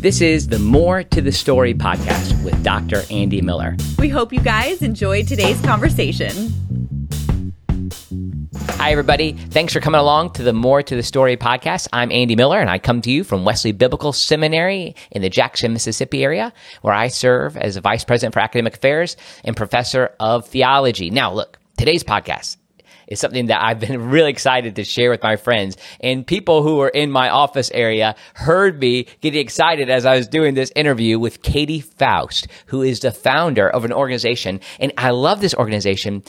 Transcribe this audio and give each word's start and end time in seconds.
This 0.00 0.20
is 0.20 0.46
the 0.46 0.60
More 0.60 1.02
to 1.02 1.20
the 1.20 1.32
Story 1.32 1.74
podcast 1.74 2.44
with 2.44 2.62
Dr. 2.62 3.02
Andy 3.10 3.42
Miller. 3.42 3.76
We 3.98 4.08
hope 4.08 4.32
you 4.32 4.38
guys 4.38 4.80
enjoyed 4.80 5.26
today's 5.26 5.60
conversation. 5.62 6.52
Hi, 8.76 8.92
everybody. 8.92 9.32
Thanks 9.32 9.72
for 9.72 9.80
coming 9.80 10.00
along 10.00 10.34
to 10.34 10.44
the 10.44 10.52
More 10.52 10.84
to 10.84 10.94
the 10.94 11.02
Story 11.02 11.36
podcast. 11.36 11.88
I'm 11.92 12.12
Andy 12.12 12.36
Miller, 12.36 12.60
and 12.60 12.70
I 12.70 12.78
come 12.78 13.02
to 13.02 13.10
you 13.10 13.24
from 13.24 13.44
Wesley 13.44 13.72
Biblical 13.72 14.12
Seminary 14.12 14.94
in 15.10 15.22
the 15.22 15.28
Jackson, 15.28 15.72
Mississippi 15.72 16.22
area, 16.22 16.52
where 16.82 16.94
I 16.94 17.08
serve 17.08 17.56
as 17.56 17.76
a 17.76 17.80
vice 17.80 18.04
president 18.04 18.34
for 18.34 18.40
academic 18.40 18.76
affairs 18.76 19.16
and 19.42 19.56
professor 19.56 20.14
of 20.20 20.46
theology. 20.46 21.10
Now, 21.10 21.32
look, 21.32 21.58
today's 21.76 22.04
podcast 22.04 22.56
is 23.08 23.18
something 23.18 23.46
that 23.46 23.62
I've 23.62 23.80
been 23.80 24.10
really 24.10 24.30
excited 24.30 24.76
to 24.76 24.84
share 24.84 25.10
with 25.10 25.22
my 25.22 25.36
friends. 25.36 25.76
And 26.00 26.26
people 26.26 26.62
who 26.62 26.76
were 26.76 26.88
in 26.88 27.10
my 27.10 27.28
office 27.28 27.70
area 27.72 28.14
heard 28.34 28.78
me 28.78 29.06
getting 29.20 29.40
excited 29.40 29.90
as 29.90 30.06
I 30.06 30.16
was 30.16 30.28
doing 30.28 30.54
this 30.54 30.70
interview 30.76 31.18
with 31.18 31.42
Katy 31.42 31.80
Faust, 31.80 32.46
who 32.66 32.82
is 32.82 33.00
the 33.00 33.10
founder 33.10 33.68
of 33.68 33.84
an 33.84 33.92
organization. 33.92 34.60
And 34.78 34.92
I 34.96 35.10
love 35.10 35.40
this 35.40 35.54
organization 35.54 36.22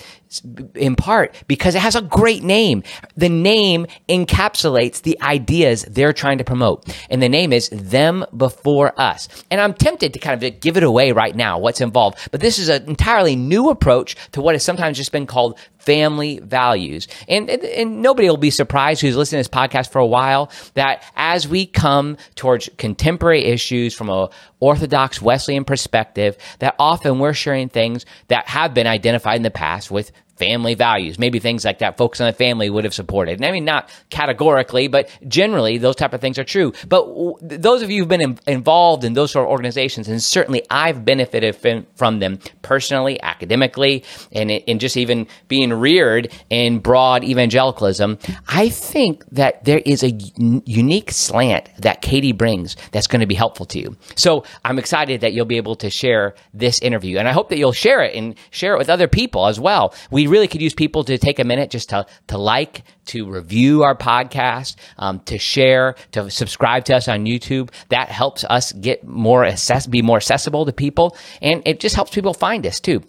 in 0.75 0.95
part 0.95 1.35
because 1.47 1.75
it 1.75 1.81
has 1.81 1.95
a 1.95 2.01
great 2.01 2.43
name. 2.43 2.83
The 3.17 3.29
name 3.29 3.87
encapsulates 4.07 5.01
the 5.01 5.19
ideas 5.21 5.83
they're 5.83 6.13
trying 6.13 6.37
to 6.37 6.43
promote. 6.43 6.85
And 7.09 7.21
the 7.21 7.29
name 7.29 7.51
is 7.51 7.69
Them 7.69 8.25
Before 8.35 8.99
Us. 8.99 9.27
And 9.49 9.59
I'm 9.59 9.73
tempted 9.73 10.13
to 10.13 10.19
kind 10.19 10.41
of 10.41 10.59
give 10.59 10.77
it 10.77 10.83
away 10.83 11.11
right 11.11 11.35
now, 11.35 11.57
what's 11.57 11.81
involved. 11.81 12.19
But 12.31 12.41
this 12.41 12.59
is 12.59 12.69
an 12.69 12.87
entirely 12.87 13.35
new 13.35 13.69
approach 13.69 14.15
to 14.31 14.41
what 14.41 14.55
has 14.55 14.63
sometimes 14.63 14.97
just 14.97 15.11
been 15.11 15.25
called 15.25 15.57
family 15.79 16.39
values. 16.39 17.07
And, 17.27 17.49
and, 17.49 17.63
and, 17.63 18.01
nobody 18.01 18.29
will 18.29 18.37
be 18.37 18.51
surprised 18.51 19.01
who's 19.01 19.15
listening 19.15 19.43
to 19.43 19.49
this 19.49 19.57
podcast 19.59 19.91
for 19.91 19.99
a 19.99 20.05
while 20.05 20.51
that 20.73 21.03
as 21.15 21.47
we 21.47 21.65
come 21.65 22.17
towards 22.35 22.69
contemporary 22.77 23.45
issues 23.45 23.95
from 23.95 24.09
a 24.09 24.29
Orthodox 24.59 25.21
Wesleyan 25.21 25.63
perspective, 25.63 26.37
that 26.59 26.75
often 26.79 27.19
we're 27.19 27.33
sharing 27.33 27.69
things 27.69 28.05
that 28.27 28.47
have 28.47 28.73
been 28.73 28.87
identified 28.87 29.37
in 29.37 29.43
the 29.43 29.51
past 29.51 29.89
with 29.89 30.11
family 30.39 30.73
values, 30.73 31.19
maybe 31.19 31.39
things 31.39 31.63
like 31.65 31.79
that 31.79 31.97
Focus 31.99 32.21
on 32.21 32.27
the 32.27 32.33
family 32.33 32.69
would 32.69 32.85
have 32.85 32.93
supported. 32.93 33.35
And 33.35 33.45
I 33.45 33.51
mean, 33.51 33.65
not 33.65 33.89
categorically, 34.09 34.87
but 34.87 35.09
generally 35.27 35.77
those 35.77 35.97
type 35.97 36.13
of 36.13 36.21
things 36.21 36.39
are 36.39 36.45
true. 36.45 36.71
But 36.87 37.07
w- 37.07 37.35
those 37.41 37.81
of 37.81 37.91
you 37.91 37.99
who've 37.99 38.07
been 38.07 38.21
in- 38.21 38.39
involved 38.47 39.03
in 39.03 39.11
those 39.13 39.31
sort 39.31 39.45
of 39.45 39.51
organizations, 39.51 40.07
and 40.07 40.23
certainly 40.23 40.63
I've 40.69 41.03
benefited 41.03 41.57
from, 41.57 41.85
from 41.95 42.19
them 42.19 42.39
personally, 42.61 43.21
academically, 43.21 44.05
and, 44.31 44.49
and 44.49 44.79
just 44.79 44.95
even 44.95 45.27
being 45.49 45.73
reared 45.73 46.31
in 46.49 46.79
broad 46.79 47.25
evangelicalism, 47.25 48.17
I 48.47 48.69
think 48.69 49.25
that 49.31 49.65
there 49.65 49.81
is 49.85 50.01
a 50.01 50.17
un- 50.39 50.63
unique 50.65 51.11
slant 51.11 51.69
that 51.79 52.01
Katy 52.01 52.31
brings 52.31 52.77
that's 52.93 53.07
going 53.07 53.19
to 53.19 53.27
be 53.27 53.35
helpful 53.35 53.65
to 53.65 53.79
you. 53.79 53.97
So 54.15 54.45
I'm 54.63 54.79
excited 54.79 55.19
that 55.19 55.33
you'll 55.33 55.43
be 55.45 55.57
able 55.57 55.75
to 55.75 55.89
share 55.89 56.35
this 56.53 56.79
interview. 56.79 57.17
And 57.17 57.27
I 57.27 57.33
hope 57.33 57.49
that 57.49 57.57
you'll 57.57 57.73
share 57.73 58.01
it 58.03 58.15
and 58.15 58.35
share 58.51 58.75
it 58.75 58.77
with 58.77 58.89
other 58.89 59.09
people 59.09 59.47
as 59.47 59.59
well. 59.59 59.93
We 60.11 60.28
really 60.29 60.47
could 60.47 60.61
use 60.61 60.73
people 60.73 61.03
to 61.05 61.17
take 61.17 61.39
a 61.39 61.43
minute 61.43 61.69
just 61.69 61.89
to, 61.89 62.05
to 62.27 62.37
like, 62.37 62.83
to 63.07 63.29
review 63.29 63.83
our 63.83 63.95
podcast, 63.95 64.75
um, 64.97 65.19
to 65.21 65.37
share, 65.37 65.95
to 66.11 66.29
subscribe 66.29 66.85
to 66.85 66.95
us 66.95 67.07
on 67.07 67.25
YouTube. 67.25 67.71
That 67.89 68.09
helps 68.09 68.43
us 68.43 68.71
get 68.73 69.03
more 69.03 69.43
access, 69.43 69.87
be 69.87 70.01
more 70.01 70.17
accessible 70.17 70.65
to 70.65 70.73
people, 70.73 71.17
and 71.41 71.61
it 71.65 71.79
just 71.79 71.95
helps 71.95 72.11
people 72.11 72.33
find 72.33 72.65
us 72.65 72.79
too. 72.79 73.03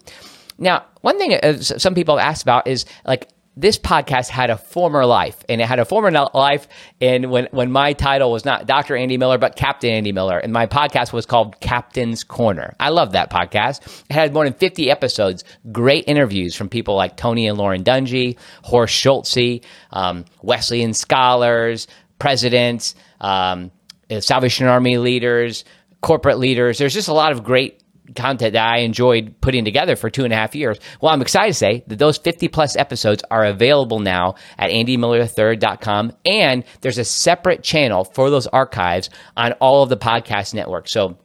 Now, 0.57 0.85
one 1.01 1.17
thing 1.17 1.33
uh, 1.33 1.57
some 1.57 1.95
people 1.95 2.17
have 2.17 2.27
asked 2.27 2.43
about 2.43 2.67
is 2.67 2.85
like 3.05 3.29
this 3.57 3.77
podcast 3.77 4.29
had 4.29 4.49
a 4.49 4.57
former 4.57 5.05
life 5.05 5.43
and 5.49 5.59
it 5.59 5.67
had 5.67 5.79
a 5.79 5.85
former 5.85 6.09
life 6.33 6.67
and 7.01 7.29
when, 7.29 7.47
when 7.51 7.71
my 7.71 7.93
title 7.93 8.31
was 8.31 8.45
not 8.45 8.65
dr 8.65 8.95
andy 8.95 9.17
miller 9.17 9.37
but 9.37 9.55
captain 9.55 9.91
andy 9.91 10.11
miller 10.11 10.37
and 10.37 10.53
my 10.53 10.65
podcast 10.65 11.11
was 11.11 11.25
called 11.25 11.59
captain's 11.59 12.23
corner. 12.23 12.75
I 12.79 12.89
love 12.89 13.11
that 13.11 13.29
podcast. 13.29 14.03
It 14.09 14.13
had 14.13 14.33
more 14.33 14.45
than 14.45 14.53
50 14.53 14.89
episodes 14.89 15.43
great 15.71 16.05
interviews 16.07 16.55
from 16.55 16.69
people 16.69 16.95
like 16.95 17.17
tony 17.17 17.47
and 17.47 17.57
lauren 17.57 17.83
dungy 17.83 18.37
horst 18.63 18.93
schulze 18.95 19.61
um, 19.91 20.25
wesleyan 20.41 20.93
scholars 20.93 21.87
presidents 22.19 22.95
um, 23.19 23.71
salvation 24.19 24.67
army 24.67 24.97
leaders 24.97 25.65
corporate 26.01 26.39
leaders. 26.39 26.77
There's 26.77 26.93
just 26.93 27.07
a 27.07 27.13
lot 27.13 27.31
of 27.31 27.43
great 27.43 27.80
content 28.15 28.53
that 28.53 28.67
I 28.67 28.79
enjoyed 28.79 29.35
putting 29.41 29.65
together 29.65 29.95
for 29.95 30.09
two 30.09 30.23
and 30.23 30.33
a 30.33 30.35
half 30.35 30.55
years. 30.55 30.79
Well, 31.01 31.13
I'm 31.13 31.21
excited 31.21 31.49
to 31.49 31.53
say 31.53 31.83
that 31.87 31.99
those 31.99 32.17
50 32.17 32.47
plus 32.47 32.75
episodes 32.75 33.23
are 33.31 33.45
available 33.45 33.99
now 33.99 34.35
at 34.57 34.71
andymiller3rd.com. 34.71 36.13
And 36.25 36.63
there's 36.81 36.97
a 36.97 37.05
separate 37.05 37.63
channel 37.63 38.03
for 38.03 38.29
those 38.29 38.47
archives 38.47 39.09
on 39.37 39.53
all 39.53 39.83
of 39.83 39.89
the 39.89 39.97
podcast 39.97 40.53
networks. 40.53 40.91
So 40.91 41.17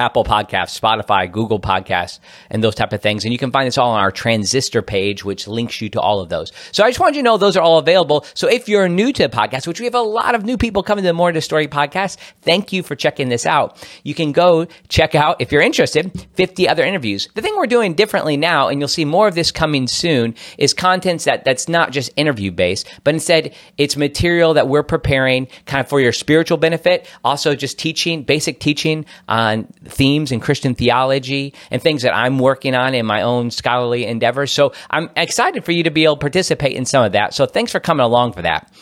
Apple 0.00 0.24
Podcasts, 0.24 0.78
Spotify, 0.78 1.30
Google 1.30 1.60
Podcasts, 1.60 2.20
and 2.50 2.62
those 2.62 2.74
type 2.74 2.92
of 2.92 3.00
things. 3.00 3.24
And 3.24 3.32
you 3.32 3.38
can 3.38 3.50
find 3.50 3.66
this 3.66 3.78
all 3.78 3.90
on 3.90 4.00
our 4.00 4.10
transistor 4.10 4.82
page, 4.82 5.24
which 5.24 5.46
links 5.46 5.80
you 5.80 5.88
to 5.90 6.00
all 6.00 6.20
of 6.20 6.28
those. 6.28 6.52
So 6.72 6.84
I 6.84 6.88
just 6.88 7.00
wanted 7.00 7.16
you 7.16 7.22
to 7.22 7.24
know 7.24 7.36
those 7.36 7.56
are 7.56 7.62
all 7.62 7.78
available. 7.78 8.24
So 8.34 8.48
if 8.48 8.68
you're 8.68 8.88
new 8.88 9.12
to 9.12 9.22
the 9.22 9.28
podcast, 9.28 9.66
which 9.66 9.80
we 9.80 9.86
have 9.86 9.94
a 9.94 10.00
lot 10.00 10.34
of 10.34 10.44
new 10.44 10.56
people 10.56 10.82
coming 10.82 11.02
to 11.02 11.08
the 11.08 11.12
More 11.12 11.32
to 11.32 11.40
Story 11.40 11.68
podcast, 11.68 12.16
thank 12.42 12.72
you 12.72 12.82
for 12.82 12.94
checking 12.94 13.28
this 13.28 13.46
out. 13.46 13.86
You 14.04 14.14
can 14.14 14.32
go 14.32 14.66
check 14.88 15.14
out, 15.14 15.40
if 15.40 15.52
you're 15.52 15.62
interested, 15.62 16.26
50 16.34 16.68
other 16.68 16.84
interviews. 16.84 17.28
The 17.34 17.42
thing 17.42 17.54
we're 17.56 17.66
doing 17.66 17.94
differently 17.94 18.36
now, 18.36 18.68
and 18.68 18.80
you'll 18.80 18.88
see 18.88 19.04
more 19.04 19.28
of 19.28 19.34
this 19.34 19.50
coming 19.50 19.86
soon, 19.86 20.34
is 20.58 20.74
contents 20.74 21.24
that 21.24 21.44
that's 21.44 21.68
not 21.68 21.92
just 21.92 22.10
interview 22.16 22.50
based, 22.50 22.88
but 23.04 23.14
instead 23.14 23.54
it's 23.76 23.96
material 23.96 24.54
that 24.54 24.68
we're 24.68 24.82
preparing 24.82 25.46
kind 25.66 25.80
of 25.80 25.88
for 25.88 26.00
your 26.00 26.12
spiritual 26.12 26.58
benefit. 26.58 27.08
Also 27.24 27.54
just 27.54 27.78
teaching, 27.78 28.22
basic 28.22 28.60
teaching 28.60 29.04
on 29.28 29.66
themes 29.90 30.32
in 30.32 30.40
Christian 30.40 30.74
theology 30.74 31.54
and 31.70 31.82
things 31.82 32.02
that 32.02 32.14
I'm 32.14 32.38
working 32.38 32.74
on 32.74 32.94
in 32.94 33.06
my 33.06 33.22
own 33.22 33.50
scholarly 33.50 34.06
endeavors. 34.06 34.52
So 34.52 34.72
I'm 34.90 35.10
excited 35.16 35.64
for 35.64 35.72
you 35.72 35.84
to 35.84 35.90
be 35.90 36.04
able 36.04 36.16
to 36.16 36.20
participate 36.20 36.76
in 36.76 36.84
some 36.84 37.04
of 37.04 37.12
that. 37.12 37.34
So 37.34 37.46
thanks 37.46 37.72
for 37.72 37.80
coming 37.80 38.04
along 38.04 38.32
for 38.32 38.42
that. 38.42 38.72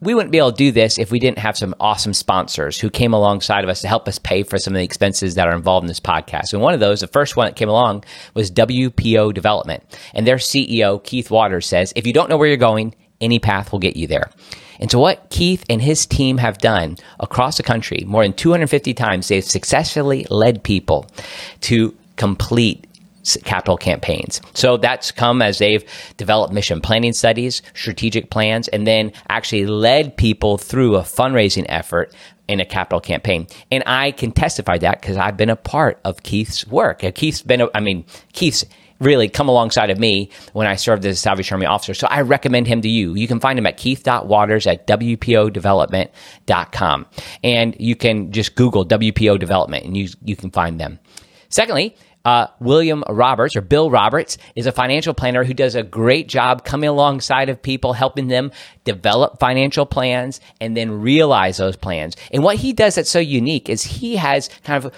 We 0.00 0.14
wouldn't 0.14 0.32
be 0.32 0.38
able 0.38 0.50
to 0.50 0.56
do 0.56 0.72
this 0.72 0.98
if 0.98 1.12
we 1.12 1.20
didn't 1.20 1.38
have 1.38 1.56
some 1.56 1.76
awesome 1.78 2.12
sponsors 2.12 2.76
who 2.80 2.90
came 2.90 3.14
alongside 3.14 3.62
of 3.62 3.70
us 3.70 3.82
to 3.82 3.88
help 3.88 4.08
us 4.08 4.18
pay 4.18 4.42
for 4.42 4.58
some 4.58 4.74
of 4.74 4.78
the 4.78 4.84
expenses 4.84 5.36
that 5.36 5.46
are 5.46 5.54
involved 5.54 5.84
in 5.84 5.88
this 5.88 6.00
podcast. 6.00 6.52
And 6.52 6.60
one 6.60 6.74
of 6.74 6.80
those, 6.80 7.00
the 7.00 7.06
first 7.06 7.36
one 7.36 7.46
that 7.46 7.54
came 7.54 7.68
along, 7.68 8.02
was 8.34 8.50
WPO 8.50 9.32
Development. 9.32 9.84
And 10.12 10.26
their 10.26 10.38
CEO, 10.38 11.02
Keith 11.04 11.30
Waters, 11.30 11.66
says 11.66 11.92
if 11.94 12.04
you 12.04 12.12
don't 12.12 12.28
know 12.28 12.36
where 12.36 12.48
you're 12.48 12.56
going, 12.56 12.96
any 13.20 13.38
path 13.38 13.70
will 13.70 13.78
get 13.78 13.94
you 13.94 14.08
there. 14.08 14.28
And 14.82 14.90
so, 14.90 14.98
what 14.98 15.30
Keith 15.30 15.64
and 15.70 15.80
his 15.80 16.06
team 16.06 16.38
have 16.38 16.58
done 16.58 16.96
across 17.20 17.56
the 17.56 17.62
country, 17.62 18.02
more 18.04 18.24
than 18.24 18.32
250 18.32 18.92
times, 18.94 19.28
they've 19.28 19.44
successfully 19.44 20.26
led 20.28 20.64
people 20.64 21.06
to 21.60 21.96
complete 22.16 22.84
capital 23.44 23.76
campaigns. 23.76 24.40
So 24.54 24.76
that's 24.76 25.12
come 25.12 25.40
as 25.40 25.58
they've 25.58 25.84
developed 26.16 26.52
mission 26.52 26.80
planning 26.80 27.12
studies, 27.12 27.62
strategic 27.74 28.30
plans, 28.30 28.66
and 28.66 28.84
then 28.84 29.12
actually 29.28 29.66
led 29.66 30.16
people 30.16 30.58
through 30.58 30.96
a 30.96 31.02
fundraising 31.02 31.64
effort 31.68 32.12
in 32.48 32.58
a 32.58 32.64
capital 32.64 33.00
campaign. 33.00 33.46
And 33.70 33.84
I 33.86 34.10
can 34.10 34.32
testify 34.32 34.78
that 34.78 35.00
because 35.00 35.16
I've 35.16 35.36
been 35.36 35.50
a 35.50 35.54
part 35.54 36.00
of 36.04 36.24
Keith's 36.24 36.66
work. 36.66 37.04
Keith's 37.14 37.42
been, 37.42 37.68
I 37.72 37.78
mean, 37.78 38.04
Keith's 38.32 38.64
really 39.02 39.28
come 39.28 39.48
alongside 39.48 39.90
of 39.90 39.98
me 39.98 40.30
when 40.52 40.66
I 40.66 40.74
served 40.76 41.04
as 41.04 41.16
a 41.16 41.18
Salvation 41.18 41.54
Army 41.54 41.66
officer. 41.66 41.92
So 41.94 42.06
I 42.08 42.22
recommend 42.22 42.66
him 42.66 42.80
to 42.82 42.88
you. 42.88 43.14
You 43.14 43.28
can 43.28 43.38
find 43.40 43.58
him 43.58 43.66
at 43.66 43.76
keith.waters 43.76 44.66
at 44.66 44.86
wpodevelopment.com. 44.86 47.06
And 47.42 47.76
you 47.78 47.96
can 47.96 48.32
just 48.32 48.54
Google 48.54 48.86
WPO 48.86 49.38
development 49.38 49.84
and 49.84 49.94
you, 49.96 50.08
you 50.24 50.36
can 50.36 50.50
find 50.50 50.80
them. 50.80 50.98
Secondly, 51.48 51.96
uh, 52.24 52.46
William 52.60 53.02
Roberts 53.08 53.56
or 53.56 53.62
Bill 53.62 53.90
Roberts 53.90 54.38
is 54.54 54.66
a 54.66 54.72
financial 54.72 55.12
planner 55.12 55.42
who 55.44 55.54
does 55.54 55.74
a 55.74 55.82
great 55.82 56.28
job 56.28 56.64
coming 56.64 56.88
alongside 56.88 57.48
of 57.48 57.60
people, 57.60 57.94
helping 57.94 58.28
them 58.28 58.52
develop 58.84 59.40
financial 59.40 59.86
plans 59.86 60.40
and 60.60 60.76
then 60.76 61.00
realize 61.00 61.56
those 61.56 61.74
plans. 61.76 62.16
And 62.30 62.44
what 62.44 62.56
he 62.56 62.72
does 62.72 62.94
that's 62.94 63.10
so 63.10 63.18
unique 63.18 63.68
is 63.68 63.82
he 63.82 64.14
has 64.16 64.48
kind 64.62 64.84
of 64.84 64.94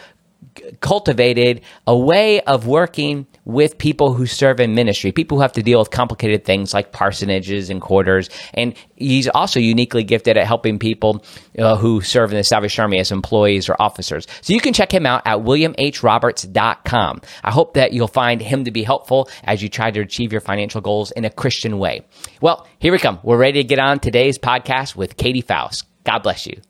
cultivated 0.81 1.63
a 1.87 1.97
way 1.97 2.41
of 2.43 2.67
working 2.67 3.27
with 3.45 3.79
people 3.79 4.13
who 4.13 4.27
serve 4.27 4.61
in 4.61 4.75
ministry, 4.75 5.13
people 5.13 5.39
who 5.39 5.43
have 5.43 5.53
to 5.53 5.63
deal 5.63 5.79
with 5.79 5.91
complicated 5.91 6.45
things 6.45 6.73
like 6.73 6.93
parsonages 6.93 7.71
and 7.71 7.81
quarters. 7.81 8.31
And 8.55 8.75
he's 8.97 9.29
also 9.29 9.61
uniquely 9.61 10.05
gifted 10.05 10.37
at 10.37 10.47
helping 10.47 10.79
people 10.79 11.25
uh, 11.59 11.77
who 11.77 12.01
serve 12.01 12.31
in 12.31 12.37
the 12.37 12.45
Salvation 12.45 12.83
Army 12.83 12.99
as 12.99 13.13
employees 13.13 13.69
or 13.69 13.77
officers. 13.79 14.27
So 14.41 14.53
you 14.53 14.61
can 14.61 14.73
check 14.73 14.93
him 14.93 15.07
out 15.07 15.23
at 15.25 15.39
williamhroberts.com. 15.39 17.21
I 17.43 17.51
hope 17.51 17.75
that 17.75 17.93
you'll 17.93 18.09
find 18.09 18.41
him 18.41 18.65
to 18.65 18.71
be 18.71 18.83
helpful 18.83 19.29
as 19.45 19.63
you 19.63 19.69
try 19.69 19.91
to 19.91 20.01
achieve 20.01 20.33
your 20.33 20.41
financial 20.41 20.81
goals 20.81 21.11
in 21.11 21.25
a 21.25 21.31
Christian 21.31 21.79
way. 21.79 22.07
Well, 22.41 22.67
here 22.79 22.93
we 22.93 22.99
come. 22.99 23.21
We're 23.23 23.39
ready 23.39 23.63
to 23.63 23.69
get 23.69 23.79
on 23.79 24.01
today's 24.01 24.39
podcast 24.39 24.97
with 24.97 25.17
Katy 25.17 25.43
Faust. 25.43 25.87
God 26.05 26.21
bless 26.21 26.47
you. 26.47 26.61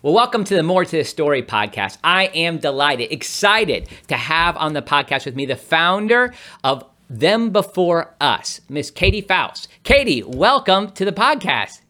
Well, 0.00 0.14
welcome 0.14 0.44
to 0.44 0.54
the 0.54 0.62
More 0.62 0.84
to 0.84 0.96
the 0.98 1.02
Story 1.02 1.42
podcast. 1.42 1.98
I 2.04 2.26
am 2.26 2.58
delighted, 2.58 3.10
excited 3.10 3.88
to 4.06 4.16
have 4.16 4.56
on 4.56 4.72
the 4.72 4.80
podcast 4.80 5.24
with 5.24 5.34
me 5.34 5.44
the 5.44 5.56
founder 5.56 6.34
of 6.62 6.84
Them 7.10 7.50
Before 7.50 8.14
Us, 8.20 8.60
Miss 8.68 8.92
Katy 8.92 9.22
Faust. 9.22 9.66
Katy, 9.82 10.22
welcome 10.22 10.92
to 10.92 11.04
the 11.04 11.10
podcast. 11.10 11.80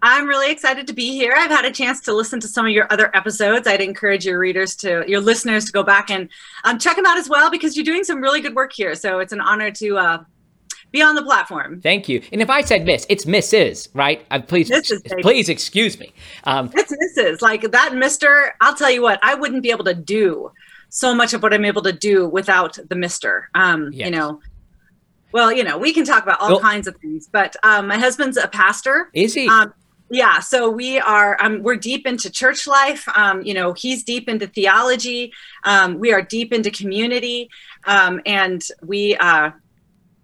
I'm 0.00 0.26
really 0.26 0.50
excited 0.50 0.86
to 0.86 0.94
be 0.94 1.12
here. 1.12 1.34
I've 1.36 1.50
had 1.50 1.66
a 1.66 1.70
chance 1.70 2.00
to 2.00 2.14
listen 2.14 2.40
to 2.40 2.48
some 2.48 2.64
of 2.64 2.72
your 2.72 2.90
other 2.90 3.14
episodes. 3.14 3.68
I'd 3.68 3.82
encourage 3.82 4.24
your 4.24 4.38
readers 4.38 4.74
to, 4.76 5.04
your 5.06 5.20
listeners 5.20 5.66
to 5.66 5.72
go 5.72 5.82
back 5.82 6.10
and 6.10 6.30
um, 6.64 6.78
check 6.78 6.96
them 6.96 7.04
out 7.04 7.18
as 7.18 7.28
well 7.28 7.50
because 7.50 7.76
you're 7.76 7.84
doing 7.84 8.02
some 8.02 8.22
really 8.22 8.40
good 8.40 8.54
work 8.54 8.72
here. 8.72 8.94
So 8.94 9.18
it's 9.18 9.34
an 9.34 9.42
honor 9.42 9.70
to 9.72 9.98
uh, 9.98 10.24
be 10.92 11.02
on 11.02 11.14
the 11.14 11.22
platform. 11.22 11.80
Thank 11.80 12.08
you. 12.08 12.22
And 12.32 12.40
if 12.40 12.50
I 12.50 12.60
said 12.62 12.84
Miss, 12.84 13.06
it's 13.08 13.24
Mrs. 13.24 13.88
Right? 13.94 14.24
Uh, 14.30 14.40
please, 14.40 14.70
Mrs. 14.70 15.02
please 15.22 15.48
excuse 15.48 15.98
me. 15.98 16.12
Um, 16.44 16.70
it's 16.74 16.92
Mrs. 16.92 17.42
Like 17.42 17.70
that, 17.72 17.94
Mister. 17.94 18.54
I'll 18.60 18.74
tell 18.74 18.90
you 18.90 19.02
what, 19.02 19.18
I 19.22 19.34
wouldn't 19.34 19.62
be 19.62 19.70
able 19.70 19.84
to 19.84 19.94
do 19.94 20.52
so 20.90 21.14
much 21.14 21.32
of 21.32 21.42
what 21.42 21.54
I'm 21.54 21.64
able 21.64 21.82
to 21.82 21.92
do 21.92 22.28
without 22.28 22.78
the 22.88 22.94
Mister. 22.94 23.48
Um, 23.54 23.90
yes. 23.92 24.06
You 24.06 24.12
know, 24.12 24.40
well, 25.32 25.50
you 25.50 25.64
know, 25.64 25.78
we 25.78 25.94
can 25.94 26.04
talk 26.04 26.22
about 26.22 26.40
all 26.40 26.50
well, 26.50 26.60
kinds 26.60 26.86
of 26.86 26.94
things, 26.96 27.28
but 27.32 27.56
um, 27.62 27.88
my 27.88 27.96
husband's 27.96 28.36
a 28.36 28.48
pastor. 28.48 29.08
Is 29.14 29.32
he? 29.32 29.48
Um, 29.48 29.72
yeah, 30.10 30.40
so 30.40 30.68
we 30.68 31.00
are 31.00 31.38
um, 31.40 31.62
we're 31.62 31.76
deep 31.76 32.06
into 32.06 32.28
church 32.30 32.66
life. 32.66 33.08
Um, 33.16 33.40
you 33.42 33.54
know, 33.54 33.72
he's 33.72 34.04
deep 34.04 34.28
into 34.28 34.46
theology. 34.46 35.32
Um, 35.64 35.98
we 35.98 36.12
are 36.12 36.20
deep 36.20 36.52
into 36.52 36.70
community, 36.70 37.48
um, 37.86 38.20
and 38.26 38.62
we, 38.82 39.16
uh, 39.16 39.52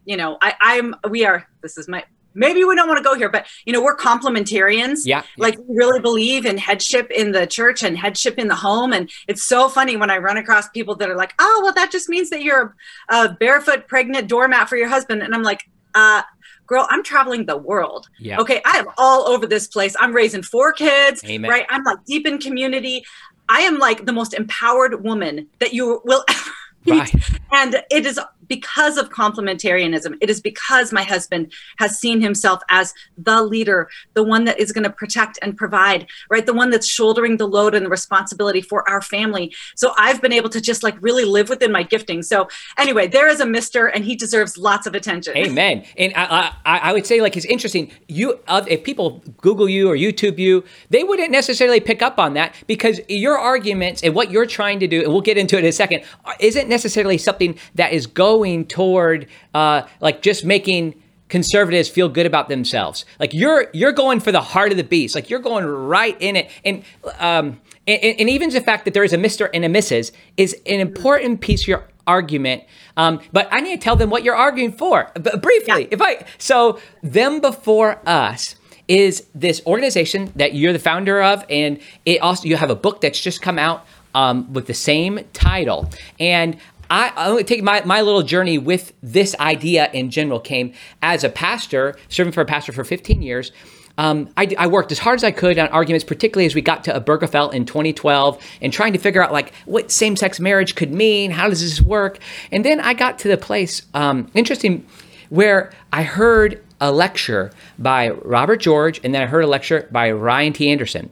you 0.08 0.16
know, 0.16 0.38
I, 0.40 0.55
I'm 0.60 0.94
we 1.10 1.26
are. 1.26 1.46
This 1.62 1.76
is 1.76 1.87
my 1.87 2.02
maybe 2.34 2.64
we 2.64 2.75
don't 2.75 2.88
want 2.88 2.96
to 2.99 3.05
go 3.05 3.14
here, 3.14 3.28
but 3.28 3.46
you 3.66 3.72
know, 3.72 3.82
we're 3.82 3.96
complementarians. 3.96 5.00
Yeah. 5.05 5.22
Like 5.37 5.58
we 5.58 5.76
really 5.76 6.00
believe 6.00 6.46
in 6.46 6.56
headship 6.56 7.10
in 7.10 7.32
the 7.32 7.46
church 7.46 7.82
and 7.82 7.96
headship 7.96 8.38
in 8.38 8.49
the 8.49 8.55
home. 8.55 8.93
And 8.93 9.10
it's 9.26 9.44
so 9.44 9.69
funny 9.69 9.96
when 9.96 10.10
I 10.10 10.16
run 10.16 10.38
across 10.38 10.69
people 10.70 10.94
that 10.96 11.10
are 11.10 11.16
like, 11.16 11.34
oh, 11.38 11.60
well, 11.62 11.75
that 11.75 11.90
just 11.93 12.08
means 12.08 12.31
that 12.31 12.43
you're 12.43 12.75
a 13.10 13.28
barefoot 13.34 13.87
pregnant 13.87 14.28
doormat 14.28 14.69
for 14.69 14.76
your 14.76 14.88
husband. 14.88 15.22
And 15.22 15.34
I'm 15.34 15.43
like, 15.43 15.69
uh, 15.94 16.22
girl, 16.66 16.87
I'm 16.88 17.02
traveling 17.02 17.44
the 17.44 17.58
world. 17.58 18.08
Yeah. 18.19 18.40
Okay. 18.40 18.62
I 18.64 18.78
am 18.78 18.87
all 18.96 19.28
over 19.28 19.46
this 19.46 19.66
place. 19.66 19.94
I'm 19.99 20.14
raising 20.14 20.43
four 20.43 20.72
kids, 20.72 21.22
Amen. 21.25 21.50
right? 21.50 21.66
I'm 21.69 21.82
like 21.84 22.05
deep 22.06 22.26
in 22.26 22.38
community. 22.38 23.05
I 23.49 23.60
am 23.60 23.78
like 23.78 24.06
the 24.06 24.12
most 24.12 24.32
empowered 24.32 25.02
woman 25.02 25.49
that 25.58 25.75
you 25.75 26.00
will 26.05 26.25
ever. 26.28 26.50
Right. 26.86 27.12
And 27.52 27.82
it 27.90 28.06
is 28.06 28.19
because 28.48 28.96
of 28.96 29.10
complementarianism. 29.10 30.16
It 30.20 30.30
is 30.30 30.40
because 30.40 30.92
my 30.92 31.02
husband 31.02 31.52
has 31.78 31.98
seen 31.98 32.20
himself 32.20 32.60
as 32.70 32.94
the 33.16 33.42
leader, 33.42 33.88
the 34.14 34.25
one 34.25 34.44
that 34.46 34.58
is 34.58 34.72
going 34.72 34.84
to 34.84 34.90
protect 34.90 35.38
and 35.42 35.56
provide, 35.56 36.06
right? 36.30 36.44
The 36.44 36.54
one 36.54 36.70
that's 36.70 36.88
shouldering 36.88 37.36
the 37.36 37.46
load 37.46 37.75
and 37.75 37.84
the 37.84 37.90
responsibility 37.90 38.60
for 38.60 38.88
our 38.88 39.02
family. 39.02 39.54
So 39.76 39.92
I've 39.98 40.20
been 40.20 40.32
able 40.32 40.48
to 40.50 40.60
just 40.60 40.82
like 40.82 40.96
really 41.00 41.25
live 41.25 41.48
within 41.48 41.70
my 41.70 41.82
gifting. 41.82 42.22
So 42.22 42.48
anyway, 42.76 43.06
there 43.06 43.28
is 43.28 43.40
a 43.40 43.46
Mister, 43.46 43.86
and 43.86 44.04
he 44.04 44.16
deserves 44.16 44.56
lots 44.56 44.86
of 44.86 44.94
attention. 44.94 45.36
Amen. 45.36 45.84
And 45.96 46.12
I, 46.16 46.54
I, 46.64 46.78
I 46.78 46.92
would 46.92 47.06
say 47.06 47.20
like 47.20 47.36
it's 47.36 47.46
interesting. 47.46 47.90
You, 48.08 48.40
uh, 48.48 48.64
if 48.66 48.82
people 48.82 49.22
Google 49.38 49.69
you 49.69 49.90
or 49.90 49.96
YouTube 49.96 50.38
you, 50.38 50.64
they 50.90 51.04
wouldn't 51.04 51.31
necessarily 51.31 51.81
pick 51.81 52.02
up 52.02 52.19
on 52.19 52.34
that 52.34 52.54
because 52.66 53.00
your 53.08 53.38
arguments 53.38 54.02
and 54.02 54.14
what 54.14 54.31
you're 54.31 54.46
trying 54.46 54.81
to 54.81 54.86
do, 54.86 55.02
and 55.02 55.12
we'll 55.12 55.20
get 55.20 55.36
into 55.36 55.56
it 55.56 55.60
in 55.60 55.66
a 55.66 55.72
second, 55.72 56.02
isn't 56.40 56.68
necessarily 56.69 57.19
something 57.19 57.59
that 57.75 57.93
is 57.93 58.06
going 58.06 58.67
toward 58.67 59.26
uh, 59.55 59.82
like 60.00 60.23
just 60.23 60.44
making 60.44 60.94
conservatives 61.29 61.88
feel 61.88 62.09
good 62.09 62.26
about 62.26 62.49
themselves. 62.49 63.05
Like 63.20 63.35
you're 63.35 63.69
you're 63.73 63.93
going 63.93 64.20
for 64.20 64.32
the 64.32 64.41
heart 64.41 64.70
of 64.70 64.79
the 64.79 64.85
beast. 64.85 65.15
Like 65.15 65.31
you're 65.31 65.41
going 65.41 65.65
right 65.65 66.17
in 66.20 66.37
it. 66.37 66.50
And 66.65 66.85
um 67.19 67.61
and, 67.87 68.20
and 68.20 68.31
even 68.31 68.50
the 68.50 68.61
fact 68.61 68.85
that 68.85 68.94
there 68.94 69.05
is 69.05 69.12
a 69.12 69.19
Mister 69.19 69.47
and 69.47 69.65
a 69.65 69.69
Mrs. 69.69 70.12
is 70.37 70.55
an 70.67 70.81
important 70.81 71.41
piece 71.41 71.62
of 71.62 71.69
your 71.69 71.88
argument. 72.06 72.65
Um, 72.97 73.20
but 73.32 73.49
I 73.50 73.61
need 73.61 73.81
to 73.81 73.85
tell 73.85 73.97
them 73.97 74.11
what 74.11 74.25
you're 74.25 74.35
arguing 74.35 74.73
for. 74.73 75.11
B- 75.15 75.31
briefly, 75.41 75.82
yeah. 75.82 75.88
if 75.91 76.03
I 76.03 76.25
so 76.38 76.81
them 77.03 77.41
before 77.41 78.00
us 78.06 78.56
is 78.88 79.26
this 79.35 79.61
organization 79.67 80.32
that 80.35 80.55
you're 80.55 80.73
the 80.73 80.79
founder 80.79 81.23
of, 81.23 81.44
and 81.50 81.79
it 82.06 82.20
also 82.23 82.49
you 82.49 82.56
have 82.56 82.70
a 82.70 82.75
book 82.75 83.03
that's 83.03 83.20
just 83.20 83.43
come 83.43 83.59
out 83.59 83.87
um, 84.19 84.53
with 84.53 84.67
the 84.67 84.75
same 84.75 85.20
title. 85.32 85.88
And 86.19 86.56
I, 86.91 87.12
I 87.17 87.43
take 87.43 87.62
my, 87.62 87.82
my 87.85 88.00
little 88.00 88.23
journey 88.23 88.59
with 88.59 88.93
this 89.00 89.37
idea 89.38 89.88
in 89.93 90.11
general 90.11 90.41
came 90.41 90.73
as 91.03 91.23
a 91.23 91.29
pastor, 91.29 91.94
serving 92.09 92.32
for 92.32 92.41
a 92.41 92.44
pastor 92.44 92.73
for 92.73 92.82
15 92.82 93.23
years. 93.23 93.53
Um, 93.97 94.29
I, 94.37 94.55
I, 94.59 94.67
worked 94.67 94.91
as 94.93 94.99
hard 94.99 95.17
as 95.17 95.25
I 95.25 95.31
could 95.31 95.59
on 95.59 95.69
arguments, 95.69 96.05
particularly 96.05 96.47
as 96.47 96.55
we 96.55 96.62
got 96.62 96.85
to 96.85 97.00
Obergefell 97.00 97.53
in 97.53 97.65
2012 97.65 98.44
and 98.61 98.73
trying 98.73 98.93
to 98.93 98.99
figure 98.99 99.23
out 99.23 99.32
like 99.32 99.53
what 99.67 99.91
same-sex 99.91 100.38
marriage 100.41 100.75
could 100.75 100.93
mean, 100.93 101.32
how 101.32 101.49
does 101.49 101.61
this 101.61 101.81
work? 101.81 102.19
And 102.53 102.65
then 102.65 102.81
I 102.81 102.94
got 102.94 103.19
to 103.20 103.29
the 103.29 103.37
place, 103.37 103.82
um, 103.94 104.31
interesting, 104.35 104.87
where 105.31 105.73
I 105.93 106.05
heard 106.05 106.65
a 106.81 106.93
lecture 106.93 107.50
by 107.79 108.11
Robert 108.11 108.59
George 108.59 109.00
and 109.05 109.15
then 109.15 109.23
I 109.23 109.26
heard 109.26 109.44
a 109.44 109.49
lecture 109.49 109.88
by 109.93 110.11
Ryan 110.11 110.53
T. 110.53 110.70
Anderson. 110.70 111.11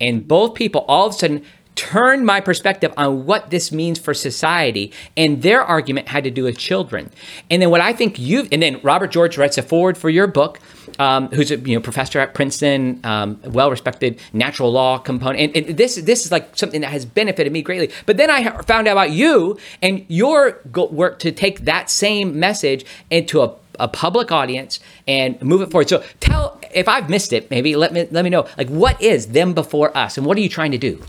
And 0.00 0.26
both 0.26 0.54
people 0.54 0.84
all 0.86 1.08
of 1.08 1.14
a 1.14 1.18
sudden 1.18 1.44
turned 1.78 2.26
my 2.26 2.40
perspective 2.40 2.92
on 2.96 3.24
what 3.24 3.50
this 3.50 3.70
means 3.70 4.00
for 4.00 4.12
society. 4.12 4.92
And 5.16 5.42
their 5.42 5.62
argument 5.62 6.08
had 6.08 6.24
to 6.24 6.30
do 6.30 6.42
with 6.42 6.58
children. 6.58 7.10
And 7.50 7.62
then 7.62 7.70
what 7.70 7.80
I 7.80 7.92
think 7.92 8.18
you've, 8.18 8.48
and 8.52 8.60
then 8.60 8.80
Robert 8.82 9.12
George 9.12 9.38
writes 9.38 9.56
a 9.58 9.62
forward 9.62 9.96
for 9.96 10.10
your 10.10 10.26
book, 10.26 10.58
um, 10.98 11.28
who's 11.28 11.52
a 11.52 11.56
you 11.56 11.76
know 11.76 11.80
professor 11.80 12.18
at 12.18 12.34
Princeton, 12.34 13.00
um, 13.04 13.40
well-respected 13.44 14.18
natural 14.32 14.72
law 14.72 14.98
component. 14.98 15.56
And, 15.56 15.68
and, 15.68 15.76
this 15.76 15.94
this 15.94 16.26
is 16.26 16.32
like 16.32 16.56
something 16.56 16.80
that 16.80 16.90
has 16.90 17.04
benefited 17.04 17.52
me 17.52 17.62
greatly. 17.62 17.90
But 18.06 18.16
then 18.16 18.28
I 18.28 18.50
found 18.62 18.88
out 18.88 18.92
about 18.92 19.12
you 19.12 19.56
and 19.80 20.04
your 20.08 20.60
work 20.74 21.20
to 21.20 21.30
take 21.30 21.60
that 21.60 21.90
same 21.90 22.40
message 22.40 22.84
into 23.10 23.42
a 23.42 23.54
a 23.78 23.86
public 23.86 24.32
audience 24.32 24.80
and 25.06 25.40
move 25.40 25.60
it 25.60 25.70
forward. 25.70 25.88
So 25.88 26.02
tell 26.18 26.60
if 26.74 26.88
I've 26.88 27.08
missed 27.08 27.32
it, 27.32 27.48
maybe 27.48 27.76
let 27.76 27.92
me 27.92 28.08
let 28.10 28.24
me 28.24 28.30
know. 28.30 28.48
Like 28.56 28.68
what 28.68 29.00
is 29.00 29.28
them 29.28 29.54
before 29.54 29.96
us 29.96 30.18
and 30.18 30.26
what 30.26 30.36
are 30.36 30.40
you 30.40 30.48
trying 30.48 30.72
to 30.72 30.78
do? 30.78 31.00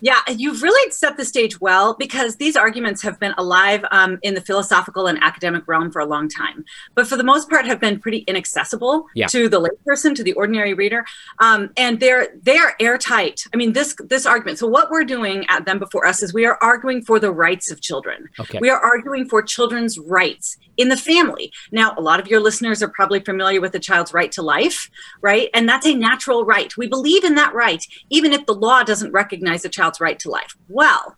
Yeah, 0.00 0.20
you've 0.28 0.62
really 0.62 0.90
set 0.90 1.16
the 1.16 1.24
stage 1.24 1.60
well 1.60 1.94
because 1.98 2.36
these 2.36 2.54
arguments 2.54 3.02
have 3.02 3.18
been 3.18 3.34
alive 3.38 3.84
um, 3.90 4.18
in 4.22 4.34
the 4.34 4.40
philosophical 4.40 5.06
and 5.06 5.18
academic 5.22 5.66
realm 5.66 5.90
for 5.90 6.00
a 6.00 6.06
long 6.06 6.28
time, 6.28 6.64
but 6.94 7.06
for 7.06 7.16
the 7.16 7.24
most 7.24 7.48
part 7.48 7.64
have 7.66 7.80
been 7.80 7.98
pretty 7.98 8.18
inaccessible 8.18 9.06
yeah. 9.14 9.26
to 9.28 9.48
the 9.48 9.60
layperson, 9.60 10.14
to 10.14 10.22
the 10.22 10.34
ordinary 10.34 10.74
reader, 10.74 11.04
um, 11.38 11.70
and 11.76 12.00
they're 12.00 12.28
they 12.42 12.58
are 12.58 12.74
airtight. 12.78 13.44
I 13.54 13.56
mean, 13.56 13.72
this 13.72 13.96
this 14.08 14.26
argument. 14.26 14.58
So 14.58 14.66
what 14.66 14.90
we're 14.90 15.04
doing 15.04 15.46
at 15.48 15.64
them 15.64 15.78
before 15.78 16.06
us 16.06 16.22
is 16.22 16.34
we 16.34 16.44
are 16.44 16.58
arguing 16.60 17.02
for 17.02 17.18
the 17.18 17.32
rights 17.32 17.70
of 17.70 17.80
children. 17.80 18.28
Okay. 18.38 18.58
We 18.60 18.68
are 18.70 18.80
arguing 18.80 19.28
for 19.28 19.42
children's 19.42 19.98
rights 19.98 20.56
in 20.76 20.88
the 20.88 20.96
family. 20.96 21.52
Now, 21.72 21.94
a 21.96 22.00
lot 22.00 22.20
of 22.20 22.28
your 22.28 22.40
listeners 22.40 22.82
are 22.82 22.88
probably 22.88 23.20
familiar 23.20 23.60
with 23.60 23.72
the 23.72 23.78
child's 23.78 24.12
right 24.12 24.30
to 24.32 24.42
life, 24.42 24.90
right? 25.22 25.48
And 25.54 25.68
that's 25.68 25.86
a 25.86 25.94
natural 25.94 26.44
right. 26.44 26.76
We 26.76 26.86
believe 26.86 27.24
in 27.24 27.34
that 27.36 27.54
right, 27.54 27.84
even 28.10 28.32
if 28.32 28.46
the 28.46 28.54
law 28.54 28.82
doesn't 28.82 29.12
recognize 29.12 29.64
a 29.64 29.68
child's 29.86 30.00
right 30.00 30.18
to 30.20 30.30
life. 30.30 30.54
Well, 30.68 31.16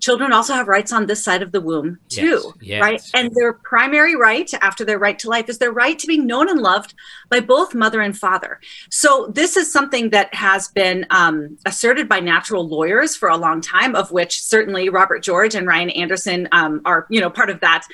children 0.00 0.32
also 0.32 0.52
have 0.52 0.68
rights 0.68 0.92
on 0.92 1.06
this 1.06 1.24
side 1.24 1.40
of 1.40 1.50
the 1.50 1.60
womb 1.60 1.98
too 2.10 2.52
yes, 2.60 2.68
yes. 2.72 2.82
right 2.82 3.02
and 3.14 3.34
their 3.34 3.54
primary 3.54 4.14
right 4.14 4.52
after 4.60 4.84
their 4.84 4.98
right 4.98 5.18
to 5.18 5.30
life 5.30 5.48
is 5.48 5.56
their 5.56 5.72
right 5.72 5.98
to 5.98 6.06
be 6.06 6.18
known 6.18 6.50
and 6.50 6.60
loved 6.60 6.92
by 7.30 7.40
both 7.40 7.74
mother 7.74 8.02
and 8.02 8.18
father 8.18 8.60
so 8.90 9.30
this 9.32 9.56
is 9.56 9.72
something 9.72 10.10
that 10.10 10.34
has 10.34 10.68
been 10.68 11.06
um, 11.08 11.56
asserted 11.64 12.06
by 12.06 12.20
natural 12.20 12.68
lawyers 12.68 13.16
for 13.16 13.30
a 13.30 13.36
long 13.36 13.62
time 13.62 13.94
of 13.94 14.10
which 14.10 14.42
certainly 14.42 14.90
robert 14.90 15.22
george 15.22 15.54
and 15.54 15.66
ryan 15.66 15.88
anderson 15.90 16.48
um, 16.52 16.82
are 16.84 17.06
you 17.08 17.20
know 17.20 17.30
part 17.30 17.48
of 17.48 17.60
that 17.60 17.86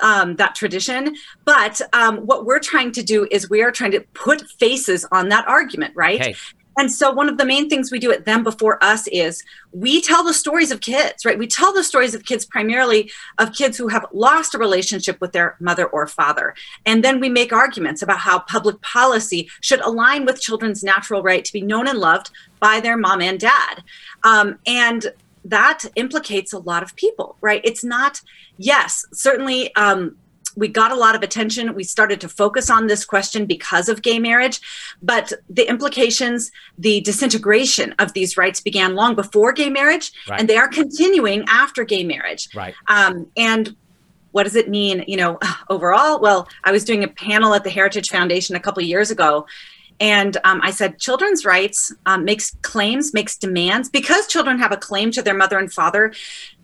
um, 0.00 0.36
that 0.36 0.54
tradition. 0.54 1.16
But 1.44 1.80
um, 1.92 2.18
what 2.18 2.44
we're 2.46 2.58
trying 2.58 2.92
to 2.92 3.02
do 3.02 3.26
is 3.30 3.48
we 3.50 3.62
are 3.62 3.70
trying 3.70 3.92
to 3.92 4.00
put 4.14 4.42
faces 4.58 5.06
on 5.12 5.28
that 5.30 5.46
argument, 5.48 5.94
right? 5.96 6.36
And 6.76 6.92
so, 6.92 7.10
one 7.10 7.28
of 7.28 7.38
the 7.38 7.44
main 7.44 7.68
things 7.68 7.90
we 7.90 7.98
do 7.98 8.12
at 8.12 8.26
Them 8.26 8.42
Before 8.42 8.82
Us 8.84 9.06
is 9.08 9.42
we 9.72 10.00
tell 10.00 10.22
the 10.22 10.34
stories 10.34 10.70
of 10.70 10.80
kids, 10.80 11.24
right? 11.24 11.38
We 11.38 11.46
tell 11.46 11.72
the 11.72 11.82
stories 11.82 12.14
of 12.14 12.24
kids 12.24 12.44
primarily 12.44 13.10
of 13.38 13.54
kids 13.54 13.78
who 13.78 13.88
have 13.88 14.06
lost 14.12 14.54
a 14.54 14.58
relationship 14.58 15.20
with 15.20 15.32
their 15.32 15.56
mother 15.58 15.86
or 15.86 16.06
father. 16.06 16.54
And 16.84 17.02
then 17.02 17.20
we 17.20 17.28
make 17.28 17.52
arguments 17.52 18.02
about 18.02 18.18
how 18.18 18.40
public 18.40 18.80
policy 18.82 19.48
should 19.60 19.80
align 19.80 20.26
with 20.26 20.40
children's 20.40 20.84
natural 20.84 21.22
right 21.22 21.44
to 21.44 21.52
be 21.52 21.62
known 21.62 21.88
and 21.88 21.98
loved 21.98 22.30
by 22.60 22.80
their 22.80 22.96
mom 22.96 23.22
and 23.22 23.40
dad. 23.40 23.82
Um, 24.24 24.58
and 24.66 25.06
that 25.44 25.84
implicates 25.94 26.52
a 26.52 26.58
lot 26.58 26.82
of 26.82 26.96
people, 26.96 27.36
right? 27.40 27.60
It's 27.64 27.84
not, 27.84 28.20
yes, 28.58 29.06
certainly. 29.12 29.74
Um, 29.76 30.16
we 30.56 30.68
got 30.68 30.90
a 30.90 30.94
lot 30.96 31.14
of 31.14 31.22
attention. 31.22 31.74
We 31.74 31.84
started 31.84 32.20
to 32.22 32.28
focus 32.28 32.70
on 32.70 32.86
this 32.86 33.04
question 33.04 33.46
because 33.46 33.88
of 33.88 34.02
gay 34.02 34.18
marriage, 34.18 34.60
but 35.02 35.32
the 35.48 35.68
implications, 35.68 36.50
the 36.78 37.00
disintegration 37.02 37.94
of 37.98 38.14
these 38.14 38.36
rights 38.36 38.60
began 38.60 38.94
long 38.94 39.14
before 39.14 39.52
gay 39.52 39.68
marriage, 39.68 40.12
right. 40.28 40.40
and 40.40 40.48
they 40.48 40.56
are 40.56 40.68
continuing 40.68 41.44
after 41.48 41.84
gay 41.84 42.04
marriage. 42.04 42.48
Right. 42.54 42.74
Um, 42.88 43.30
and 43.36 43.76
what 44.32 44.44
does 44.44 44.56
it 44.56 44.68
mean, 44.68 45.04
you 45.06 45.16
know, 45.16 45.38
overall? 45.70 46.20
Well, 46.20 46.48
I 46.64 46.72
was 46.72 46.84
doing 46.84 47.04
a 47.04 47.08
panel 47.08 47.54
at 47.54 47.64
the 47.64 47.70
Heritage 47.70 48.08
Foundation 48.08 48.56
a 48.56 48.60
couple 48.60 48.82
years 48.82 49.10
ago, 49.10 49.46
and 50.00 50.36
um, 50.44 50.60
I 50.62 50.70
said, 50.70 50.98
children's 50.98 51.44
rights 51.44 51.92
um, 52.04 52.24
makes 52.24 52.54
claims, 52.62 53.14
makes 53.14 53.36
demands 53.36 53.88
because 53.88 54.26
children 54.26 54.58
have 54.58 54.72
a 54.72 54.76
claim 54.76 55.10
to 55.12 55.22
their 55.22 55.34
mother 55.34 55.58
and 55.58 55.72
father. 55.72 56.12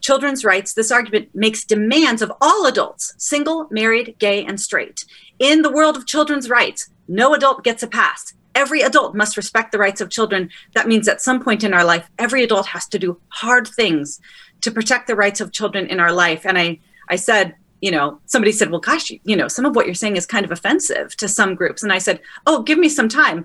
Children's 0.02 0.44
rights, 0.44 0.74
this 0.74 0.90
argument 0.90 1.30
makes 1.34 1.64
demands 1.64 2.20
of 2.20 2.32
all 2.40 2.66
adults, 2.66 3.14
single, 3.16 3.66
married, 3.70 4.16
gay, 4.18 4.44
and 4.44 4.60
straight. 4.60 5.04
In 5.38 5.62
the 5.62 5.72
world 5.72 5.96
of 5.96 6.06
children's 6.06 6.50
rights, 6.50 6.90
no 7.08 7.34
adult 7.34 7.64
gets 7.64 7.82
a 7.82 7.86
pass. 7.86 8.34
Every 8.54 8.82
adult 8.82 9.14
must 9.14 9.36
respect 9.36 9.72
the 9.72 9.78
rights 9.78 10.00
of 10.00 10.10
children. 10.10 10.50
That 10.74 10.88
means 10.88 11.08
at 11.08 11.22
some 11.22 11.42
point 11.42 11.64
in 11.64 11.72
our 11.72 11.84
life, 11.84 12.10
every 12.18 12.44
adult 12.44 12.66
has 12.66 12.86
to 12.88 12.98
do 12.98 13.18
hard 13.28 13.66
things 13.66 14.20
to 14.60 14.70
protect 14.70 15.06
the 15.06 15.16
rights 15.16 15.40
of 15.40 15.52
children 15.52 15.86
in 15.86 16.00
our 16.00 16.12
life. 16.12 16.44
And 16.44 16.58
I, 16.58 16.78
I 17.08 17.16
said, 17.16 17.54
you 17.80 17.90
know, 17.90 18.20
somebody 18.26 18.52
said, 18.52 18.70
well, 18.70 18.80
gosh, 18.80 19.10
you 19.24 19.36
know, 19.36 19.48
some 19.48 19.64
of 19.64 19.74
what 19.74 19.86
you're 19.86 19.94
saying 19.94 20.16
is 20.16 20.26
kind 20.26 20.44
of 20.44 20.52
offensive 20.52 21.16
to 21.16 21.28
some 21.28 21.54
groups. 21.54 21.82
And 21.82 21.92
I 21.92 21.98
said, 21.98 22.20
oh, 22.46 22.62
give 22.62 22.78
me 22.78 22.88
some 22.88 23.08
time. 23.08 23.44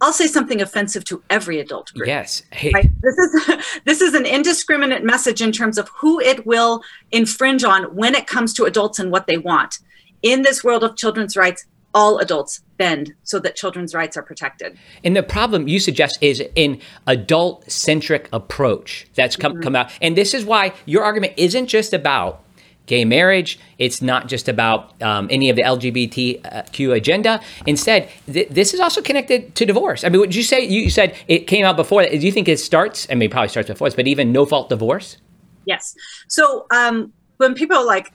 I'll 0.00 0.12
say 0.12 0.26
something 0.26 0.60
offensive 0.62 1.04
to 1.04 1.22
every 1.28 1.60
adult 1.60 1.92
group. 1.92 2.06
Yes. 2.06 2.42
Hey. 2.52 2.72
Right? 2.72 2.90
This 3.02 3.16
is 3.16 3.80
this 3.84 4.00
is 4.00 4.14
an 4.14 4.26
indiscriminate 4.26 5.04
message 5.04 5.42
in 5.42 5.52
terms 5.52 5.78
of 5.78 5.88
who 6.00 6.20
it 6.20 6.46
will 6.46 6.82
infringe 7.12 7.64
on 7.64 7.94
when 7.94 8.14
it 8.14 8.26
comes 8.26 8.54
to 8.54 8.64
adults 8.64 8.98
and 8.98 9.10
what 9.10 9.26
they 9.26 9.36
want. 9.36 9.78
In 10.22 10.42
this 10.42 10.62
world 10.62 10.84
of 10.84 10.96
children's 10.96 11.36
rights, 11.36 11.64
all 11.94 12.18
adults 12.18 12.62
bend 12.76 13.14
so 13.24 13.38
that 13.40 13.56
children's 13.56 13.94
rights 13.94 14.16
are 14.16 14.22
protected. 14.22 14.78
And 15.02 15.16
the 15.16 15.22
problem 15.22 15.66
you 15.66 15.80
suggest 15.80 16.18
is 16.20 16.42
an 16.56 16.80
adult 17.06 17.70
centric 17.70 18.28
approach 18.32 19.08
that's 19.14 19.36
come, 19.36 19.54
mm-hmm. 19.54 19.62
come 19.62 19.76
out. 19.76 19.90
And 20.00 20.16
this 20.16 20.34
is 20.34 20.44
why 20.44 20.72
your 20.86 21.02
argument 21.02 21.34
isn't 21.36 21.66
just 21.66 21.92
about 21.92 22.42
gay 22.90 23.04
marriage. 23.04 23.58
It's 23.78 24.02
not 24.02 24.26
just 24.26 24.48
about 24.48 25.00
um, 25.00 25.28
any 25.30 25.48
of 25.48 25.54
the 25.54 25.62
LGBTQ 25.62 26.94
agenda. 26.94 27.40
Instead, 27.64 28.08
th- 28.26 28.48
this 28.48 28.74
is 28.74 28.80
also 28.80 29.00
connected 29.00 29.54
to 29.54 29.64
divorce. 29.64 30.02
I 30.02 30.08
mean, 30.08 30.20
would 30.20 30.34
you 30.34 30.42
say 30.42 30.60
you 30.66 30.90
said 30.90 31.16
it 31.28 31.46
came 31.46 31.64
out 31.64 31.76
before? 31.76 32.02
Do 32.04 32.18
you 32.18 32.32
think 32.32 32.48
it 32.48 32.58
starts? 32.58 33.06
I 33.08 33.14
mean, 33.14 33.28
it 33.28 33.30
probably 33.30 33.48
starts 33.48 33.68
before 33.68 33.86
this, 33.86 33.94
but 33.94 34.08
even 34.08 34.32
no 34.32 34.44
fault 34.44 34.68
divorce. 34.68 35.18
Yes. 35.66 35.94
So 36.26 36.66
um, 36.72 37.12
when 37.36 37.54
people 37.54 37.86
like, 37.86 38.12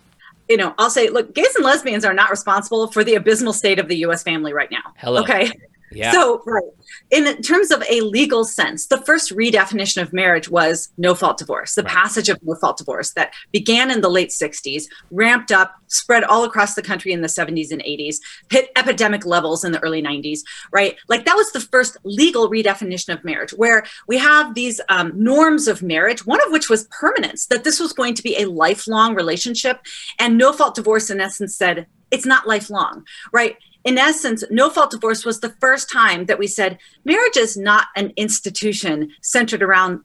you 0.49 0.57
know, 0.57 0.75
I'll 0.77 0.89
say, 0.89 1.09
look, 1.09 1.33
gays 1.33 1.55
and 1.55 1.63
lesbians 1.63 2.03
are 2.03 2.13
not 2.13 2.29
responsible 2.29 2.91
for 2.91 3.03
the 3.03 3.15
abysmal 3.15 3.53
state 3.53 3.79
of 3.79 3.87
the 3.87 3.95
U.S. 3.99 4.23
family 4.23 4.51
right 4.51 4.69
now. 4.69 4.93
Hello. 4.97 5.21
Okay. 5.21 5.49
Yeah. 5.91 6.11
So, 6.11 6.41
right. 6.45 6.63
In 7.11 7.41
terms 7.41 7.71
of 7.71 7.83
a 7.89 8.01
legal 8.01 8.43
sense, 8.43 8.87
the 8.87 8.97
first 9.01 9.31
redefinition 9.31 10.01
of 10.01 10.13
marriage 10.13 10.49
was 10.49 10.89
no 10.97 11.13
fault 11.15 11.37
divorce, 11.37 11.75
the 11.75 11.83
right. 11.83 11.93
passage 11.93 12.29
of 12.29 12.39
no 12.43 12.55
fault 12.55 12.77
divorce 12.77 13.13
that 13.13 13.33
began 13.51 13.91
in 13.91 14.01
the 14.01 14.09
late 14.09 14.29
60s, 14.29 14.85
ramped 15.11 15.51
up, 15.51 15.75
spread 15.87 16.23
all 16.23 16.43
across 16.43 16.75
the 16.75 16.81
country 16.81 17.11
in 17.11 17.21
the 17.21 17.27
70s 17.27 17.71
and 17.71 17.83
80s, 17.83 18.17
hit 18.49 18.69
epidemic 18.75 19.25
levels 19.25 19.63
in 19.63 19.71
the 19.71 19.79
early 19.79 20.01
90s, 20.01 20.39
right? 20.71 20.97
Like 21.07 21.25
that 21.25 21.35
was 21.35 21.51
the 21.51 21.59
first 21.59 21.97
legal 22.03 22.49
redefinition 22.49 23.13
of 23.13 23.23
marriage, 23.23 23.51
where 23.51 23.83
we 24.07 24.17
have 24.17 24.55
these 24.55 24.81
um, 24.89 25.11
norms 25.15 25.67
of 25.67 25.83
marriage, 25.83 26.25
one 26.25 26.41
of 26.45 26.51
which 26.51 26.69
was 26.69 26.87
permanence, 26.91 27.45
that 27.47 27.63
this 27.63 27.79
was 27.79 27.93
going 27.93 28.15
to 28.15 28.23
be 28.23 28.35
a 28.37 28.45
lifelong 28.45 29.15
relationship. 29.15 29.81
And 30.19 30.37
no 30.37 30.51
fault 30.51 30.75
divorce, 30.75 31.09
in 31.09 31.21
essence, 31.21 31.55
said 31.55 31.87
it's 32.11 32.25
not 32.25 32.47
lifelong, 32.47 33.05
right? 33.31 33.57
In 33.85 33.99
essence, 33.99 34.43
no 34.49 34.69
fault 34.69 34.91
divorce 34.91 35.23
was 35.23 35.39
the 35.39 35.55
first 35.61 35.91
time 35.91 36.25
that 36.25 36.39
we 36.39 36.47
said 36.47 36.79
marriage 37.05 37.37
is 37.37 37.55
not 37.55 37.87
an 37.95 38.11
institution 38.17 39.11
centered 39.21 39.61
around 39.61 40.01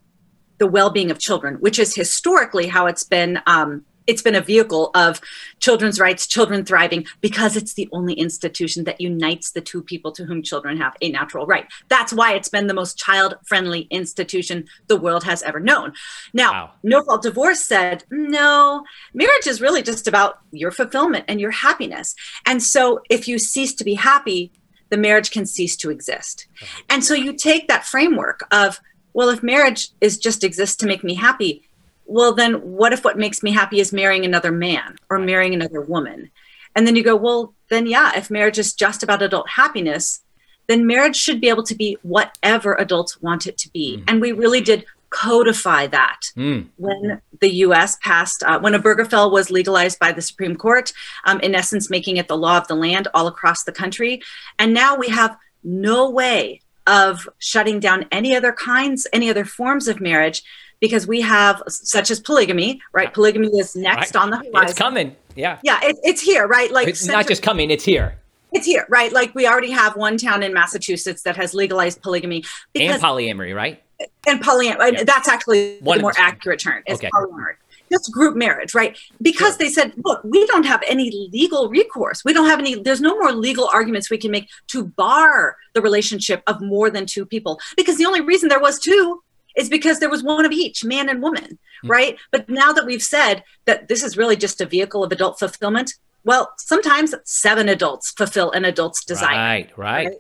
the 0.59 0.67
well-being 0.67 1.11
of 1.11 1.19
children, 1.19 1.55
which 1.57 1.79
is 1.79 1.95
historically 1.95 2.69
how 2.69 2.87
it's 2.87 3.05
been 3.05 3.41
um, 3.47 3.85
it's 4.11 4.23
been 4.23 4.35
a 4.35 4.41
vehicle 4.41 4.91
of 4.95 5.21
children's 5.61 6.01
rights, 6.01 6.27
children 6.27 6.65
thriving, 6.65 7.07
because 7.21 7.57
it's 7.57 7.75
the 7.75 7.89
only 7.93 8.15
institution 8.15 8.83
that 8.85 9.01
unites 9.01 9.53
the 9.53 9.61
two 9.61 9.83
people 9.83 10.11
to 10.11 10.25
whom 10.25 10.43
children 10.43 10.77
have 10.77 10.97
a 11.01 11.11
natural 11.11 11.47
right. 11.47 11.67
That's 11.89 12.13
why 12.13 12.35
it's 12.35 12.49
been 12.49 12.67
the 12.67 12.75
most 12.75 12.99
child 12.99 13.37
friendly 13.47 13.83
institution 13.83 14.67
the 14.89 14.97
world 14.97 15.23
has 15.25 15.45
ever 15.45 15.61
known. 15.61 15.93
Now, 16.35 16.53
wow. 16.53 16.71
No 16.83 17.05
Fault 17.05 17.23
Divorce 17.23 17.61
said, 17.61 18.03
no, 18.11 18.85
marriage 19.15 19.47
is 19.47 19.61
really 19.61 19.83
just 19.83 20.09
about 20.09 20.41
your 20.51 20.73
fulfillment 20.73 21.25
and 21.29 21.41
your 21.41 21.53
happiness. 21.53 22.17
And 22.47 22.61
so 22.61 23.01
if 23.09 23.29
you 23.29 23.39
cease 23.39 23.75
to 23.75 23.85
be 23.85 23.95
happy, 23.95 24.51
the 24.89 24.97
marriage 24.97 25.31
can 25.31 25.47
cease 25.47 25.77
to 25.77 25.91
exist. 25.91 26.49
Uh-huh. 26.61 26.83
And 26.91 27.05
so 27.05 27.15
you 27.15 27.33
take 27.33 27.69
that 27.69 27.87
framework 27.87 28.41
of, 28.51 28.81
well, 29.13 29.29
if 29.29 29.41
marriage 29.43 29.91
is 30.01 30.19
just 30.19 30.43
exists 30.43 30.77
to 30.77 30.87
make 30.87 31.05
me 31.05 31.15
happy, 31.15 31.63
well, 32.11 32.35
then 32.35 32.55
what 32.55 32.93
if 32.93 33.05
what 33.05 33.17
makes 33.17 33.41
me 33.41 33.53
happy 33.53 33.79
is 33.79 33.93
marrying 33.93 34.25
another 34.25 34.51
man 34.51 34.97
or 35.09 35.19
marrying 35.19 35.55
another 35.55 35.81
woman? 35.81 36.31
And 36.75 36.85
then 36.87 36.97
you 36.97 37.05
go, 37.05 37.15
well, 37.15 37.55
then 37.69 37.87
yeah, 37.87 38.13
if 38.17 38.31
marriage 38.31 38.59
is 38.59 38.75
just 38.75 39.05
about 39.05 39.23
adult 39.23 39.49
happiness, 39.51 40.21
then 40.67 40.87
marriage 40.87 41.17
should 41.17 41.41
be 41.41 41.49
able 41.49 41.63
to 41.63 41.75
be 41.75 41.97
whatever 42.03 42.75
adults 42.75 43.23
want 43.23 43.47
it 43.47 43.57
to 43.59 43.71
be. 43.71 43.99
Mm. 43.99 44.05
And 44.09 44.21
we 44.21 44.33
really 44.33 44.61
did 44.61 44.85
codify 45.11 45.87
that 45.89 46.21
mm. 46.37 46.67
when 46.77 47.21
the 47.41 47.55
US 47.67 47.97
passed, 48.03 48.43
uh, 48.43 48.59
when 48.59 48.73
Obergefell 48.73 49.31
was 49.31 49.53
legalized 49.53 50.01
by 50.01 50.11
the 50.11 50.23
Supreme 50.23 50.57
Court, 50.57 50.93
um, 51.25 51.39
in 51.41 51.55
essence, 51.55 51.91
making 51.91 52.17
it 52.17 52.27
the 52.27 52.37
law 52.37 52.59
of 52.59 52.67
the 52.67 52.75
land 52.75 53.07
all 53.15 53.29
across 53.29 53.63
the 53.63 53.73
country. 53.73 54.21
And 54.59 54.75
now 54.75 54.97
we 54.97 55.09
have 55.11 55.37
no 55.63 56.11
way 56.11 56.61
of 56.89 57.29
shutting 57.39 57.79
down 57.79 58.07
any 58.11 58.35
other 58.35 58.53
kinds, 58.53 59.07
any 59.13 59.31
other 59.31 59.45
forms 59.45 59.87
of 59.87 60.01
marriage 60.01 60.43
because 60.81 61.07
we 61.07 61.21
have 61.21 61.63
such 61.69 62.11
as 62.11 62.21
polygamy, 62.21 62.81
right? 62.93 63.13
Polygamy 63.13 63.49
is 63.49 63.77
next 63.77 64.15
right. 64.15 64.23
on 64.23 64.31
the 64.31 64.37
horizon. 64.39 64.63
It's 64.63 64.75
coming. 64.75 65.17
Yeah. 65.37 65.59
Yeah, 65.63 65.79
it, 65.83 65.97
it's 66.03 66.21
here, 66.21 66.47
right? 66.47 66.71
Like 66.71 66.89
it's 66.89 67.07
not 67.07 67.29
just 67.29 67.43
coming, 67.43 67.71
it's 67.71 67.85
here. 67.85 68.17
It's 68.53 68.67
here, 68.67 68.87
right? 68.89 69.13
Like 69.13 69.35
we 69.35 69.47
already 69.47 69.71
have 69.71 69.97
one 69.97 70.17
town 70.17 70.43
in 70.43 70.53
Massachusetts 70.53 71.23
that 71.23 71.37
has 71.37 71.55
legalized 71.55 72.03
polygamy 72.03 72.45
because, 72.73 72.97
and 72.97 73.03
polyamory, 73.03 73.55
right? 73.55 73.83
And 74.27 74.43
polyamory. 74.43 74.93
Yeah. 74.93 75.05
That's 75.05 75.29
actually 75.29 75.79
one 75.81 75.99
the 75.99 76.03
more 76.03 76.15
accurate 76.17 76.61
term. 76.61 76.83
Is 76.87 76.99
okay. 76.99 77.11
polyamory 77.15 77.55
just 77.91 78.13
group 78.13 78.37
marriage, 78.37 78.75
right? 78.75 78.97
Because 79.21 79.55
sure. 79.55 79.59
they 79.59 79.69
said, 79.69 79.93
look, 80.05 80.23
we 80.25 80.47
don't 80.47 80.65
have 80.65 80.81
any 80.89 81.29
legal 81.33 81.69
recourse. 81.69 82.25
We 82.25 82.33
don't 82.33 82.47
have 82.49 82.61
any, 82.61 82.81
there's 82.81 83.01
no 83.01 83.19
more 83.19 83.33
legal 83.33 83.69
arguments 83.73 84.11
we 84.11 84.19
can 84.19 84.31
make 84.31 84.49
to 84.69 84.85
bar 84.85 85.57
the 85.75 85.83
relationship 85.83 86.43
of 86.47 86.61
more 86.61 86.89
than 86.91 87.07
two 87.07 87.27
people. 87.27 87.59
Because 87.77 87.97
the 87.97 88.07
only 88.07 88.21
reason 88.21 88.49
there 88.49 88.61
was 88.61 88.79
two 88.79 89.23
is 89.61 89.69
because 89.69 90.01
there 90.01 90.11
was 90.11 90.23
one 90.23 90.45
of 90.45 90.53
each, 90.53 90.85
man 90.85 91.09
and 91.09 91.23
woman, 91.23 91.45
mm-hmm. 91.45 91.91
right? 91.91 92.19
But 92.33 92.49
now 92.49 92.73
that 92.73 92.87
we've 92.87 93.03
said 93.03 93.45
that 93.67 93.89
this 93.89 94.03
is 94.03 94.17
really 94.17 94.37
just 94.37 94.61
a 94.61 94.67
vehicle 94.67 95.05
of 95.05 95.13
adult 95.13 95.39
fulfillment, 95.39 95.93
well, 96.25 96.53
sometimes 96.59 97.15
seven 97.25 97.69
adults 97.69 98.11
fulfill 98.11 98.51
an 98.53 98.65
adult's 98.65 99.05
desire. 99.05 99.37
Right, 99.37 99.79
right. 99.79 100.07
right? 100.09 100.17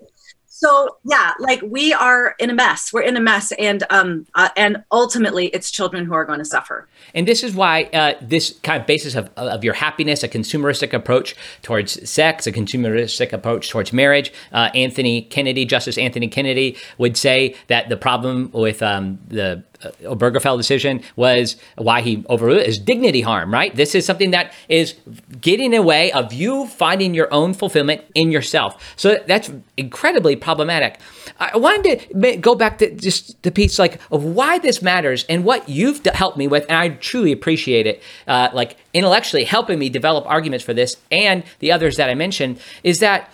So 0.60 0.98
yeah 1.04 1.32
like 1.38 1.62
we 1.62 1.92
are 1.94 2.34
in 2.38 2.50
a 2.50 2.54
mess. 2.54 2.92
We're 2.92 3.02
in 3.02 3.16
a 3.16 3.20
mess 3.20 3.52
and 3.52 3.82
um 3.90 4.26
uh, 4.34 4.50
and 4.56 4.84
ultimately 4.92 5.46
it's 5.46 5.70
children 5.70 6.04
who 6.04 6.12
are 6.14 6.24
going 6.24 6.38
to 6.38 6.44
suffer. 6.44 6.86
And 7.14 7.26
this 7.26 7.42
is 7.42 7.54
why 7.54 7.84
uh, 7.94 8.14
this 8.20 8.58
kind 8.62 8.80
of 8.80 8.86
basis 8.86 9.14
of, 9.14 9.30
of 9.36 9.64
your 9.64 9.74
happiness 9.74 10.22
a 10.22 10.28
consumeristic 10.28 10.92
approach 10.92 11.34
towards 11.62 12.08
sex 12.08 12.46
a 12.46 12.52
consumeristic 12.52 13.32
approach 13.32 13.70
towards 13.70 13.92
marriage 13.92 14.32
uh, 14.52 14.68
anthony 14.74 15.22
kennedy 15.22 15.64
justice 15.64 15.96
anthony 15.96 16.28
kennedy 16.28 16.76
would 16.98 17.16
say 17.16 17.54
that 17.68 17.88
the 17.88 17.96
problem 17.96 18.50
with 18.52 18.82
um, 18.82 19.18
the 19.28 19.62
Obergefell 20.02 20.56
decision 20.56 21.02
was 21.16 21.56
why 21.76 22.02
he 22.02 22.24
overruled 22.28 22.60
it 22.60 22.68
is 22.68 22.78
dignity 22.78 23.22
harm, 23.22 23.52
right? 23.52 23.74
This 23.74 23.94
is 23.94 24.04
something 24.04 24.30
that 24.32 24.52
is 24.68 24.94
getting 25.40 25.66
in 25.66 25.70
the 25.72 25.82
way 25.82 26.12
of 26.12 26.32
you 26.32 26.66
finding 26.66 27.14
your 27.14 27.32
own 27.32 27.54
fulfillment 27.54 28.02
in 28.14 28.30
yourself. 28.30 28.94
So 28.96 29.18
that's 29.26 29.50
incredibly 29.76 30.36
problematic. 30.36 30.98
I 31.38 31.56
wanted 31.56 32.00
to 32.10 32.36
go 32.36 32.54
back 32.54 32.78
to 32.78 32.94
just 32.94 33.42
the 33.42 33.50
piece 33.50 33.78
like 33.78 34.00
of 34.10 34.24
why 34.24 34.58
this 34.58 34.82
matters 34.82 35.24
and 35.28 35.44
what 35.44 35.68
you've 35.68 36.04
helped 36.04 36.36
me 36.36 36.48
with, 36.48 36.64
and 36.68 36.76
I 36.76 36.90
truly 36.90 37.32
appreciate 37.32 37.86
it. 37.86 38.02
Uh, 38.26 38.48
like 38.52 38.76
intellectually 38.92 39.44
helping 39.44 39.78
me 39.78 39.88
develop 39.88 40.26
arguments 40.26 40.64
for 40.64 40.74
this 40.74 40.96
and 41.10 41.44
the 41.60 41.72
others 41.72 41.96
that 41.96 42.10
I 42.10 42.14
mentioned 42.14 42.60
is 42.82 42.98
that 43.00 43.32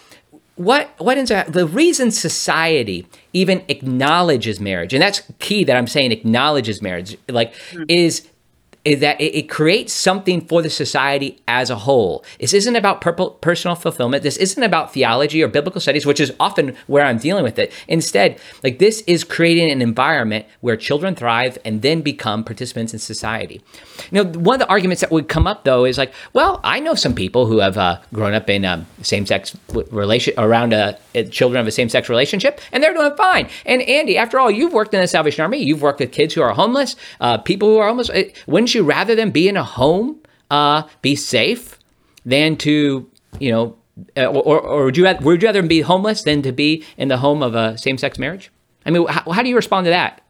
what 0.57 0.91
what 0.99 1.19
ends 1.19 1.31
up 1.31 1.47
the 1.49 1.67
reason 1.67 2.11
society 2.11 3.07
even 3.33 3.63
acknowledges 3.69 4.59
marriage 4.59 4.95
and 4.95 5.03
that's 5.03 5.23
key 5.39 5.65
that 5.65 5.77
i'm 5.77 5.87
saying 5.87 6.13
acknowledges 6.13 6.81
marriage 6.81 7.17
like 7.29 7.53
mm-hmm. 7.55 7.85
is 7.89 8.07
is 8.17 8.29
that 8.95 9.21
it, 9.21 9.35
it, 9.35 9.49
creates 9.49 9.93
something 9.93 10.41
for 10.47 10.63
the 10.63 10.71
society 10.71 11.41
as 11.49 11.71
a 11.71 11.77
whole. 11.77 12.25
This 12.39 12.55
isn't 12.55 12.77
about 12.77 13.01
personal 13.41 13.75
fulfillment. 13.75 14.23
This 14.23 14.37
isn't 14.37 14.63
about 14.63 14.93
theology 14.93 15.43
or 15.43 15.49
biblical 15.49 15.81
studies, 15.81 16.07
which 16.07 16.21
is 16.21 16.33
often 16.39 16.77
where 16.87 17.05
I'm 17.05 17.19
dealing 17.19 17.43
with 17.43 17.59
it. 17.59 17.73
Instead, 17.89 18.39
like 18.63 18.79
this 18.79 19.03
is 19.07 19.25
creating 19.25 19.71
an 19.71 19.83
environment 19.83 20.47
where 20.61 20.77
children 20.77 21.15
thrive 21.15 21.59
and 21.65 21.83
then 21.83 22.01
become 22.01 22.45
participants 22.45 22.93
in 22.93 22.99
society. 23.01 23.61
Now, 24.13 24.25
one 24.25 24.55
of 24.55 24.61
the 24.61 24.69
arguments 24.69 25.01
that 25.01 25.11
would 25.11 25.29
come 25.29 25.47
up 25.47 25.65
though 25.65 25.85
is 25.85 25.99
like, 25.99 26.13
well, 26.33 26.61
I 26.63 26.79
know 26.81 26.95
some 26.95 27.15
people 27.15 27.47
who 27.47 27.59
have 27.59 27.77
uh, 27.77 28.01
grown 28.13 28.35
up 28.35 28.49
in 28.49 28.65
um, 28.65 28.87
same-sex 29.03 29.57
relation 29.91 30.35
around 30.39 30.75
children 31.31 31.61
of 31.61 31.67
a 31.67 31.71
same-sex 31.71 32.09
relationship, 32.09 32.61
and 32.73 32.83
they're 32.83 32.95
doing 32.95 33.17
fine. 33.17 33.49
And 33.65 33.83
Andy, 33.83 34.17
after 34.17 34.39
all, 34.39 34.51
you've 34.51 34.73
worked 34.73 34.95
in 34.95 35.01
the 35.01 35.09
Salvation 35.09 35.43
Army. 35.43 35.59
You've 35.59 35.83
worked 35.83 36.01
with 36.01 36.13
kids 36.13 36.35
who 36.35 36.43
are 36.43 36.53
homeless, 36.53 36.97
uh, 37.21 37.39
people 37.39 37.69
who 37.69 37.79
are 37.79 37.89
homeless. 37.89 38.11
You 38.77 38.85
rather 38.85 39.17
than 39.17 39.31
be 39.31 39.49
in 39.49 39.57
a 39.57 39.65
home, 39.65 40.21
uh, 40.51 40.85
be 41.03 41.17
safe, 41.17 41.79
than 42.25 42.57
to 42.59 43.11
you 43.41 43.51
know, 43.51 43.77
uh, 44.17 44.27
or, 44.27 44.61
or 44.61 44.85
would 44.85 44.97
you 44.97 45.05
rather, 45.05 45.25
would 45.25 45.43
you 45.43 45.49
rather 45.49 45.63
be 45.63 45.81
homeless 45.81 46.23
than 46.23 46.43
to 46.43 46.53
be 46.53 46.85
in 46.97 47.09
the 47.09 47.17
home 47.17 47.43
of 47.43 47.55
a 47.55 47.77
same 47.79 47.99
sex 47.99 48.19
marriage? 48.19 48.51
I 48.85 48.91
mean, 48.91 49.07
how, 49.07 49.31
how 49.33 49.43
do 49.43 49.49
you 49.49 49.57
respond 49.57 49.87
to 49.87 49.91
that? 49.91 50.23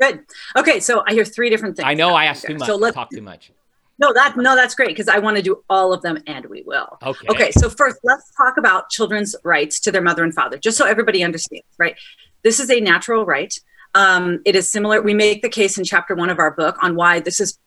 Good. 0.00 0.24
Okay, 0.56 0.80
so 0.80 1.02
I 1.06 1.12
hear 1.12 1.24
three 1.24 1.50
different 1.50 1.76
things. 1.76 1.86
I 1.86 1.94
know 1.94 2.14
I 2.14 2.24
asked 2.24 2.46
too 2.46 2.56
much. 2.56 2.66
So 2.66 2.76
let's 2.76 2.94
talk 2.94 3.10
too 3.10 3.20
much. 3.20 3.52
No, 3.98 4.14
that 4.14 4.34
no, 4.38 4.56
that's 4.56 4.74
great 4.74 4.88
because 4.88 5.08
I 5.08 5.18
want 5.18 5.36
to 5.36 5.42
do 5.42 5.62
all 5.68 5.92
of 5.92 6.00
them, 6.00 6.22
and 6.26 6.46
we 6.46 6.62
will. 6.62 6.96
Okay. 7.02 7.26
Okay. 7.28 7.50
So 7.50 7.68
first, 7.68 7.98
let's 8.02 8.32
talk 8.34 8.56
about 8.56 8.88
children's 8.88 9.36
rights 9.44 9.78
to 9.80 9.92
their 9.92 10.00
mother 10.00 10.24
and 10.24 10.32
father, 10.32 10.56
just 10.56 10.78
so 10.78 10.86
everybody 10.86 11.22
understands. 11.22 11.66
Right. 11.78 11.96
This 12.42 12.60
is 12.60 12.70
a 12.70 12.80
natural 12.80 13.26
right. 13.26 13.54
Um, 13.94 14.40
it 14.44 14.54
is 14.54 14.70
similar. 14.70 15.02
We 15.02 15.14
make 15.14 15.42
the 15.42 15.48
case 15.48 15.78
in 15.78 15.84
chapter 15.84 16.14
one 16.14 16.30
of 16.30 16.38
our 16.38 16.52
book 16.52 16.76
on 16.82 16.94
why 16.94 17.20
this 17.20 17.40
is 17.40 17.58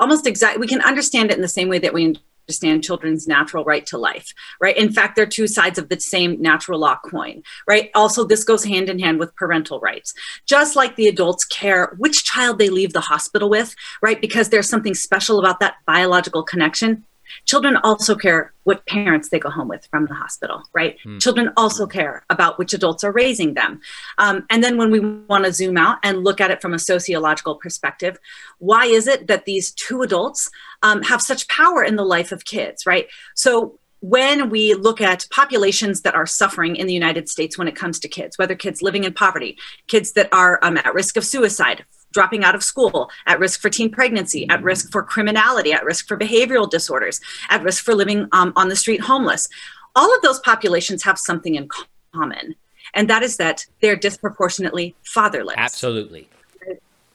almost 0.00 0.26
exact. 0.26 0.58
We 0.58 0.66
can 0.66 0.82
understand 0.82 1.30
it 1.30 1.36
in 1.36 1.42
the 1.42 1.48
same 1.48 1.68
way 1.68 1.78
that 1.78 1.94
we 1.94 2.16
understand 2.48 2.82
children's 2.82 3.28
natural 3.28 3.64
right 3.64 3.86
to 3.86 3.98
life, 3.98 4.32
right? 4.60 4.76
In 4.76 4.92
fact, 4.92 5.16
they're 5.16 5.26
two 5.26 5.46
sides 5.46 5.78
of 5.78 5.88
the 5.88 6.00
same 6.00 6.40
natural 6.42 6.80
law 6.80 6.98
coin, 7.04 7.42
right? 7.68 7.90
Also, 7.94 8.24
this 8.24 8.44
goes 8.44 8.64
hand 8.64 8.88
in 8.88 8.98
hand 8.98 9.18
with 9.18 9.34
parental 9.36 9.80
rights. 9.80 10.12
Just 10.46 10.74
like 10.74 10.96
the 10.96 11.06
adults 11.06 11.44
care 11.44 11.94
which 11.98 12.24
child 12.24 12.58
they 12.58 12.68
leave 12.68 12.92
the 12.92 13.00
hospital 13.00 13.48
with, 13.48 13.74
right? 14.02 14.20
Because 14.20 14.48
there's 14.48 14.68
something 14.68 14.94
special 14.94 15.38
about 15.38 15.60
that 15.60 15.76
biological 15.86 16.42
connection. 16.42 17.04
Children 17.44 17.76
also 17.78 18.14
care 18.14 18.52
what 18.64 18.86
parents 18.86 19.28
they 19.28 19.38
go 19.38 19.50
home 19.50 19.68
with 19.68 19.86
from 19.90 20.06
the 20.06 20.14
hospital, 20.14 20.62
right? 20.72 20.96
Mm. 21.04 21.20
Children 21.20 21.52
also 21.56 21.86
care 21.86 22.24
about 22.30 22.58
which 22.58 22.72
adults 22.72 23.02
are 23.04 23.12
raising 23.12 23.54
them. 23.54 23.80
Um, 24.18 24.46
and 24.50 24.62
then 24.62 24.76
when 24.76 24.90
we 24.90 25.00
want 25.00 25.44
to 25.44 25.52
zoom 25.52 25.76
out 25.76 25.98
and 26.02 26.24
look 26.24 26.40
at 26.40 26.50
it 26.50 26.62
from 26.62 26.74
a 26.74 26.78
sociological 26.78 27.56
perspective, 27.56 28.18
why 28.58 28.86
is 28.86 29.06
it 29.06 29.26
that 29.26 29.44
these 29.44 29.72
two 29.72 30.02
adults 30.02 30.50
um, 30.82 31.02
have 31.02 31.20
such 31.20 31.48
power 31.48 31.82
in 31.82 31.96
the 31.96 32.04
life 32.04 32.32
of 32.32 32.44
kids, 32.44 32.86
right? 32.86 33.06
So 33.34 33.78
when 34.02 34.50
we 34.50 34.74
look 34.74 35.00
at 35.00 35.26
populations 35.30 36.00
that 36.02 36.14
are 36.14 36.26
suffering 36.26 36.74
in 36.74 36.88
the 36.88 36.92
United 36.92 37.28
States 37.28 37.56
when 37.56 37.68
it 37.68 37.76
comes 37.76 38.00
to 38.00 38.08
kids, 38.08 38.36
whether 38.36 38.56
kids 38.56 38.82
living 38.82 39.04
in 39.04 39.12
poverty, 39.12 39.56
kids 39.86 40.12
that 40.12 40.28
are 40.32 40.58
um, 40.62 40.76
at 40.76 40.92
risk 40.92 41.16
of 41.16 41.24
suicide, 41.24 41.84
dropping 42.12 42.44
out 42.44 42.54
of 42.54 42.62
school, 42.62 43.10
at 43.26 43.38
risk 43.38 43.60
for 43.60 43.70
teen 43.70 43.90
pregnancy, 43.90 44.48
at 44.48 44.62
risk 44.62 44.90
for 44.92 45.02
criminality, 45.02 45.72
at 45.72 45.84
risk 45.84 46.06
for 46.06 46.16
behavioral 46.16 46.68
disorders, 46.70 47.20
at 47.50 47.62
risk 47.62 47.84
for 47.84 47.94
living 47.94 48.28
um, 48.32 48.52
on 48.56 48.68
the 48.68 48.76
street 48.76 49.00
homeless. 49.00 49.48
All 49.94 50.14
of 50.14 50.22
those 50.22 50.40
populations 50.40 51.02
have 51.02 51.18
something 51.18 51.54
in 51.54 51.68
common, 52.14 52.54
and 52.94 53.10
that 53.10 53.22
is 53.22 53.36
that 53.38 53.66
they're 53.80 53.96
disproportionately 53.96 54.94
fatherless. 55.02 55.56
Absolutely. 55.58 56.28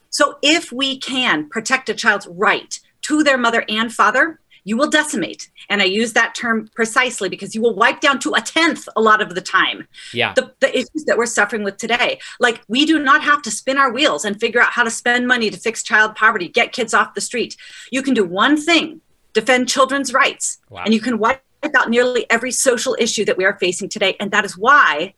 So, 0.10 0.38
if 0.42 0.72
we 0.72 0.98
can 1.00 1.48
protect 1.50 1.90
a 1.90 1.94
child's 1.94 2.28
right 2.28 2.80
to 3.04 3.24
their 3.24 3.38
mother 3.38 3.64
and 3.70 3.94
father, 3.94 4.40
you 4.68 4.76
will 4.76 4.90
decimate. 4.90 5.50
And 5.70 5.82
I 5.82 5.86
use 5.86 6.12
that 6.12 6.36
term 6.36 6.70
precisely 6.76 7.30
because 7.30 7.56
you 7.56 7.62
will 7.62 7.74
wipe 7.74 8.02
down 8.02 8.20
to 8.20 8.34
a 8.34 8.42
tenth 8.42 8.90
a 8.98 9.02
lot 9.02 9.22
of 9.22 9.34
the 9.34 9.40
time. 9.40 9.88
Yeah. 10.14 10.34
The, 10.34 10.54
the 10.60 10.78
issues 10.78 11.06
that 11.06 11.18
we're 11.18 11.26
suffering 11.26 11.64
with 11.64 11.78
today. 11.78 12.20
Like 12.42 12.62
we 12.68 12.86
do 12.86 13.00
not 13.00 13.24
have 13.24 13.42
to 13.44 13.50
spin 13.50 13.78
our 13.78 13.94
wheels 13.94 14.26
and 14.26 14.38
figure 14.38 14.60
out 14.60 14.72
how 14.72 14.84
to 14.84 14.92
spend 14.92 15.26
money 15.26 15.50
to 15.50 15.58
fix 15.58 15.84
child 15.84 16.16
poverty, 16.16 16.50
get 16.50 16.74
kids 16.74 16.94
off 16.94 17.14
the 17.14 17.22
street. 17.22 17.56
You 17.92 18.02
can 18.02 18.14
do 18.14 18.26
one 18.26 18.58
thing, 18.58 19.00
defend 19.32 19.70
children's 19.70 20.12
rights. 20.14 20.58
Wow. 20.70 20.84
And 20.84 20.94
you 20.94 21.00
can 21.00 21.18
wipe 21.18 21.42
out 21.74 21.90
nearly 21.90 22.26
every 22.30 22.52
social 22.52 22.94
issue 23.00 23.24
that 23.24 23.38
we 23.38 23.46
are 23.46 23.58
facing 23.60 23.88
today. 23.88 24.18
And 24.20 24.32
that 24.32 24.44
is 24.44 24.58
why 24.58 25.14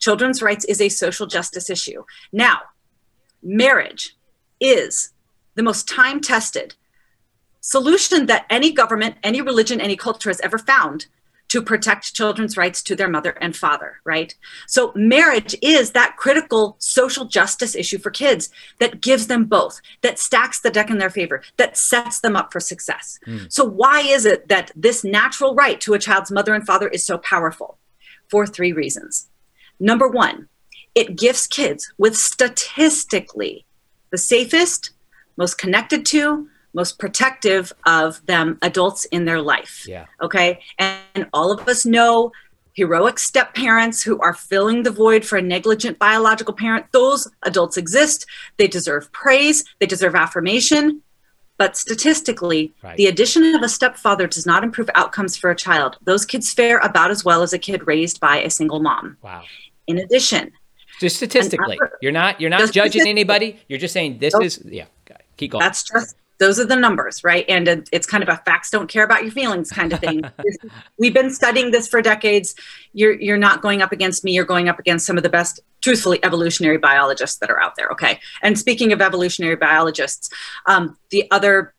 children's 0.00 0.42
rights 0.42 0.66
is 0.66 0.82
a 0.82 0.90
social 0.90 1.26
justice 1.26 1.70
issue. 1.70 2.04
Now, 2.30 2.60
marriage 3.42 4.14
is 4.60 5.14
the 5.54 5.62
most 5.62 5.88
time 5.88 6.20
tested 6.20 6.74
solution 7.66 8.26
that 8.26 8.46
any 8.48 8.70
government, 8.70 9.16
any 9.24 9.40
religion, 9.40 9.80
any 9.80 9.96
culture 9.96 10.30
has 10.30 10.40
ever 10.40 10.56
found 10.56 11.06
to 11.48 11.60
protect 11.60 12.14
children's 12.14 12.56
rights 12.56 12.80
to 12.82 12.94
their 12.94 13.08
mother 13.08 13.30
and 13.40 13.56
father, 13.56 14.00
right? 14.04 14.34
So, 14.68 14.92
marriage 14.94 15.56
is 15.62 15.90
that 15.90 16.16
critical 16.16 16.76
social 16.78 17.24
justice 17.24 17.74
issue 17.74 17.98
for 17.98 18.10
kids 18.10 18.50
that 18.78 19.00
gives 19.00 19.26
them 19.26 19.46
both, 19.46 19.80
that 20.02 20.20
stacks 20.20 20.60
the 20.60 20.70
deck 20.70 20.90
in 20.90 20.98
their 20.98 21.10
favor, 21.10 21.42
that 21.56 21.76
sets 21.76 22.20
them 22.20 22.36
up 22.36 22.52
for 22.52 22.60
success. 22.60 23.18
Mm. 23.26 23.52
So, 23.52 23.64
why 23.64 24.00
is 24.00 24.26
it 24.26 24.46
that 24.48 24.70
this 24.76 25.02
natural 25.02 25.54
right 25.56 25.80
to 25.80 25.94
a 25.94 25.98
child's 25.98 26.30
mother 26.30 26.54
and 26.54 26.64
father 26.64 26.88
is 26.88 27.04
so 27.04 27.18
powerful? 27.18 27.78
For 28.28 28.46
three 28.46 28.72
reasons. 28.72 29.28
Number 29.78 30.08
one, 30.08 30.48
it 30.94 31.16
gifts 31.16 31.46
kids 31.46 31.92
with 31.98 32.16
statistically 32.16 33.66
the 34.10 34.18
safest, 34.18 34.90
most 35.36 35.58
connected 35.58 36.04
to, 36.06 36.48
most 36.76 36.98
protective 36.98 37.72
of 37.86 38.24
them 38.26 38.58
adults 38.62 39.06
in 39.06 39.24
their 39.24 39.40
life. 39.40 39.84
Yeah. 39.88 40.04
Okay. 40.20 40.60
And, 40.78 41.00
and 41.16 41.26
all 41.32 41.50
of 41.50 41.66
us 41.66 41.86
know 41.86 42.30
heroic 42.74 43.18
step 43.18 43.54
parents 43.54 44.02
who 44.02 44.20
are 44.20 44.34
filling 44.34 44.82
the 44.82 44.90
void 44.90 45.24
for 45.24 45.38
a 45.38 45.42
negligent 45.42 45.98
biological 45.98 46.52
parent. 46.52 46.84
Those 46.92 47.26
adults 47.42 47.78
exist. 47.78 48.26
They 48.58 48.68
deserve 48.68 49.10
praise, 49.12 49.64
they 49.80 49.86
deserve 49.86 50.14
affirmation. 50.14 51.02
But 51.58 51.74
statistically, 51.74 52.74
right. 52.82 52.98
the 52.98 53.06
addition 53.06 53.54
of 53.54 53.62
a 53.62 53.68
stepfather 53.70 54.26
does 54.26 54.44
not 54.44 54.62
improve 54.62 54.90
outcomes 54.94 55.38
for 55.38 55.50
a 55.50 55.56
child. 55.56 55.96
Those 56.02 56.26
kids 56.26 56.52
fare 56.52 56.76
about 56.80 57.10
as 57.10 57.24
well 57.24 57.42
as 57.42 57.54
a 57.54 57.58
kid 57.58 57.86
raised 57.86 58.20
by 58.20 58.42
a 58.42 58.50
single 58.50 58.80
mom. 58.80 59.16
Wow. 59.22 59.42
In 59.86 59.96
addition, 59.96 60.52
just 61.00 61.16
statistically, 61.16 61.78
you're 62.02 62.12
not 62.12 62.42
you're 62.42 62.50
not 62.50 62.72
judging 62.72 63.08
anybody. 63.08 63.58
You're 63.68 63.78
just 63.78 63.94
saying 63.94 64.18
this 64.18 64.34
is 64.34 64.62
yeah. 64.66 64.84
Keep 65.38 65.52
going. 65.52 65.60
That's 65.60 65.82
just 65.82 66.16
those 66.38 66.60
are 66.60 66.64
the 66.64 66.76
numbers, 66.76 67.24
right? 67.24 67.44
And 67.48 67.88
it's 67.92 68.06
kind 68.06 68.22
of 68.22 68.28
a 68.28 68.36
facts 68.44 68.70
don't 68.70 68.88
care 68.88 69.04
about 69.04 69.22
your 69.22 69.32
feelings 69.32 69.70
kind 69.70 69.92
of 69.92 70.00
thing. 70.00 70.22
We've 70.98 71.14
been 71.14 71.30
studying 71.30 71.70
this 71.70 71.88
for 71.88 72.02
decades. 72.02 72.54
You're 72.92 73.12
you're 73.12 73.38
not 73.38 73.62
going 73.62 73.82
up 73.82 73.92
against 73.92 74.24
me. 74.24 74.32
You're 74.32 74.44
going 74.44 74.68
up 74.68 74.78
against 74.78 75.06
some 75.06 75.16
of 75.16 75.22
the 75.22 75.28
best, 75.28 75.60
truthfully, 75.82 76.18
evolutionary 76.24 76.78
biologists 76.78 77.38
that 77.38 77.50
are 77.50 77.60
out 77.60 77.76
there. 77.76 77.88
Okay. 77.88 78.20
And 78.42 78.58
speaking 78.58 78.92
of 78.92 79.00
evolutionary 79.00 79.56
biologists, 79.56 80.28
um, 80.66 80.98
the 81.10 81.28
other 81.30 81.74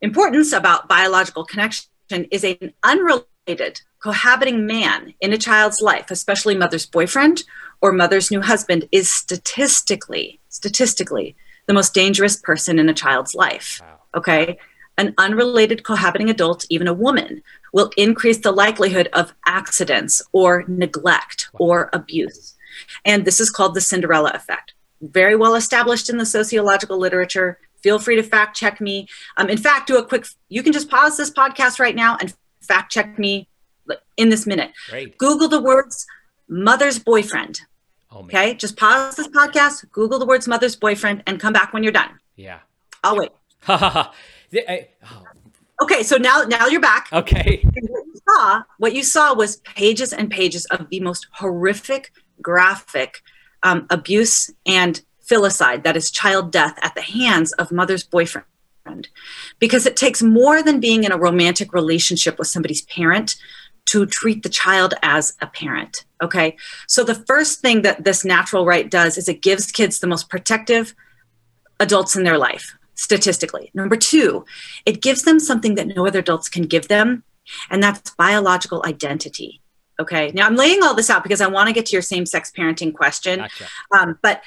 importance 0.00 0.52
about 0.52 0.88
biological 0.88 1.44
connection 1.44 1.88
is 2.30 2.44
an 2.44 2.72
unrelated 2.82 3.80
cohabiting 4.00 4.66
man 4.66 5.14
in 5.20 5.32
a 5.32 5.38
child's 5.38 5.80
life, 5.80 6.10
especially 6.10 6.56
mother's 6.56 6.86
boyfriend 6.86 7.42
or 7.80 7.92
mother's 7.92 8.30
new 8.30 8.40
husband, 8.40 8.88
is 8.92 9.12
statistically 9.12 10.40
statistically 10.48 11.36
the 11.68 11.74
most 11.74 11.94
dangerous 11.94 12.36
person 12.36 12.80
in 12.80 12.88
a 12.88 12.94
child's 12.94 13.34
life. 13.34 13.80
Wow. 13.80 14.00
Okay. 14.16 14.58
An 14.96 15.14
unrelated 15.16 15.84
cohabiting 15.84 16.28
adult, 16.28 16.66
even 16.70 16.88
a 16.88 16.92
woman, 16.92 17.42
will 17.72 17.92
increase 17.96 18.38
the 18.38 18.50
likelihood 18.50 19.08
of 19.12 19.32
accidents 19.46 20.20
or 20.32 20.64
neglect 20.66 21.48
wow. 21.52 21.66
or 21.66 21.90
abuse. 21.92 22.56
And 23.04 23.24
this 23.24 23.38
is 23.38 23.50
called 23.50 23.74
the 23.74 23.80
Cinderella 23.80 24.32
effect. 24.34 24.72
Very 25.00 25.36
well 25.36 25.54
established 25.54 26.10
in 26.10 26.16
the 26.16 26.26
sociological 26.26 26.98
literature. 26.98 27.60
Feel 27.82 28.00
free 28.00 28.16
to 28.16 28.24
fact 28.24 28.56
check 28.56 28.80
me. 28.80 29.06
Um, 29.36 29.48
in 29.48 29.58
fact, 29.58 29.86
do 29.86 29.98
a 29.98 30.04
quick, 30.04 30.26
you 30.48 30.64
can 30.64 30.72
just 30.72 30.90
pause 30.90 31.16
this 31.16 31.30
podcast 31.30 31.78
right 31.78 31.94
now 31.94 32.16
and 32.20 32.34
fact 32.60 32.90
check 32.90 33.18
me 33.18 33.48
in 34.16 34.30
this 34.30 34.46
minute. 34.46 34.72
Great. 34.90 35.16
Google 35.18 35.48
the 35.48 35.62
words 35.62 36.06
mother's 36.48 36.98
boyfriend 36.98 37.60
Oh, 38.18 38.24
okay, 38.24 38.54
just 38.54 38.76
pause 38.76 39.14
this 39.14 39.28
podcast, 39.28 39.88
Google 39.92 40.18
the 40.18 40.26
words 40.26 40.48
mother's 40.48 40.74
boyfriend, 40.74 41.22
and 41.26 41.38
come 41.38 41.52
back 41.52 41.72
when 41.72 41.84
you're 41.84 41.92
done. 41.92 42.10
Yeah. 42.34 42.58
I'll 43.04 43.16
wait. 43.16 43.30
okay, 45.82 46.02
so 46.02 46.16
now 46.16 46.42
now 46.42 46.66
you're 46.66 46.80
back. 46.80 47.08
Okay. 47.12 47.62
what 47.62 48.06
you 48.06 48.20
saw, 48.28 48.62
what 48.78 48.94
you 48.94 49.02
saw 49.04 49.34
was 49.34 49.58
pages 49.58 50.12
and 50.12 50.30
pages 50.30 50.64
of 50.66 50.88
the 50.88 50.98
most 51.00 51.28
horrific, 51.32 52.12
graphic 52.42 53.22
um, 53.62 53.86
abuse 53.90 54.50
and 54.66 55.00
filicide, 55.24 55.84
that 55.84 55.96
is 55.96 56.10
child 56.10 56.50
death 56.50 56.76
at 56.82 56.96
the 56.96 57.02
hands 57.02 57.52
of 57.52 57.70
mother's 57.70 58.02
boyfriend. 58.02 58.46
Because 59.58 59.86
it 59.86 59.96
takes 59.96 60.22
more 60.22 60.62
than 60.62 60.80
being 60.80 61.04
in 61.04 61.12
a 61.12 61.18
romantic 61.18 61.72
relationship 61.72 62.38
with 62.38 62.48
somebody's 62.48 62.82
parent 62.82 63.36
to 63.88 64.06
treat 64.06 64.42
the 64.42 64.48
child 64.48 64.94
as 65.02 65.34
a 65.40 65.46
parent. 65.46 66.04
Okay. 66.22 66.56
So 66.86 67.04
the 67.04 67.14
first 67.14 67.60
thing 67.60 67.82
that 67.82 68.04
this 68.04 68.24
natural 68.24 68.66
right 68.66 68.90
does 68.90 69.16
is 69.16 69.28
it 69.28 69.40
gives 69.40 69.72
kids 69.72 69.98
the 69.98 70.06
most 70.06 70.28
protective 70.28 70.94
adults 71.80 72.16
in 72.16 72.24
their 72.24 72.38
life, 72.38 72.76
statistically. 72.94 73.70
Number 73.72 73.96
two, 73.96 74.44
it 74.84 75.00
gives 75.00 75.22
them 75.22 75.40
something 75.40 75.74
that 75.76 75.86
no 75.86 76.06
other 76.06 76.18
adults 76.18 76.48
can 76.48 76.64
give 76.64 76.88
them, 76.88 77.22
and 77.70 77.82
that's 77.82 78.10
biological 78.10 78.82
identity. 78.84 79.62
Okay. 80.00 80.32
Now 80.32 80.46
I'm 80.46 80.56
laying 80.56 80.82
all 80.82 80.94
this 80.94 81.10
out 81.10 81.22
because 81.22 81.40
I 81.40 81.46
want 81.46 81.68
to 81.68 81.72
get 81.72 81.86
to 81.86 81.92
your 81.92 82.02
same 82.02 82.26
sex 82.26 82.52
parenting 82.56 82.94
question. 82.94 83.40
Gotcha. 83.40 83.66
Um, 83.96 84.18
but 84.22 84.42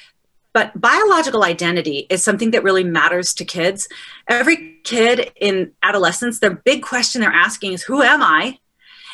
but 0.53 0.79
biological 0.79 1.43
identity 1.43 2.07
is 2.09 2.23
something 2.23 2.51
that 2.51 2.63
really 2.63 2.83
matters 2.83 3.33
to 3.35 3.45
kids. 3.45 3.87
Every 4.27 4.79
kid 4.83 5.31
in 5.39 5.71
adolescence, 5.81 6.39
their 6.39 6.55
big 6.55 6.83
question 6.83 7.21
they're 7.21 7.31
asking 7.31 7.73
is, 7.73 7.83
Who 7.83 8.01
am 8.01 8.21
I? 8.21 8.59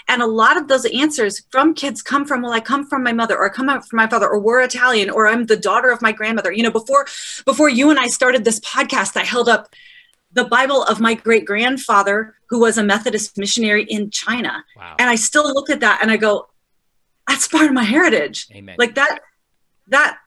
And 0.07 0.21
a 0.21 0.27
lot 0.27 0.57
of 0.57 0.67
those 0.67 0.85
answers 0.85 1.43
from 1.51 1.73
kids 1.73 2.01
come 2.01 2.25
from, 2.25 2.41
well, 2.41 2.53
I 2.53 2.61
come 2.61 2.85
from 2.87 3.03
my 3.03 3.11
mother, 3.11 3.37
or 3.37 3.45
I 3.45 3.53
come 3.53 3.67
from 3.81 3.97
my 3.97 4.07
father, 4.07 4.27
or 4.27 4.39
we're 4.39 4.61
Italian, 4.61 5.09
or 5.09 5.27
I'm 5.27 5.45
the 5.45 5.57
daughter 5.57 5.89
of 5.89 6.01
my 6.01 6.11
grandmother. 6.11 6.51
You 6.51 6.63
know, 6.63 6.71
before 6.71 7.05
before 7.45 7.69
you 7.69 7.89
and 7.89 7.99
I 7.99 8.07
started 8.07 8.45
this 8.45 8.59
podcast, 8.61 9.17
I 9.17 9.25
held 9.25 9.49
up 9.49 9.69
the 10.31 10.45
Bible 10.45 10.83
of 10.83 10.99
my 10.99 11.13
great 11.13 11.45
grandfather, 11.45 12.35
who 12.49 12.59
was 12.59 12.77
a 12.77 12.83
Methodist 12.83 13.37
missionary 13.37 13.83
in 13.83 14.09
China. 14.11 14.63
Wow. 14.75 14.95
And 14.99 15.09
I 15.09 15.15
still 15.15 15.51
look 15.53 15.69
at 15.69 15.79
that 15.81 15.99
and 16.01 16.11
I 16.11 16.17
go, 16.17 16.47
that's 17.27 17.47
part 17.47 17.65
of 17.65 17.73
my 17.73 17.83
heritage. 17.83 18.47
Amen. 18.53 18.75
Like 18.77 18.95
that, 18.95 19.19
that 19.87 20.19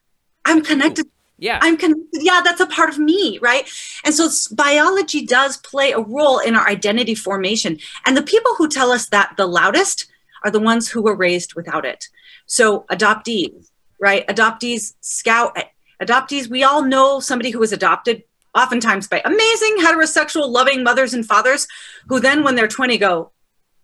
I'm 0.44 0.62
connected 0.62 1.06
Yeah. 1.40 1.58
I'm 1.62 1.78
connected. 1.78 2.06
Yeah, 2.22 2.42
that's 2.44 2.60
a 2.60 2.66
part 2.66 2.90
of 2.90 2.98
me, 2.98 3.38
right? 3.40 3.68
And 4.04 4.14
so 4.14 4.28
biology 4.54 5.24
does 5.24 5.56
play 5.56 5.92
a 5.92 5.98
role 5.98 6.38
in 6.38 6.54
our 6.54 6.68
identity 6.68 7.14
formation. 7.14 7.78
And 8.04 8.14
the 8.14 8.22
people 8.22 8.54
who 8.56 8.68
tell 8.68 8.92
us 8.92 9.08
that 9.08 9.34
the 9.38 9.46
loudest 9.46 10.06
are 10.44 10.50
the 10.50 10.60
ones 10.60 10.88
who 10.88 11.02
were 11.02 11.16
raised 11.16 11.54
without 11.54 11.86
it. 11.86 12.08
So 12.44 12.80
adoptees, 12.90 13.70
right? 13.98 14.26
Adoptees 14.28 14.94
scout 15.00 15.56
eh, 15.56 15.64
adoptees, 16.02 16.48
we 16.48 16.62
all 16.62 16.84
know 16.84 17.20
somebody 17.20 17.50
who 17.50 17.58
was 17.58 17.72
adopted 17.72 18.22
oftentimes 18.54 19.08
by 19.08 19.22
amazing 19.24 19.76
heterosexual 19.80 20.48
loving 20.48 20.82
mothers 20.82 21.14
and 21.14 21.26
fathers 21.26 21.66
who 22.08 22.20
then 22.20 22.42
when 22.42 22.54
they're 22.54 22.68
20 22.68 22.98
go 22.98 23.30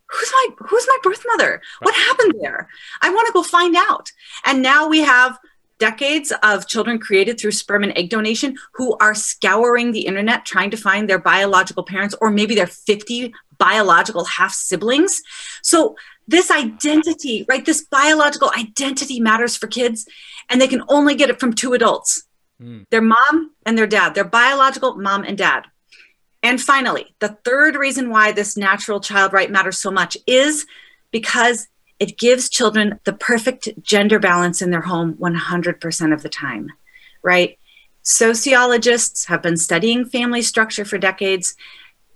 who's 0.09 0.33
my 0.33 0.49
who's 0.59 0.87
my 0.88 0.99
birth 1.05 1.23
mother 1.27 1.62
what 1.83 1.95
happened 1.95 2.35
there 2.40 2.69
i 3.01 3.11
want 3.11 3.27
to 3.29 3.33
go 3.33 3.45
find 3.45 3.77
out 3.77 4.11
and 4.45 4.62
now 4.62 4.88
we 4.88 5.01
have 5.01 5.38
decades 5.79 6.33
of 6.43 6.67
children 6.67 6.99
created 6.99 7.39
through 7.39 7.51
sperm 7.51 7.83
and 7.83 7.97
egg 7.97 8.09
donation 8.09 8.57
who 8.75 8.97
are 8.99 9.15
scouring 9.15 9.93
the 9.93 10.07
internet 10.07 10.45
trying 10.45 10.71
to 10.71 10.77
find 10.77 11.09
their 11.09 11.19
biological 11.19 11.85
parents 11.85 12.15
or 12.21 12.31
maybe 12.31 12.55
their 12.55 12.67
50 12.67 13.33
biological 13.59 14.25
half 14.25 14.53
siblings 14.53 15.23
so 15.62 15.97
this 16.29 16.51
identity 16.51 17.45
right 17.49 17.65
this 17.65 17.87
biological 17.91 18.51
identity 18.57 19.21
matters 19.21 19.57
for 19.57 19.67
kids 19.67 20.07
and 20.49 20.61
they 20.61 20.69
can 20.69 20.83
only 20.89 21.15
get 21.15 21.31
it 21.31 21.41
from 21.41 21.53
two 21.53 21.73
adults. 21.73 22.23
Mm. 22.61 22.87
their 22.89 23.03
mom 23.03 23.53
and 23.67 23.77
their 23.77 23.87
dad 23.87 24.15
their 24.15 24.25
biological 24.25 24.97
mom 24.97 25.25
and 25.25 25.37
dad. 25.37 25.65
And 26.43 26.61
finally 26.61 27.15
the 27.19 27.37
third 27.45 27.77
reason 27.77 28.09
why 28.09 28.33
this 28.33 28.57
natural 28.57 29.01
child 29.01 29.33
right 29.33 29.51
matters 29.51 29.79
so 29.79 29.91
much 29.91 30.17
is 30.27 30.67
because 31.11 31.69
it 31.98 32.18
gives 32.18 32.48
children 32.48 33.00
the 33.04 33.12
perfect 33.12 33.68
gender 33.82 34.18
balance 34.18 34.61
in 34.61 34.70
their 34.70 34.82
home 34.82 35.14
100% 35.14 36.12
of 36.12 36.22
the 36.22 36.28
time, 36.28 36.70
right? 37.22 37.59
Sociologists 38.02 39.26
have 39.26 39.42
been 39.42 39.56
studying 39.56 40.04
family 40.04 40.42
structure 40.42 40.85
for 40.85 40.98
decades. 40.98 41.56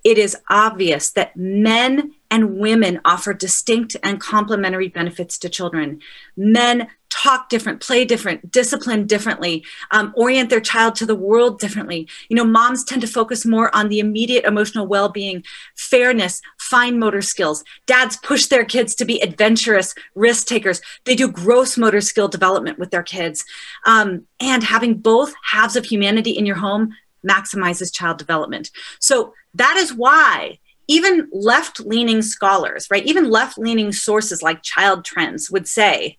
It 0.04 0.18
is 0.18 0.36
obvious 0.48 1.10
that 1.10 1.36
men 1.36 2.14
and 2.30 2.58
women 2.58 3.00
offer 3.04 3.34
distinct 3.34 3.96
and 4.02 4.20
complementary 4.20 4.88
benefits 4.88 5.36
to 5.38 5.48
children. 5.48 6.00
Men 6.36 6.88
talk 7.10 7.48
different, 7.48 7.80
play 7.80 8.04
different, 8.04 8.50
discipline 8.50 9.06
differently, 9.06 9.64
um, 9.90 10.14
orient 10.16 10.48
their 10.48 10.60
child 10.60 10.94
to 10.94 11.04
the 11.04 11.14
world 11.14 11.58
differently. 11.58 12.08
You 12.28 12.36
know, 12.36 12.44
moms 12.44 12.84
tend 12.84 13.02
to 13.02 13.08
focus 13.08 13.44
more 13.44 13.74
on 13.74 13.88
the 13.88 13.98
immediate 13.98 14.44
emotional 14.44 14.86
well 14.86 15.08
being, 15.08 15.44
fairness, 15.76 16.40
fine 16.70 16.98
motor 16.98 17.20
skills. 17.20 17.64
Dads 17.87 18.16
push 18.18 18.46
their 18.46 18.64
kids 18.64 18.94
to 18.94 19.04
be 19.04 19.20
adventurous, 19.20 19.94
risk 20.14 20.46
takers. 20.46 20.80
They 21.04 21.16
do 21.16 21.28
gross 21.28 21.76
motor 21.76 22.00
skill 22.00 22.28
development 22.28 22.78
with 22.78 22.90
their 22.90 23.02
kids. 23.02 23.44
Um, 23.87 24.26
and 24.38 24.62
having 24.62 24.94
both 24.94 25.35
halves 25.50 25.76
of 25.76 25.85
humanity 25.85 26.30
in 26.30 26.46
your 26.46 26.56
home 26.56 26.90
maximizes 27.28 27.92
child 27.92 28.18
development. 28.18 28.70
So 29.00 29.35
that 29.54 29.76
is 29.76 29.92
why 29.92 30.59
even 30.87 31.28
left 31.33 31.80
leaning 31.80 32.22
scholars, 32.22 32.87
right, 32.90 33.04
even 33.04 33.30
left 33.30 33.59
leaning 33.59 33.92
sources 33.92 34.42
like 34.42 34.62
Child 34.62 35.04
Trends 35.04 35.50
would 35.50 35.68
say 35.68 36.18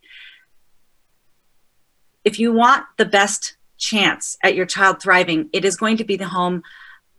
if 2.24 2.40
you 2.40 2.54
want 2.54 2.86
the 2.98 3.06
best 3.06 3.58
chance 3.78 4.38
at 4.44 4.56
your 4.56 4.66
child 4.66 5.02
thriving, 5.02 5.50
it 5.54 5.66
is 5.66 5.76
going 5.76 5.98
to 5.98 6.04
be 6.04 6.18
the 6.18 6.28
home 6.28 6.62